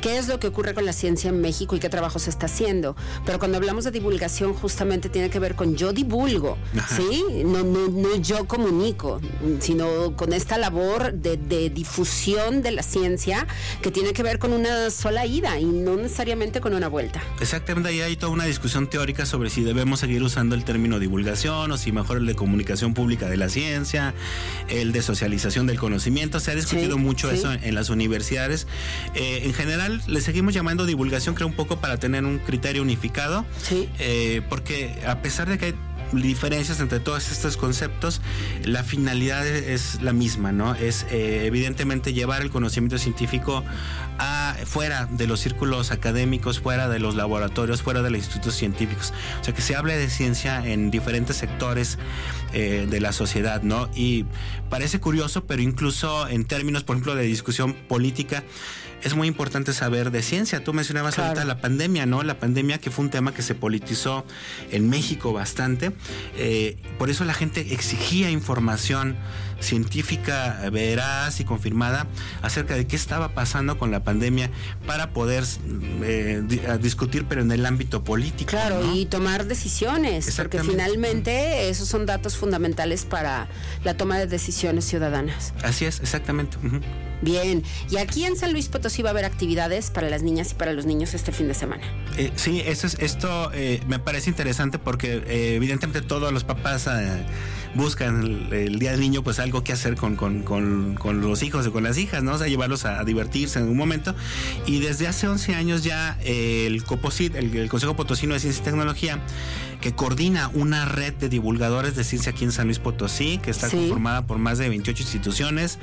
qué 0.00 0.18
es 0.18 0.28
lo 0.28 0.38
que 0.40 0.46
ocurre 0.48 0.74
con 0.74 0.84
la 0.86 0.92
ciencia 0.92 1.30
en 1.30 1.40
México 1.40 1.76
y 1.76 1.80
qué 1.80 1.88
trabajo 1.88 2.18
se 2.18 2.30
está 2.30 2.46
haciendo. 2.46 2.96
Pero 3.24 3.38
cuando 3.38 3.56
hablamos 3.58 3.69
de 3.70 3.90
divulgación, 3.92 4.52
justamente 4.52 5.08
tiene 5.08 5.30
que 5.30 5.38
ver 5.38 5.54
con 5.54 5.76
yo 5.76 5.92
divulgo, 5.92 6.58
Ajá. 6.76 6.96
¿sí? 6.96 7.24
No, 7.44 7.62
no, 7.62 7.88
no 7.88 8.16
yo 8.16 8.46
comunico, 8.46 9.20
sino 9.60 10.16
con 10.16 10.32
esta 10.32 10.58
labor 10.58 11.12
de, 11.14 11.36
de 11.36 11.70
difusión 11.70 12.62
de 12.62 12.72
la 12.72 12.82
ciencia 12.82 13.46
que 13.80 13.90
tiene 13.90 14.12
que 14.12 14.22
ver 14.22 14.38
con 14.38 14.52
una 14.52 14.90
sola 14.90 15.24
ida 15.26 15.58
y 15.58 15.64
no 15.64 15.96
necesariamente 15.96 16.60
con 16.60 16.74
una 16.74 16.88
vuelta. 16.88 17.22
Exactamente, 17.40 17.88
ahí 17.90 18.00
hay 18.00 18.16
toda 18.16 18.32
una 18.32 18.44
discusión 18.44 18.88
teórica 18.90 19.24
sobre 19.24 19.48
si 19.50 19.62
debemos 19.62 20.00
seguir 20.00 20.22
usando 20.22 20.54
el 20.54 20.64
término 20.64 20.98
divulgación 20.98 21.70
o 21.72 21.76
si 21.78 21.92
mejor 21.92 22.16
el 22.18 22.26
de 22.26 22.34
comunicación 22.34 22.92
pública 22.94 23.28
de 23.28 23.36
la 23.36 23.48
ciencia, 23.48 24.14
el 24.68 24.92
de 24.92 25.02
socialización 25.02 25.66
del 25.66 25.78
conocimiento. 25.78 26.40
Se 26.40 26.50
ha 26.50 26.54
discutido 26.54 26.96
Sí, 26.96 27.00
mucho 27.02 27.30
sí. 27.30 27.36
eso 27.36 27.52
en, 27.52 27.62
en 27.64 27.74
las 27.74 27.90
universidades. 27.90 28.66
Eh, 29.14 29.42
en 29.44 29.54
general, 29.54 30.02
le 30.06 30.20
seguimos 30.20 30.54
llamando 30.54 30.86
divulgación, 30.86 31.34
creo 31.34 31.46
un 31.46 31.54
poco 31.54 31.76
para 31.80 31.98
tener 31.98 32.24
un 32.24 32.38
criterio 32.38 32.82
unificado, 32.82 33.44
Sí. 33.62 33.88
eh, 33.98 34.42
porque 34.48 34.94
a 35.06 35.20
pesar 35.22 35.48
de 35.48 35.58
que 35.58 35.66
hay 35.66 35.74
diferencias 36.12 36.80
entre 36.80 37.00
todos 37.00 37.30
estos 37.30 37.56
conceptos, 37.56 38.20
la 38.64 38.82
finalidad 38.82 39.46
es 39.46 40.02
la 40.02 40.12
misma, 40.12 40.52
¿no? 40.52 40.74
Es 40.74 41.06
eh, 41.10 41.42
evidentemente 41.44 42.12
llevar 42.12 42.42
el 42.42 42.50
conocimiento 42.50 42.98
científico 42.98 43.64
a, 44.20 44.54
fuera 44.66 45.06
de 45.06 45.26
los 45.26 45.40
círculos 45.40 45.90
académicos, 45.90 46.60
fuera 46.60 46.88
de 46.88 47.00
los 47.00 47.14
laboratorios, 47.14 47.82
fuera 47.82 48.02
de 48.02 48.10
los 48.10 48.18
institutos 48.18 48.54
científicos. 48.54 49.12
O 49.40 49.44
sea, 49.44 49.54
que 49.54 49.62
se 49.62 49.74
hable 49.74 49.96
de 49.96 50.10
ciencia 50.10 50.64
en 50.64 50.90
diferentes 50.90 51.36
sectores 51.36 51.98
eh, 52.52 52.86
de 52.88 53.00
la 53.00 53.12
sociedad, 53.12 53.62
¿no? 53.62 53.88
Y 53.94 54.26
parece 54.68 55.00
curioso, 55.00 55.46
pero 55.46 55.62
incluso 55.62 56.28
en 56.28 56.44
términos, 56.44 56.84
por 56.84 56.96
ejemplo, 56.96 57.14
de 57.14 57.22
discusión 57.24 57.72
política, 57.88 58.44
es 59.02 59.14
muy 59.14 59.28
importante 59.28 59.72
saber 59.72 60.10
de 60.10 60.20
ciencia. 60.20 60.62
Tú 60.62 60.74
mencionabas 60.74 61.14
Claro. 61.14 61.28
ahorita 61.30 61.46
la 61.46 61.62
pandemia, 61.62 62.04
¿no? 62.04 62.22
La 62.22 62.38
pandemia 62.38 62.76
que 62.78 62.90
fue 62.90 63.06
un 63.06 63.10
tema 63.10 63.32
que 63.32 63.40
se 63.40 63.54
politizó 63.54 64.26
en 64.70 64.90
México 64.90 65.32
bastante. 65.32 65.92
Eh, 66.36 66.76
por 66.98 67.08
eso 67.08 67.24
la 67.24 67.32
gente 67.32 67.72
exigía 67.72 68.30
información 68.30 69.16
científica 69.60 70.68
veraz 70.72 71.40
y 71.40 71.44
confirmada 71.44 72.06
acerca 72.42 72.74
de 72.74 72.86
qué 72.86 72.96
estaba 72.96 73.34
pasando 73.34 73.78
con 73.78 73.90
la 73.90 74.02
pandemia 74.04 74.09
para 74.86 75.12
poder 75.12 75.44
eh, 76.02 76.42
discutir, 76.80 77.26
pero 77.28 77.42
en 77.42 77.52
el 77.52 77.66
ámbito 77.66 78.02
político. 78.04 78.50
Claro, 78.50 78.82
¿no? 78.82 78.94
y 78.94 79.06
tomar 79.06 79.46
decisiones, 79.46 80.34
porque 80.36 80.62
finalmente 80.62 81.68
esos 81.68 81.88
son 81.88 82.06
datos 82.06 82.36
fundamentales 82.36 83.04
para 83.04 83.48
la 83.84 83.96
toma 83.96 84.18
de 84.18 84.26
decisiones 84.26 84.84
ciudadanas. 84.84 85.52
Así 85.62 85.84
es, 85.84 86.00
exactamente. 86.00 86.56
ujú. 86.64 86.80
Bien, 87.22 87.62
y 87.90 87.98
aquí 87.98 88.24
en 88.24 88.36
San 88.36 88.52
Luis 88.52 88.68
Potosí 88.68 89.02
va 89.02 89.10
a 89.10 89.12
haber 89.12 89.24
actividades 89.24 89.90
para 89.90 90.08
las 90.08 90.22
niñas 90.22 90.52
y 90.52 90.54
para 90.54 90.72
los 90.72 90.86
niños 90.86 91.12
este 91.12 91.32
fin 91.32 91.48
de 91.48 91.54
semana. 91.54 91.82
Eh, 92.16 92.32
sí, 92.34 92.62
eso 92.64 92.86
es, 92.86 92.94
esto 92.98 93.50
eh, 93.52 93.80
me 93.86 93.98
parece 93.98 94.30
interesante 94.30 94.78
porque 94.78 95.22
eh, 95.26 95.54
evidentemente 95.56 96.00
todos 96.00 96.32
los 96.32 96.44
papás 96.44 96.86
eh, 96.86 97.22
buscan 97.74 98.22
el, 98.22 98.52
el 98.52 98.78
Día 98.78 98.90
del 98.92 99.00
Niño 99.00 99.22
pues 99.22 99.38
algo 99.38 99.62
que 99.62 99.72
hacer 99.72 99.96
con, 99.96 100.16
con- 100.16 100.42
con- 100.42 100.94
con 100.96 101.20
los 101.20 101.42
hijos 101.42 101.66
o 101.66 101.72
con 101.72 101.84
las 101.84 101.98
hijas, 101.98 102.22
¿no? 102.22 102.32
O 102.34 102.38
sea, 102.38 102.48
llevarlos 102.48 102.84
a, 102.84 103.00
a 103.00 103.04
divertirse 103.04 103.58
en 103.58 103.68
un 103.68 103.76
momento. 103.76 104.14
Y 104.66 104.80
desde 104.80 105.06
hace 105.08 105.28
11 105.28 105.54
años 105.54 105.84
ya 105.84 106.18
eh, 106.22 106.64
el 106.66 106.82
COPOSIT, 106.84 107.34
el, 107.36 107.54
el 107.56 107.68
Consejo 107.68 107.94
Potosino 107.96 108.34
de 108.34 108.40
Ciencia 108.40 108.60
y 108.62 108.64
Tecnología, 108.64 109.20
que 109.80 109.92
coordina 109.94 110.50
una 110.52 110.84
red 110.84 111.14
de 111.14 111.28
divulgadores 111.28 111.96
de 111.96 112.04
ciencia 112.04 112.32
aquí 112.32 112.44
en 112.44 112.52
San 112.52 112.66
Luis 112.66 112.78
Potosí, 112.78 113.38
que 113.38 113.50
está 113.50 113.68
Sí. 113.68 113.76
conformada 113.76 114.26
por 114.26 114.38
más 114.38 114.58
de 114.58 114.68
28 114.68 115.02
instituciones 115.02 115.78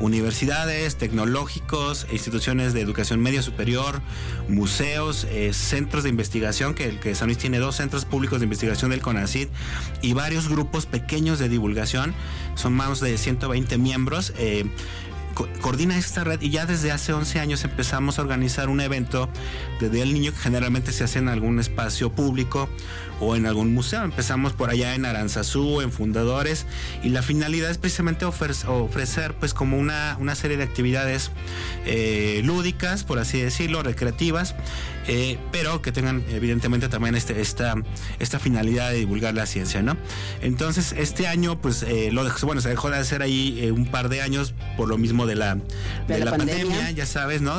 universidades, 0.00 0.96
tecnológicos, 0.96 2.06
instituciones 2.12 2.72
de 2.74 2.80
educación 2.80 3.20
media 3.20 3.42
superior, 3.42 4.00
museos, 4.48 5.26
eh, 5.30 5.52
centros 5.52 6.02
de 6.04 6.10
investigación, 6.10 6.74
que, 6.74 6.98
que 6.98 7.14
San 7.14 7.28
Luis 7.28 7.38
tiene 7.38 7.58
dos 7.58 7.76
centros 7.76 8.04
públicos 8.04 8.40
de 8.40 8.44
investigación 8.44 8.90
del 8.90 9.00
CONACID 9.00 9.48
y 10.02 10.12
varios 10.12 10.48
grupos 10.48 10.86
pequeños 10.86 11.38
de 11.38 11.48
divulgación, 11.48 12.14
son 12.54 12.72
más 12.74 13.00
de 13.00 13.16
120 13.18 13.78
miembros. 13.78 14.32
eh, 14.38 14.64
co- 15.34 15.48
coordina 15.60 15.98
esta 15.98 16.22
red 16.22 16.40
y 16.42 16.50
ya 16.50 16.64
desde 16.64 16.92
hace 16.92 17.12
11 17.12 17.40
años 17.40 17.64
empezamos 17.64 18.18
a 18.18 18.22
organizar 18.22 18.68
un 18.68 18.80
evento 18.80 19.28
de 19.80 19.90
Día 19.90 20.00
del 20.04 20.14
Niño 20.14 20.30
que 20.32 20.38
generalmente 20.38 20.92
se 20.92 21.02
hace 21.04 21.18
en 21.18 21.28
algún 21.28 21.58
espacio 21.58 22.12
público 22.12 22.68
o 23.20 23.36
en 23.36 23.46
algún 23.46 23.72
museo. 23.74 24.02
Empezamos 24.04 24.52
por 24.52 24.70
allá 24.70 24.94
en 24.94 25.04
Aranzazú, 25.04 25.80
en 25.80 25.92
Fundadores 25.92 26.66
y 27.02 27.10
la 27.10 27.22
finalidad 27.22 27.70
es 27.70 27.78
precisamente 27.78 28.24
ofrecer, 28.24 28.68
ofrecer 28.68 29.34
pues 29.34 29.54
como 29.54 29.78
una, 29.78 30.16
una 30.20 30.34
serie 30.34 30.56
de 30.56 30.64
actividades 30.64 31.30
eh, 31.86 32.40
lúdicas, 32.44 33.04
por 33.04 33.18
así 33.18 33.40
decirlo, 33.40 33.82
recreativas, 33.82 34.54
eh, 35.06 35.38
pero 35.52 35.82
que 35.82 35.92
tengan 35.92 36.24
evidentemente 36.30 36.88
también 36.88 37.14
este, 37.14 37.40
esta, 37.40 37.74
esta 38.18 38.38
finalidad 38.38 38.90
de 38.90 38.98
divulgar 38.98 39.34
la 39.34 39.46
ciencia, 39.46 39.82
¿no? 39.82 39.96
Entonces 40.40 40.92
este 40.96 41.26
año 41.26 41.60
pues 41.60 41.82
eh, 41.82 42.10
lo 42.12 42.24
dejó- 42.24 42.46
bueno, 42.46 42.60
se 42.60 42.70
dejó 42.70 42.90
de 42.90 42.96
hacer 42.96 43.22
ahí 43.22 43.58
eh, 43.60 43.70
un 43.72 43.86
par 43.86 44.08
de 44.08 44.22
años 44.22 44.54
por 44.76 44.88
lo 44.88 44.96
mismo 44.98 45.26
de 45.26 45.34
la, 45.34 45.56
de 46.08 46.18
la 46.18 46.24
la 46.26 46.30
pandemia. 46.32 46.64
pandemia, 46.64 46.90
ya 46.92 47.06
sabes, 47.06 47.42
¿no? 47.42 47.54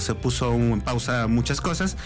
Se 0.00 0.14
puso 0.14 0.54
en 0.54 0.80
pausa 0.80 1.26
muchas 1.26 1.60
cosas, 1.60 1.96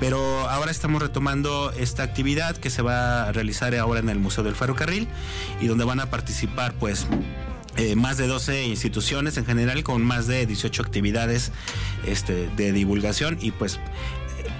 pero 0.00 0.18
ahora 0.50 0.70
estamos 0.70 1.00
retomando 1.00 1.72
esta 1.78 2.02
actividad 2.02 2.41
que 2.60 2.70
se 2.70 2.82
va 2.82 3.24
a 3.24 3.32
realizar 3.32 3.74
ahora 3.76 4.00
en 4.00 4.08
el 4.08 4.18
Museo 4.18 4.44
del 4.44 4.54
Ferrocarril 4.54 5.08
y 5.60 5.66
donde 5.66 5.84
van 5.84 6.00
a 6.00 6.10
participar 6.10 6.72
pues 6.74 7.06
eh, 7.76 7.94
más 7.96 8.18
de 8.18 8.26
12 8.26 8.64
instituciones 8.64 9.36
en 9.38 9.46
general 9.46 9.82
con 9.82 10.02
más 10.02 10.26
de 10.26 10.44
18 10.44 10.82
actividades 10.82 11.52
este, 12.06 12.50
de 12.56 12.72
divulgación 12.72 13.38
y 13.40 13.50
pues 13.52 13.80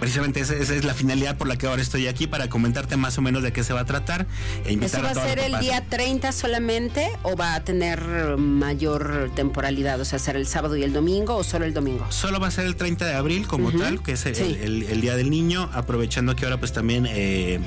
precisamente 0.00 0.40
esa, 0.40 0.54
esa 0.54 0.74
es 0.74 0.84
la 0.84 0.94
finalidad 0.94 1.36
por 1.36 1.46
la 1.48 1.56
que 1.56 1.66
ahora 1.66 1.82
estoy 1.82 2.06
aquí 2.06 2.26
para 2.26 2.48
comentarte 2.48 2.96
más 2.96 3.18
o 3.18 3.22
menos 3.22 3.42
de 3.42 3.52
qué 3.52 3.64
se 3.64 3.72
va 3.72 3.80
a 3.80 3.84
tratar 3.84 4.26
e 4.64 4.72
invitar 4.72 5.04
¿Eso 5.04 5.14
va 5.18 5.22
a 5.24 5.28
ser 5.28 5.38
el 5.38 5.58
día 5.60 5.84
30 5.88 6.32
solamente 6.32 7.08
o 7.22 7.36
va 7.36 7.54
a 7.54 7.64
tener 7.64 8.00
mayor 8.38 9.30
temporalidad? 9.34 10.00
O 10.00 10.04
sea, 10.04 10.18
¿será 10.18 10.38
el 10.38 10.46
sábado 10.46 10.76
y 10.76 10.82
el 10.82 10.92
domingo 10.92 11.36
o 11.36 11.44
solo 11.44 11.64
el 11.64 11.74
domingo? 11.74 12.06
Solo 12.10 12.40
va 12.40 12.48
a 12.48 12.50
ser 12.50 12.66
el 12.66 12.76
30 12.76 13.04
de 13.06 13.14
abril 13.14 13.46
como 13.46 13.72
tal, 13.72 14.02
que 14.02 14.12
es 14.12 14.26
el, 14.26 14.34
sí. 14.36 14.58
el- 14.62 14.82
el 14.84 15.00
Día 15.00 15.16
del 15.16 15.30
Niño, 15.30 15.70
aprovechando 15.72 16.34
que 16.36 16.44
ahora 16.44 16.58
pues 16.58 16.72
también 16.72 17.06
eh, 17.08 17.60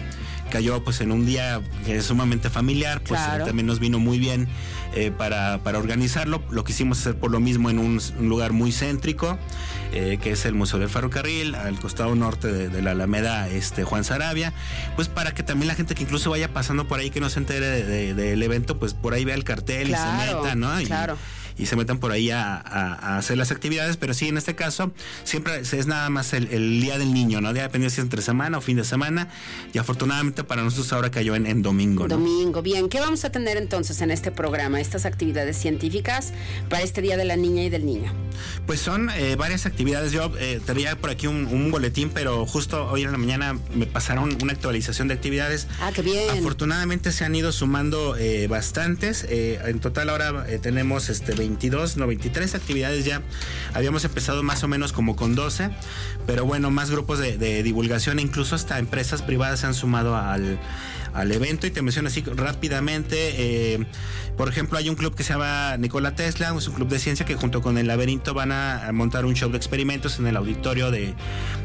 cayó 0.52 0.84
pues 0.84 1.02
en 1.02 1.12
un 1.12 1.26
día 1.26 1.62
que 1.86 1.98
es 1.98 2.06
sumamente 2.06 2.50
familiar, 2.50 3.02
pues 3.02 3.20
Claro. 3.20 3.44
eh, 3.44 3.48
también 3.48 3.66
nos 3.66 3.80
vino 3.80 4.00
muy 4.00 4.20
bien 4.20 4.48
eh, 4.96 5.12
para, 5.12 5.60
para 5.64 5.78
organizarlo. 5.78 6.42
Lo 6.50 6.64
quisimos 6.64 7.00
hacer 7.00 7.16
por 7.16 7.30
lo 7.32 7.40
mismo 7.40 7.70
en 7.70 7.78
un, 7.80 8.00
un 8.18 8.30
lugar 8.30 8.54
muy 8.54 8.72
céntrico, 8.72 9.38
eh, 9.94 10.18
que 10.22 10.32
es 10.32 10.46
el 10.46 10.56
Museo 10.56 10.80
del 10.80 10.90
Ferrocarril, 10.90 11.54
al 11.56 11.80
costado 11.80 12.16
norte 12.16 12.52
de, 12.52 12.70
de 12.70 12.82
la 12.82 12.92
Alameda 12.92 13.48
este, 13.50 13.84
Juan 13.84 14.04
Sarabia, 14.04 14.54
pues 14.96 15.08
para 15.08 15.34
que 15.34 15.44
también 15.44 15.68
la 15.68 15.76
gente 15.76 15.96
que 15.96 16.04
incluso 16.04 16.30
vaya 16.32 16.52
pasando 16.54 16.88
por 16.88 17.00
ahí 17.00 17.10
que 17.12 17.20
no 17.20 17.30
se 17.30 17.40
entere 17.40 17.66
de- 17.68 17.84
de- 17.86 18.14
del 18.16 18.42
evento, 18.44 18.78
pues 18.80 18.94
por 18.94 19.14
ahí 19.14 19.26
vea 19.26 19.36
el 19.36 19.44
cartel 19.44 19.90
y 19.90 19.94
se 19.94 19.98
meta, 20.34 20.56
¿no? 20.56 20.80
Y, 20.82 20.86
claro. 20.86 21.18
Y 21.58 21.66
se 21.66 21.76
metan 21.76 22.00
por 22.00 22.12
ahí 22.12 22.32
a, 22.32 23.18
hacer 23.18 23.38
las 23.38 23.52
actividades, 23.52 23.98
pero 23.98 24.14
sí, 24.14 24.28
en 24.28 24.38
este 24.38 24.56
caso, 24.56 24.92
siempre 25.24 25.60
es 25.60 25.88
nada 25.88 26.10
más 26.10 26.34
el, 26.34 26.82
día 26.82 26.98
del 26.98 27.14
niño, 27.14 27.42
¿no? 27.42 27.54
Ya 27.54 27.64
depende 27.64 27.90
si 27.90 27.96
es 27.96 28.04
entre 28.04 28.22
semana 28.22 28.58
o 28.58 28.62
fin 28.62 28.78
de 28.78 28.84
semana, 28.84 29.30
y 29.74 29.78
afortunadamente 29.78 30.44
para 30.44 30.64
nosotros 30.64 30.92
ahora 30.94 31.12
cayó 31.12 31.36
en, 31.36 31.46
en 31.46 31.62
domingo, 31.62 32.08
¿no? 32.08 32.16
Domingo, 32.16 32.62
bien. 32.62 32.90
¿Qué 32.90 33.00
vamos 33.00 33.26
a 33.26 33.32
tener 33.32 33.58
entonces 33.58 34.02
en 34.02 34.12
este 34.12 34.32
programa, 34.32 34.82
estas 34.82 35.06
actividades 35.06 35.58
científicas 35.58 36.34
para 36.70 36.84
este 36.84 37.02
Día 37.02 37.18
de 37.18 37.26
la 37.26 37.36
Niña 37.36 37.64
y 37.64 37.70
del 37.70 37.86
Niño? 37.86 38.25
Pues 38.66 38.80
son 38.80 39.10
eh, 39.12 39.36
varias 39.36 39.66
actividades. 39.66 40.12
Yo 40.12 40.32
eh, 40.40 40.60
tenía 40.66 40.96
por 40.96 41.10
aquí 41.10 41.28
un, 41.28 41.46
un 41.46 41.72
boletín, 41.72 42.10
pero 42.10 42.46
justo 42.46 42.88
hoy 42.88 43.04
en 43.04 43.12
la 43.12 43.18
mañana 43.18 43.58
me 43.76 43.86
pasaron 43.86 44.38
una 44.42 44.54
actualización 44.54 45.08
de 45.08 45.14
actividades. 45.14 45.68
Ah, 45.80 45.92
qué 45.94 46.02
bien. 46.02 46.30
Afortunadamente 46.32 47.12
se 47.12 47.26
han 47.26 47.36
ido 47.36 47.52
sumando 47.52 48.16
eh, 48.18 48.48
bastantes. 48.48 49.26
Eh, 49.30 49.60
en 49.66 49.80
total 49.80 50.10
ahora 50.10 50.46
eh, 50.48 50.60
tenemos 50.60 51.10
este 51.10 51.34
22, 51.34 51.98
no 51.98 52.08
23 52.08 52.56
actividades 52.56 53.06
ya. 53.06 53.22
Habíamos 53.74 54.04
empezado 54.04 54.42
más 54.44 54.64
o 54.64 54.68
menos 54.68 54.94
como 54.94 55.16
con 55.16 55.36
12, 55.36 55.70
pero 56.26 56.46
bueno, 56.46 56.72
más 56.72 56.90
grupos 56.90 57.20
de, 57.20 57.38
de 57.38 57.62
divulgación, 57.64 58.20
e 58.20 58.24
incluso 58.24 58.56
hasta 58.56 58.80
empresas 58.80 59.22
privadas 59.22 59.60
se 59.60 59.68
han 59.68 59.74
sumado 59.74 60.16
al, 60.16 60.60
al 61.16 61.32
evento. 61.32 61.66
Y 61.66 61.72
te 61.72 61.82
menciono 61.82 62.08
así 62.10 62.22
rápidamente, 62.22 63.16
eh, 63.74 63.86
por 64.38 64.50
ejemplo, 64.50 64.78
hay 64.78 64.90
un 64.90 64.96
club 64.96 65.16
que 65.16 65.24
se 65.24 65.34
llama 65.34 65.78
Nikola 65.78 66.14
Tesla, 66.16 66.54
es 66.58 66.68
un 66.68 66.76
club 66.76 66.90
de 66.90 67.00
ciencia 67.00 67.26
que 67.26 67.36
junto 67.36 67.62
con 67.62 67.78
el 67.78 67.88
laberinto 67.88 68.34
van 68.34 68.52
a, 68.52 68.90
montar 68.94 69.26
un 69.26 69.34
show 69.36 69.50
de 69.50 69.58
experimentos 69.58 70.20
en 70.20 70.28
el 70.28 70.36
auditorio 70.38 70.92
de, 70.92 71.14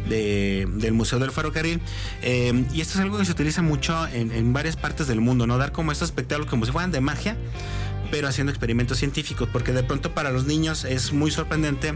de- 0.09 0.67
del 0.75 0.93
Museo 0.93 1.19
del 1.19 1.31
Ferrocarril. 1.33 1.81
Eh, 2.23 2.65
y 2.73 2.81
esto 2.81 2.95
es 2.95 3.01
algo 3.01 3.19
que 3.19 3.25
se 3.25 3.33
utiliza 3.33 3.61
mucho 3.63 4.07
en, 4.09 4.31
en 4.33 4.53
varias 4.53 4.77
partes 4.77 5.07
del 5.09 5.21
mundo, 5.21 5.47
¿no? 5.47 5.59
Dar 5.59 5.73
como 5.73 5.93
estos 5.93 6.09
espectáculos 6.09 6.49
como 6.49 6.65
si 6.65 6.73
fueran 6.73 6.91
de 6.93 7.01
magia 7.01 7.37
pero 8.11 8.29
haciendo 8.29 8.51
experimentos 8.51 8.99
científicos, 8.99 9.49
porque 9.53 9.73
de 9.73 9.83
pronto 9.83 10.13
para 10.13 10.31
los 10.31 10.45
niños 10.47 10.85
es 10.85 11.13
muy 11.13 11.31
sorprendente 11.31 11.95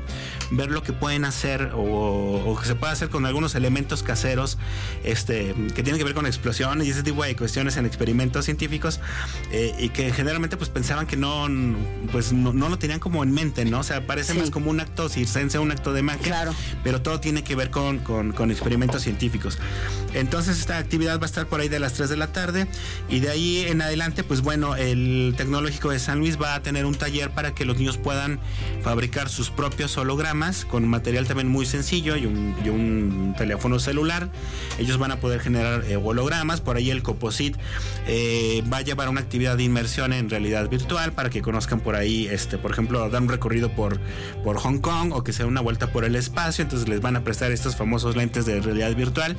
ver 0.50 0.70
lo 0.70 0.82
que 0.82 0.92
pueden 0.92 1.24
hacer 1.24 1.72
o, 1.74 2.42
o 2.46 2.58
que 2.60 2.66
se 2.66 2.74
puede 2.74 2.92
hacer 2.92 3.08
con 3.08 3.26
algunos 3.26 3.54
elementos 3.54 4.02
caseros 4.02 4.58
este, 5.04 5.54
que 5.74 5.82
tienen 5.82 5.98
que 5.98 6.04
ver 6.04 6.14
con 6.14 6.26
explosiones 6.26 6.86
y 6.86 6.90
ese 6.90 7.02
tipo 7.02 7.24
de 7.24 7.34
cuestiones 7.36 7.76
en 7.76 7.86
experimentos 7.86 8.44
científicos 8.44 9.00
eh, 9.50 9.74
y 9.78 9.88
que 9.90 10.12
generalmente 10.12 10.56
pues 10.56 10.70
pensaban 10.70 11.06
que 11.06 11.16
no, 11.16 11.46
pues 12.12 12.32
no, 12.32 12.52
no 12.52 12.68
lo 12.68 12.78
tenían 12.78 13.00
como 13.00 13.22
en 13.22 13.32
mente, 13.32 13.64
¿no? 13.64 13.80
O 13.80 13.82
sea, 13.84 14.06
parece 14.06 14.32
Sí. 14.32 14.38
más 14.38 14.50
como 14.50 14.70
un 14.70 14.80
acto 14.80 15.08
circense, 15.08 15.58
un 15.58 15.70
acto 15.70 15.92
de 15.92 16.02
magia, 16.02 16.22
Claro. 16.22 16.54
pero 16.82 17.02
todo 17.02 17.20
tiene 17.20 17.44
que 17.44 17.54
ver 17.54 17.70
con, 17.70 17.98
con- 17.98 18.32
con 18.32 18.50
experimentos 18.50 19.02
científicos. 19.02 19.58
Entonces 20.14 20.58
esta 20.58 20.78
actividad 20.78 21.18
va 21.18 21.24
a 21.24 21.26
estar 21.26 21.46
por 21.46 21.60
ahí 21.60 21.68
de 21.68 21.78
las 21.80 21.92
3 21.94 22.08
de 22.08 22.16
la 22.16 22.28
tarde 22.32 22.66
y 23.08 23.20
de 23.20 23.30
ahí 23.30 23.64
en 23.68 23.82
adelante, 23.82 24.24
pues 24.24 24.40
bueno, 24.40 24.76
el 24.76 25.34
tecnológico 25.36 25.90
de 25.90 25.98
San 26.04 26.18
Luis 26.18 26.40
va 26.40 26.54
a 26.54 26.62
tener 26.62 26.84
un 26.86 26.94
taller 26.94 27.30
para 27.30 27.54
que 27.54 27.64
los 27.64 27.78
niños 27.78 27.96
puedan 27.96 28.38
fabricar 28.82 29.28
sus 29.28 29.50
propios 29.50 29.96
hologramas 29.96 30.64
con 30.64 30.86
material 30.86 31.26
también 31.26 31.48
muy 31.48 31.66
sencillo 31.66 32.16
y 32.16 32.26
un, 32.26 32.54
y 32.64 32.68
un 32.68 33.34
teléfono 33.36 33.78
celular. 33.78 34.28
Ellos 34.78 34.98
van 34.98 35.12
a 35.12 35.16
poder 35.16 35.40
generar 35.40 35.84
eh, 35.88 35.96
hologramas. 35.96 36.60
Por 36.60 36.76
ahí 36.76 36.90
el 36.90 37.02
Coposit 37.02 37.56
eh, 38.06 38.62
va 38.72 38.78
a 38.78 38.82
llevar 38.82 39.08
una 39.08 39.20
actividad 39.20 39.56
de 39.56 39.64
inmersión 39.64 40.12
en 40.12 40.28
realidad 40.28 40.68
virtual 40.68 41.12
para 41.12 41.30
que 41.30 41.42
conozcan 41.42 41.80
por 41.80 41.94
ahí, 41.96 42.26
este, 42.26 42.58
por 42.58 42.70
ejemplo, 42.70 43.08
dar 43.08 43.22
un 43.22 43.28
recorrido 43.28 43.70
por, 43.70 43.98
por 44.42 44.58
Hong 44.58 44.78
Kong 44.78 45.12
o 45.12 45.24
que 45.24 45.32
sea 45.32 45.46
una 45.46 45.60
vuelta 45.60 45.90
por 45.90 46.04
el 46.04 46.16
espacio. 46.16 46.62
Entonces 46.62 46.88
les 46.88 47.00
van 47.00 47.16
a 47.16 47.24
prestar 47.24 47.50
estos 47.50 47.76
famosos 47.76 48.16
lentes 48.16 48.44
de 48.44 48.60
realidad 48.60 48.94
virtual 48.94 49.36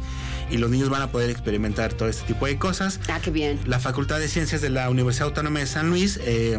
y 0.50 0.58
los 0.58 0.70
niños 0.70 0.90
van 0.90 1.02
a 1.02 1.12
poder 1.12 1.30
experimentar 1.30 1.94
todo 1.94 2.10
este 2.10 2.26
tipo 2.26 2.46
de 2.46 2.58
cosas. 2.58 3.00
Ah, 3.10 3.20
qué 3.22 3.32
bien. 3.32 3.60
La 3.66 3.80
Facultad 3.80 4.20
de 4.20 4.28
Ciencias 4.28 4.62
de 4.62 4.70
la 4.70 4.90
Universidad 4.90 5.28
Autónoma 5.28 5.60
de 5.60 5.68
San 5.68 5.90
Luis 5.90 6.20
eh, 6.26 6.55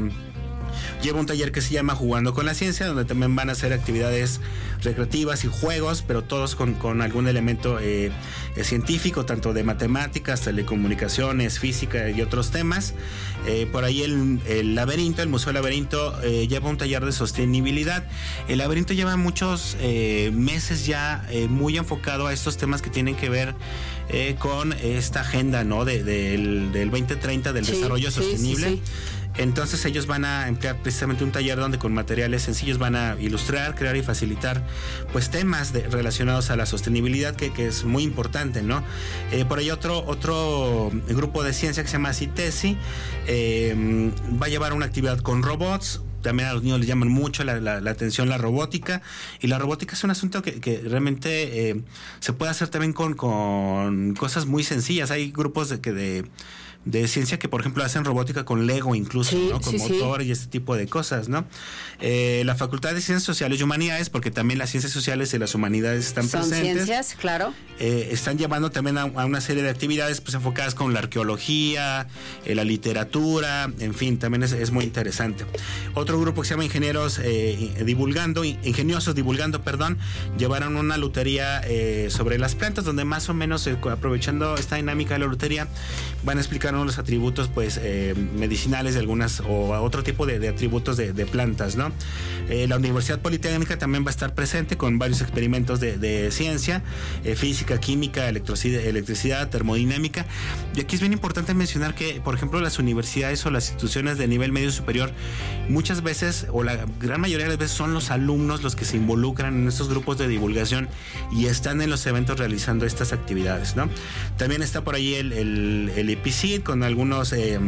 lleva 1.02 1.20
un 1.20 1.26
taller 1.26 1.52
que 1.52 1.60
se 1.60 1.72
llama 1.72 1.94
Jugando 1.94 2.34
con 2.34 2.46
la 2.46 2.54
Ciencia, 2.54 2.86
donde 2.86 3.04
también 3.04 3.34
van 3.36 3.48
a 3.48 3.52
hacer 3.52 3.72
actividades 3.72 4.40
recreativas 4.82 5.44
y 5.44 5.48
juegos, 5.48 6.02
pero 6.06 6.22
todos 6.22 6.54
con, 6.54 6.74
con 6.74 7.00
algún 7.02 7.28
elemento 7.28 7.78
eh, 7.80 8.10
eh, 8.56 8.64
científico, 8.64 9.24
tanto 9.24 9.52
de 9.52 9.62
matemáticas, 9.64 10.42
telecomunicaciones, 10.42 11.58
física 11.58 12.10
y 12.10 12.20
otros 12.20 12.50
temas. 12.50 12.94
Eh, 13.46 13.66
por 13.70 13.84
ahí 13.84 14.02
el, 14.02 14.40
el 14.48 14.74
laberinto, 14.74 15.22
el 15.22 15.28
Museo 15.28 15.52
Laberinto, 15.52 16.20
eh, 16.22 16.46
lleva 16.48 16.68
un 16.68 16.76
taller 16.76 17.04
de 17.04 17.12
sostenibilidad. 17.12 18.04
El 18.48 18.58
laberinto 18.58 18.92
lleva 18.92 19.16
muchos 19.16 19.76
eh, 19.80 20.30
meses 20.34 20.86
ya 20.86 21.26
eh, 21.30 21.46
muy 21.48 21.76
enfocado 21.78 22.26
a 22.26 22.32
estos 22.32 22.56
temas 22.58 22.82
que 22.82 22.90
tienen 22.90 23.14
que 23.16 23.28
ver 23.30 23.54
con 24.38 24.72
esta 24.72 25.22
agenda 25.22 25.64
¿no? 25.64 25.84
de- 25.84 26.04
del, 26.04 26.70
del 26.70 26.90
2030 26.92 27.52
del 27.52 27.64
Sí, 27.64 27.72
desarrollo 27.72 28.08
sí, 28.12 28.20
sostenible. 28.22 28.68
sí. 28.68 28.82
Entonces 29.38 29.84
ellos 29.84 30.06
van 30.06 30.24
a 30.24 30.48
emplear 30.48 30.80
precisamente 30.82 31.22
un 31.24 31.32
taller 31.32 31.58
donde 31.58 31.78
con 31.78 31.92
materiales 31.92 32.42
sencillos 32.42 32.78
van 32.78 32.96
a 32.96 33.16
ilustrar, 33.20 33.74
crear 33.74 33.96
y 33.96 34.02
facilitar 34.02 34.62
pues 35.12 35.30
temas 35.30 35.72
relacionados 35.90 36.50
a 36.50 36.56
la 36.56 36.64
sostenibilidad 36.66 37.36
que, 37.36 37.52
que 37.52 37.66
es 37.66 37.84
muy 37.84 38.02
importante, 38.02 38.62
¿no? 38.62 38.82
Eh, 39.32 39.44
por 39.44 39.58
ahí 39.58 39.70
otro, 39.70 40.04
otro 40.06 40.90
grupo 41.08 41.42
de 41.42 41.52
ciencia 41.52 41.82
que 41.82 41.88
se 41.88 41.94
llama 41.94 42.12
CITESI 42.14 42.78
eh, 43.26 44.10
va 44.40 44.46
a 44.46 44.48
llevar 44.48 44.72
una 44.72 44.86
actividad 44.86 45.18
con 45.18 45.42
robots, 45.42 46.00
también 46.22 46.48
a 46.48 46.54
los 46.54 46.62
niños 46.62 46.80
les 46.80 46.88
llaman 46.88 47.08
mucho 47.08 47.44
la, 47.44 47.60
la- 47.60 47.90
atención 47.90 48.28
la 48.28 48.36
robótica. 48.38 49.00
Y 49.40 49.46
la 49.46 49.58
robótica 49.58 49.94
es 49.94 50.02
un 50.02 50.10
asunto 50.10 50.42
que, 50.42 50.60
que 50.60 50.80
realmente 50.80 51.70
eh, 51.70 51.80
se 52.18 52.32
puede 52.32 52.50
hacer 52.50 52.68
también 52.68 52.92
con, 52.92 53.14
con 53.14 54.14
cosas 54.14 54.46
muy 54.46 54.64
sencillas. 54.64 55.12
Hay 55.12 55.30
grupos 55.30 55.68
de 55.68 55.80
que 55.80 55.92
de, 55.92 56.24
de 56.86 57.06
ciencia 57.08 57.38
que, 57.38 57.48
por 57.48 57.60
ejemplo, 57.60 57.84
hacen 57.84 58.04
robótica 58.04 58.44
con 58.44 58.66
Lego 58.66 58.94
incluso, 58.94 59.32
Sí, 59.32 59.48
¿no? 59.50 59.60
Con 59.60 59.72
sí, 59.72 59.78
sí. 59.78 59.92
motor 59.92 60.22
y 60.22 60.30
este 60.30 60.46
tipo 60.46 60.74
de 60.76 60.86
cosas, 60.86 61.28
¿no? 61.28 61.44
Eh, 62.00 62.42
la 62.46 62.54
Facultad 62.54 62.94
de 62.94 63.00
Ciencias 63.00 63.24
Sociales 63.24 63.58
y 63.60 63.64
Humanidades, 63.64 64.08
porque 64.08 64.30
también 64.30 64.58
las 64.58 64.70
ciencias 64.70 64.92
sociales 64.92 65.34
y 65.34 65.38
las 65.38 65.54
humanidades 65.54 66.06
están 66.06 66.28
Son 66.28 66.40
presentes 66.48 66.84
ciencias, 66.84 67.16
claro. 67.18 67.52
eh, 67.80 68.08
están 68.12 68.38
llevando 68.38 68.70
también 68.70 68.98
a, 68.98 69.02
a 69.02 69.26
una 69.26 69.40
serie 69.40 69.64
de 69.64 69.68
actividades 69.70 70.20
pues 70.20 70.34
enfocadas 70.34 70.74
con 70.76 70.92
la 70.94 71.00
arqueología, 71.00 72.06
eh, 72.44 72.54
la 72.54 72.62
literatura, 72.64 73.68
en 73.80 73.92
fin, 73.94 74.18
también 74.18 74.44
es, 74.44 74.52
es 74.52 74.70
muy 74.70 74.84
interesante. 74.84 75.44
Otro 75.94 76.20
grupo 76.20 76.42
que 76.42 76.48
se 76.48 76.54
llama 76.54 76.64
Ingenieros 76.64 77.20
Divulgando, 77.84 78.44
in- 78.44 78.58
Ingeniosos 78.62 79.14
Divulgando, 79.14 79.62
perdón, 79.62 79.98
llevaron 80.38 80.76
una 80.76 80.96
lutería 80.96 81.62
sobre 82.10 82.38
las 82.38 82.54
plantas, 82.54 82.84
donde 82.84 83.04
más 83.04 83.28
o 83.28 83.34
menos, 83.34 83.66
aprovechando 83.90 84.54
esta 84.56 84.76
dinámica 84.76 85.14
de 85.14 85.20
la 85.20 85.26
lutería, 85.26 85.66
van 86.22 86.38
a 86.38 86.40
explicar 86.40 86.75
los 86.84 86.98
atributos 86.98 87.48
pues 87.48 87.80
eh, 87.82 88.14
medicinales 88.36 88.94
de 88.94 89.00
algunas 89.00 89.40
o 89.40 89.70
otro 89.80 90.02
tipo 90.02 90.26
de, 90.26 90.48
atributos 90.48 90.96
de, 90.96 91.26
plantas, 91.26 91.76
¿no? 91.76 91.92
Eh, 92.48 92.66
la 92.68 92.76
Universidad 92.76 93.20
Politécnica 93.20 93.78
también 93.78 94.04
va 94.04 94.08
a 94.08 94.10
estar 94.10 94.34
presente 94.34 94.76
con 94.76 94.98
varios 94.98 95.20
experimentos 95.20 95.80
de, 95.80 96.30
ciencia, 96.30 96.82
eh, 97.24 97.34
física, 97.34 97.78
química, 97.78 98.28
electricidad, 98.28 99.48
termodinámica. 99.48 100.26
Y 100.74 100.80
aquí 100.80 100.96
es 100.96 101.00
bien 101.00 101.12
importante 101.12 101.54
mencionar 101.54 101.94
que, 101.94 102.20
por 102.20 102.34
ejemplo, 102.34 102.60
las 102.60 102.78
universidades 102.78 103.44
o 103.46 103.50
las 103.50 103.68
instituciones 103.68 104.18
de 104.18 104.28
nivel 104.28 104.52
medio 104.52 104.70
superior, 104.70 105.12
muchas 105.68 106.02
veces, 106.02 106.46
o 106.52 106.62
la 106.62 106.86
gran 107.00 107.20
mayoría 107.20 107.46
de 107.46 107.50
las 107.50 107.58
veces, 107.58 107.76
son 107.76 107.94
los 107.94 108.10
alumnos 108.10 108.62
los 108.62 108.76
que 108.76 108.84
se 108.84 108.96
involucran 108.96 109.54
en 109.54 109.68
estos 109.68 109.88
grupos 109.88 110.18
de 110.18 110.28
divulgación 110.28 110.88
y 111.32 111.46
están 111.46 111.80
en 111.80 111.90
los 111.90 112.06
eventos 112.06 112.38
realizando 112.38 112.86
estas 112.86 113.12
actividades, 113.12 113.76
¿no? 113.76 113.88
También 114.36 114.62
está 114.62 114.82
por 114.82 114.94
ahí 114.94 115.14
el, 115.14 115.32
el, 115.32 116.10
EPICID 116.10 116.62
con 116.66 116.82
algunos... 116.82 117.32
eh, 117.32 117.58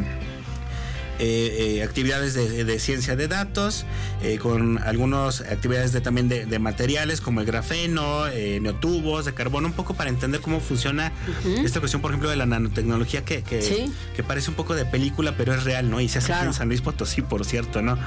eh, 1.19 1.77
eh, 1.79 1.83
actividades 1.83 2.35
de, 2.35 2.64
de 2.64 2.79
ciencia 2.79 3.16
de 3.16 3.29
datos, 3.29 3.85
eh, 4.23 4.39
con 4.39 4.79
algunas 4.79 5.41
actividades 5.41 5.93
de, 5.93 6.01
también 6.01 6.29
de, 6.29 6.47
de 6.47 6.59
materiales 6.59 7.21
como 7.21 7.41
el 7.41 7.47
grafeno, 7.47 8.27
neotubos, 8.61 9.25
de 9.25 9.35
carbono, 9.35 9.69
un 9.69 9.73
poco 9.75 9.95
para 9.95 10.11
entender 10.11 10.41
cómo 10.41 10.61
funciona 10.61 11.12
esta 11.64 11.81
cuestión, 11.81 12.03
por 12.03 12.11
ejemplo, 12.11 12.31
de 12.31 12.37
la 12.37 12.47
nanotecnología 12.47 13.25
que, 13.25 13.43
que, 13.43 13.62
Sí. 13.62 13.93
que 14.14 14.23
parece 14.23 14.51
un 14.51 14.57
poco 14.57 14.75
de 14.75 14.85
película, 14.85 15.35
pero 15.37 15.55
es 15.55 15.64
real, 15.64 15.91
¿no? 15.91 16.01
Y 16.01 16.09
se 16.09 16.19
hace 16.19 16.33
aquí 16.33 16.39
Claro. 16.39 16.51
en 16.51 16.55
San 16.55 16.69
Luis 16.69 16.81
Potosí, 16.81 17.23
por 17.23 17.45
cierto, 17.45 17.83
¿no? 17.83 17.99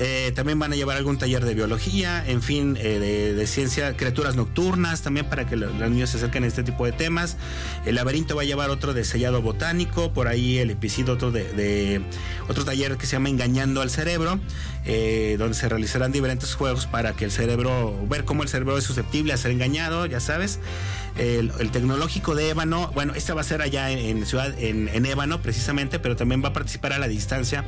Eh, 0.00 0.32
también 0.34 0.58
van 0.58 0.72
a 0.72 0.76
llevar 0.76 0.96
algún 0.96 1.18
taller 1.18 1.44
de 1.44 1.54
biología, 1.54 2.24
en 2.26 2.42
fin, 2.42 2.76
eh, 2.80 2.98
de, 2.98 3.34
de 3.34 3.46
ciencia, 3.46 3.96
criaturas 3.96 4.36
nocturnas, 4.36 5.02
también 5.02 5.26
para 5.28 5.46
que 5.46 5.56
lo- 5.56 5.72
los 5.72 5.90
niños 5.90 6.10
se 6.10 6.18
acerquen 6.18 6.44
a 6.44 6.46
este 6.46 6.62
tipo 6.62 6.84
de 6.86 6.92
temas. 6.92 7.36
El 7.86 7.96
laberinto 7.96 8.36
va 8.36 8.42
a 8.42 8.44
llevar 8.44 8.70
otro 8.70 8.94
de 8.94 9.04
sellado 9.04 9.42
botánico, 9.42 10.12
por 10.12 10.28
ahí 10.28 10.58
el 10.58 10.70
epicid 10.70 11.08
otro 11.10 11.30
de- 11.32 12.02
otro 12.52 12.64
taller 12.64 12.96
que 12.96 13.06
se 13.06 13.12
llama 13.12 13.28
Engañando 13.28 13.80
al 13.80 13.90
Cerebro, 13.90 14.38
eh, 14.84 15.36
donde 15.38 15.54
se 15.54 15.68
realizarán 15.68 16.12
diferentes 16.12 16.54
juegos 16.54 16.86
para 16.86 17.14
que 17.14 17.24
el 17.24 17.30
cerebro, 17.30 17.98
ver 18.08 18.24
cómo 18.24 18.42
el 18.42 18.48
cerebro 18.48 18.78
es 18.78 18.84
susceptible 18.84 19.32
a 19.32 19.36
ser 19.36 19.50
engañado, 19.50 20.06
ya 20.06 20.20
sabes. 20.20 20.60
El, 21.16 21.50
tecnológico 21.72 22.34
de 22.34 22.50
Ébano, 22.50 22.90
bueno, 22.94 23.12
este 23.14 23.32
va 23.34 23.42
a 23.42 23.44
ser 23.44 23.60
allá 23.60 23.90
en, 23.90 24.24
ciudad, 24.24 24.58
en, 24.58 24.88
en 24.88 25.04
Ébano 25.04 25.42
precisamente, 25.42 25.98
pero 25.98 26.16
también 26.16 26.42
va 26.42 26.48
a 26.48 26.52
participar 26.52 26.94
a 26.94 26.98
la 26.98 27.06
distancia 27.06 27.64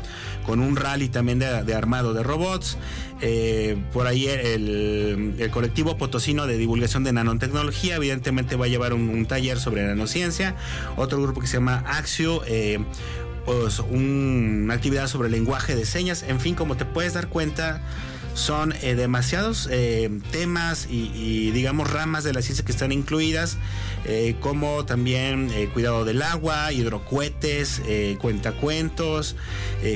con 0.47 0.61
un 0.61 0.76
rally 0.76 1.09
también 1.09 1.39
de, 1.39 1.74
armado 1.74 2.14
de 2.14 2.22
robots. 2.22 2.78
Eh, 3.20 3.76
por 3.93 4.07
ahí 4.07 4.26
el, 4.26 5.35
el 5.39 5.51
colectivo 5.51 5.97
potosino 5.97 6.47
de 6.47 6.57
divulgación 6.57 7.05
de 7.05 7.12
nanotecnología, 7.12 7.97
evidentemente 7.97 8.57
va 8.57 8.64
a 8.66 8.68
llevar 8.68 8.95
un, 8.95 9.09
un 9.09 9.26
taller 9.26 9.59
sobre 9.59 9.85
nanociencia. 9.87 10.57
Otro 10.97 11.22
grupo 11.22 11.41
que 11.41 11.47
se 11.47 11.59
llama 11.59 11.85
Axio. 11.87 12.43
eh, 12.47 12.78
pues, 13.45 13.78
un- 13.78 14.62
una 14.64 14.74
actividad 14.74 15.07
sobre 15.09 15.28
lenguaje 15.28 15.74
de 15.76 15.84
señas, 15.86 16.22
en 16.26 16.40
fin, 16.40 16.55
como 16.55 16.76
te 16.76 16.84
puedes 16.84 17.14
dar 17.14 17.28
cuenta, 17.28 17.82
son 18.34 18.74
eh, 18.82 18.97
demasiados 18.97 19.68
eh, 19.70 20.11
temas 20.32 20.88
y, 20.90 21.12
y, 21.14 21.53
digamos 21.53 21.88
ramas 21.92 22.24
de 22.24 22.32
la 22.32 22.42
ciencia 22.42 22.64
que 22.64 22.72
están 22.72 22.90
incluidas, 22.90 23.59
eh, 24.07 24.34
como 24.40 24.84
también 24.84 25.51
eh, 25.55 25.68
cuidado 25.72 26.05
del 26.05 26.20
agua, 26.20 26.72
hidrocohetes, 26.72 27.80
cuentacuentos, 28.20 29.36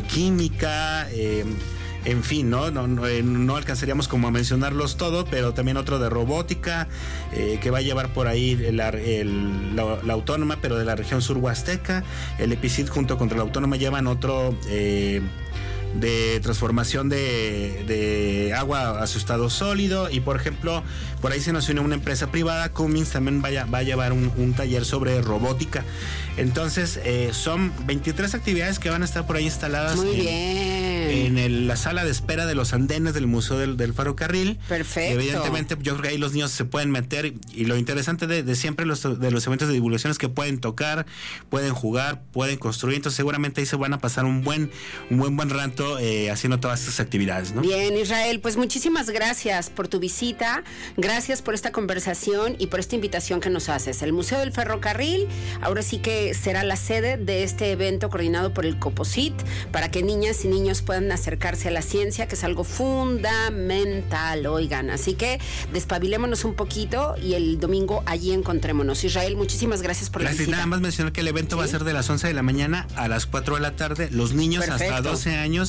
química. 0.08 1.08
En 2.04 2.22
fin, 2.22 2.48
¿no? 2.50 2.70
No, 2.70 2.86
no, 2.86 3.06
eh, 3.06 3.22
no 3.22 3.56
alcanzaríamos 3.56 4.08
como 4.08 4.28
a 4.28 4.30
mencionarlos 4.30 4.96
todos, 4.96 5.26
pero 5.30 5.52
también 5.54 5.76
otro 5.76 5.98
de 5.98 6.08
robótica 6.08 6.88
eh, 7.32 7.58
que 7.62 7.70
va 7.70 7.78
a 7.78 7.82
llevar 7.82 8.12
por 8.12 8.26
ahí 8.28 8.56
la, 8.72 8.88
el- 8.90 9.74
la- 9.76 9.98
la 10.02 10.12
autónoma, 10.14 10.58
pero 10.62 10.76
de 10.76 10.84
la 10.84 10.94
región 10.96 11.20
sur 11.22 11.36
huasteca. 11.38 12.04
El 12.38 12.52
EPICID 12.52 12.88
junto 12.88 13.18
contra 13.18 13.36
la 13.36 13.44
autónoma 13.44 13.76
llevan 13.76 14.06
otro 14.06 14.54
eh, 14.68 15.20
de 15.94 16.38
transformación 16.40 17.08
de, 17.08 17.84
de 17.86 18.54
agua 18.54 19.02
a 19.02 19.06
su 19.06 19.18
estado 19.18 19.50
sólido. 19.50 20.10
Y 20.10 20.20
por 20.20 20.36
ejemplo, 20.36 20.82
por 21.20 21.32
ahí 21.32 21.40
se 21.40 21.52
nos 21.52 21.68
une 21.68 21.80
una 21.80 21.94
empresa 21.94 22.30
privada, 22.30 22.70
Cummins 22.72 23.10
también 23.10 23.42
vaya, 23.42 23.64
va 23.66 23.78
a 23.78 23.82
llevar 23.82 24.12
un, 24.12 24.32
un 24.36 24.54
taller 24.54 24.84
sobre 24.84 25.20
robótica. 25.22 25.84
Entonces, 26.36 27.00
eh, 27.04 27.30
son 27.32 27.72
23 27.86 28.34
actividades 28.34 28.78
que 28.78 28.90
van 28.90 29.02
a 29.02 29.04
estar 29.04 29.26
por 29.26 29.36
ahí 29.36 29.44
instaladas 29.44 29.96
Muy 29.96 30.10
en- 30.10 30.20
bien. 30.20 31.26
en 31.26 31.38
el- 31.38 31.66
la 31.66 31.76
sala 31.76 32.04
de 32.04 32.10
espera 32.12 32.46
de 32.46 32.54
los 32.54 32.72
andenes 32.72 33.12
del 33.14 33.26
Museo 33.26 33.58
del, 33.58 33.76
del 33.76 33.92
Ferrocarril. 33.92 34.58
Perfecto. 34.68 35.14
Evidentemente, 35.20 35.76
yo 35.80 35.92
creo 35.94 36.02
que 36.02 36.08
ahí 36.10 36.18
los 36.18 36.32
niños 36.34 36.52
se 36.52 36.64
pueden 36.64 36.90
meter 36.92 37.34
y, 37.52 37.64
lo 37.64 37.76
interesante 37.76 38.26
de, 38.28 38.42
de 38.44 38.54
siempre 38.54 38.86
los, 38.86 39.02
de 39.20 39.30
los 39.30 39.46
eventos 39.46 39.68
de 39.68 39.74
divulgación 39.74 40.10
es 40.12 40.18
que 40.18 40.28
pueden 40.28 40.58
tocar, 40.60 41.06
pueden 41.50 41.72
jugar, 41.74 42.22
pueden 42.32 42.56
construir. 42.58 42.96
Entonces, 42.96 43.16
seguramente 43.16 43.60
ahí 43.60 43.66
se 43.66 43.76
van 43.76 43.92
a 43.94 43.98
pasar 43.98 44.24
un 44.24 44.44
buen, 44.44 44.70
un 45.10 45.18
buen, 45.18 45.36
buen 45.36 45.50
rato 45.50 45.77
eh, 45.78 46.30
haciendo 46.30 46.58
todas 46.60 46.80
estas 46.80 47.00
actividades, 47.00 47.52
¿no? 47.52 47.60
Bien, 47.62 47.96
Israel, 47.96 48.40
pues 48.40 48.56
muchísimas 48.56 49.10
gracias 49.10 49.70
por 49.70 49.88
tu 49.88 49.98
visita, 50.00 50.64
gracias 50.96 51.42
por 51.42 51.54
esta 51.54 51.72
conversación 51.72 52.56
y 52.58 52.66
por 52.66 52.80
esta 52.80 52.94
invitación 52.94 53.40
que 53.40 53.50
nos 53.50 53.68
haces. 53.68 54.02
El 54.02 54.12
Museo 54.12 54.38
del 54.40 54.52
Ferrocarril 54.52 55.28
ahora 55.60 55.82
sí 55.82 55.98
que 55.98 56.34
será 56.34 56.64
la 56.64 56.76
sede 56.76 57.16
de 57.16 57.42
este 57.42 57.70
evento 57.70 58.08
coordinado 58.10 58.52
por 58.52 58.66
el 58.66 58.78
COPOSIT 58.78 59.34
para 59.72 59.90
que 59.90 60.02
niñas 60.02 60.44
y 60.44 60.48
niños 60.48 60.82
puedan 60.82 61.10
acercarse 61.12 61.68
a 61.68 61.70
la 61.70 61.82
ciencia, 61.82 62.26
que 62.26 62.34
es 62.34 62.44
algo 62.44 62.64
fundamental, 62.64 64.46
oigan. 64.46 64.90
Así 64.90 65.14
que 65.14 65.40
despabilémonos 65.72 66.44
un 66.44 66.54
poquito 66.54 67.14
y 67.22 67.34
el 67.34 67.60
domingo 67.60 68.02
allí 68.06 68.32
encontrémonos. 68.32 69.04
Israel, 69.04 69.36
muchísimas 69.36 69.82
gracias 69.82 70.10
por 70.10 70.22
la 70.22 70.30
Gracias. 70.30 70.46
visita. 70.46 70.56
Nada 70.56 70.66
más 70.66 70.80
mencionar 70.80 71.12
que 71.12 71.20
el 71.20 71.28
evento 71.28 71.56
va 71.56 71.64
a 71.64 71.68
ser 71.68 71.84
de 71.84 71.92
las 71.92 72.08
11 72.08 72.26
de 72.26 72.34
la 72.34 72.42
mañana 72.42 72.86
a 72.96 73.08
las 73.08 73.26
4 73.26 73.56
de 73.56 73.60
la 73.60 73.72
tarde. 73.76 74.08
Los 74.10 74.32
niños 74.34 74.62
hasta 74.62 74.78
Perfecto. 74.78 75.10
12 75.10 75.36
años 75.36 75.67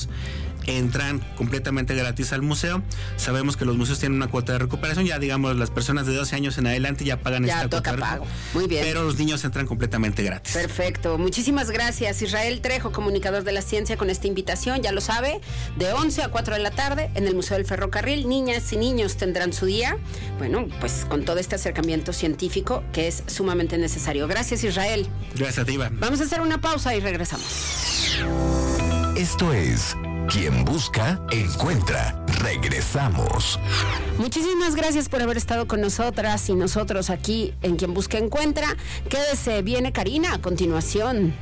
entran 0.66 1.20
completamente 1.36 1.96
gratis 1.96 2.32
al 2.32 2.44
museo. 2.44 2.84
Sabemos 3.18 3.58
que 3.58 3.66
los 3.66 3.76
museos 3.76 3.98
tienen 4.00 4.18
una 4.18 4.28
cuota 4.28 4.52
de 4.54 4.60
recuperación. 4.60 5.06
Ya, 5.06 5.18
digamos, 5.18 5.56
las 5.56 5.72
personas 5.72 6.06
de 6.06 6.14
12 6.14 6.36
años 6.36 6.58
en 6.60 6.68
adelante 6.68 7.04
ya 7.06 7.18
pagan 7.22 7.46
Ya 7.46 7.56
esta 7.64 7.70
toca 7.70 7.92
cuota. 7.92 8.06
pago. 8.06 8.28
Muy 8.54 8.68
bien. 8.68 8.84
Pero 8.86 9.04
los 9.04 9.18
niños 9.18 9.44
entran 9.44 9.66
completamente 9.66 10.22
gratis. 10.22 10.54
Perfecto, 10.54 11.18
muchísimas 11.18 11.72
gracias 11.72 12.22
Israel 12.22 12.62
Trejo, 12.62 12.92
comunicador 12.92 13.44
de 13.44 13.52
la 13.52 13.62
ciencia, 13.64 13.98
con 13.98 14.10
esta 14.12 14.28
invitación, 14.28 14.82
ya 14.84 14.92
lo 14.92 15.02
sabe, 15.02 15.42
de 15.78 15.92
11 15.92 16.24
a 16.24 16.28
4 16.30 16.54
de 16.56 16.60
la 16.62 16.72
tarde 16.72 17.10
en 17.16 17.26
el 17.26 17.36
Museo 17.36 17.58
del 17.58 17.66
Ferrocarril, 17.66 18.30
niñas 18.30 18.72
y 18.72 18.78
niños 18.78 19.18
tendrán 19.18 19.54
su 19.54 19.66
día, 19.66 19.98
bueno, 20.38 20.68
pues 20.80 21.06
con 21.10 21.26
todo 21.26 21.40
este 21.40 21.56
acercamiento 21.56 22.14
científico 22.14 22.84
que 22.94 23.08
es 23.08 23.24
sumamente 23.28 23.78
necesario. 23.78 24.28
Gracias 24.28 24.64
Israel. 24.64 25.08
Gracias, 25.36 25.66
Diva. 25.66 25.90
Vamos 25.94 26.22
a 26.22 26.26
hacer 26.26 26.42
una 26.42 26.62
pausa 26.62 26.94
y 26.96 27.00
regresamos. 27.00 27.48
Esto 29.20 29.52
es 29.52 29.98
Quien 30.32 30.64
Busca, 30.64 31.20
Encuentra. 31.30 32.24
Regresamos. 32.42 33.60
Muchísimas 34.18 34.76
gracias 34.76 35.10
por 35.10 35.22
haber 35.22 35.36
estado 35.36 35.68
con 35.68 35.82
nosotras 35.82 36.48
y 36.48 36.56
nosotros 36.56 37.10
aquí 37.10 37.54
en 37.62 37.76
Quien 37.76 37.94
Busca 37.94 38.18
Encuentra. 38.18 38.78
Quédese, 39.10 39.62
viene 39.62 39.92
Karina 39.92 40.36
a 40.36 40.42
continuación. 40.42 41.34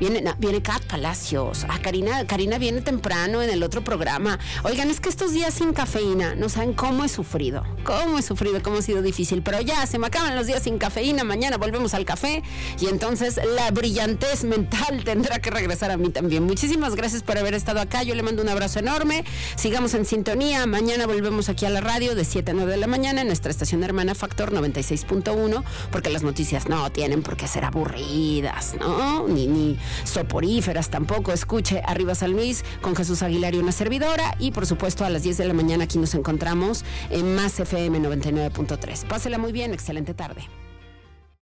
Viene, 0.00 0.22
no, 0.22 0.34
viene 0.38 0.62
Kat 0.62 0.82
Palacios. 0.84 1.66
Ah, 1.68 1.78
Karina, 1.82 2.26
Karina 2.26 2.56
viene 2.56 2.80
temprano 2.80 3.42
en 3.42 3.50
el 3.50 3.62
otro 3.62 3.84
programa. 3.84 4.38
Oigan, 4.64 4.88
es 4.88 4.98
que 4.98 5.10
estos 5.10 5.34
días 5.34 5.52
sin 5.52 5.74
cafeína, 5.74 6.34
no 6.34 6.48
saben 6.48 6.72
cómo 6.72 7.04
he 7.04 7.08
sufrido. 7.10 7.64
Cómo 7.84 8.18
he 8.18 8.22
sufrido, 8.22 8.62
cómo 8.62 8.78
ha 8.78 8.82
sido 8.82 9.02
difícil. 9.02 9.42
Pero 9.42 9.60
ya, 9.60 9.86
se 9.86 9.98
me 9.98 10.06
acaban 10.06 10.34
los 10.34 10.46
días 10.46 10.62
sin 10.62 10.78
cafeína. 10.78 11.22
Mañana 11.22 11.58
volvemos 11.58 11.92
al 11.92 12.06
café. 12.06 12.42
Y 12.80 12.86
entonces 12.86 13.38
la 13.56 13.70
brillantez 13.72 14.42
mental 14.44 15.02
tendrá 15.04 15.38
que 15.38 15.50
regresar 15.50 15.90
a 15.90 15.98
mí 15.98 16.08
también. 16.08 16.44
Muchísimas 16.44 16.96
gracias 16.96 17.22
por 17.22 17.36
haber 17.36 17.52
estado 17.52 17.80
acá. 17.80 18.02
Yo 18.02 18.14
le 18.14 18.22
mando 18.22 18.40
un 18.42 18.48
abrazo 18.48 18.78
enorme. 18.78 19.24
Sigamos 19.56 19.92
en 19.92 20.06
sintonía. 20.06 20.64
Mañana 20.64 21.06
volvemos 21.06 21.50
aquí 21.50 21.66
a 21.66 21.70
la 21.70 21.82
radio 21.82 22.14
de 22.14 22.24
7 22.24 22.52
a 22.52 22.54
9 22.54 22.72
de 22.72 22.78
la 22.78 22.86
mañana 22.86 23.20
en 23.20 23.26
nuestra 23.26 23.50
estación 23.50 23.84
hermana 23.84 24.14
Factor 24.14 24.50
96.1. 24.50 25.62
Porque 25.92 26.08
las 26.08 26.22
noticias 26.22 26.70
no 26.70 26.90
tienen 26.90 27.22
por 27.22 27.36
qué 27.36 27.46
ser 27.46 27.66
aburridas, 27.66 28.76
¿no? 28.80 29.28
Ni, 29.28 29.46
ni 29.46 29.78
soporíferas 30.04 30.90
tampoco. 30.90 31.32
Escuche 31.32 31.82
Arriba 31.86 32.14
San 32.14 32.32
Luis 32.32 32.64
con 32.80 32.96
Jesús 32.96 33.22
Aguilar 33.22 33.54
y 33.54 33.58
una 33.58 33.72
servidora. 33.72 34.34
Y 34.38 34.52
por 34.52 34.66
supuesto 34.66 35.04
a 35.04 35.10
las 35.10 35.22
10 35.22 35.38
de 35.38 35.44
la 35.46 35.54
mañana 35.54 35.84
aquí 35.84 35.98
nos 35.98 36.14
encontramos 36.14 36.84
en 37.10 37.34
Más 37.34 37.58
FM 37.58 38.00
99.3. 38.00 39.06
Pásela 39.06 39.38
muy 39.38 39.52
bien. 39.52 39.72
Excelente 39.72 40.14
tarde. 40.14 40.59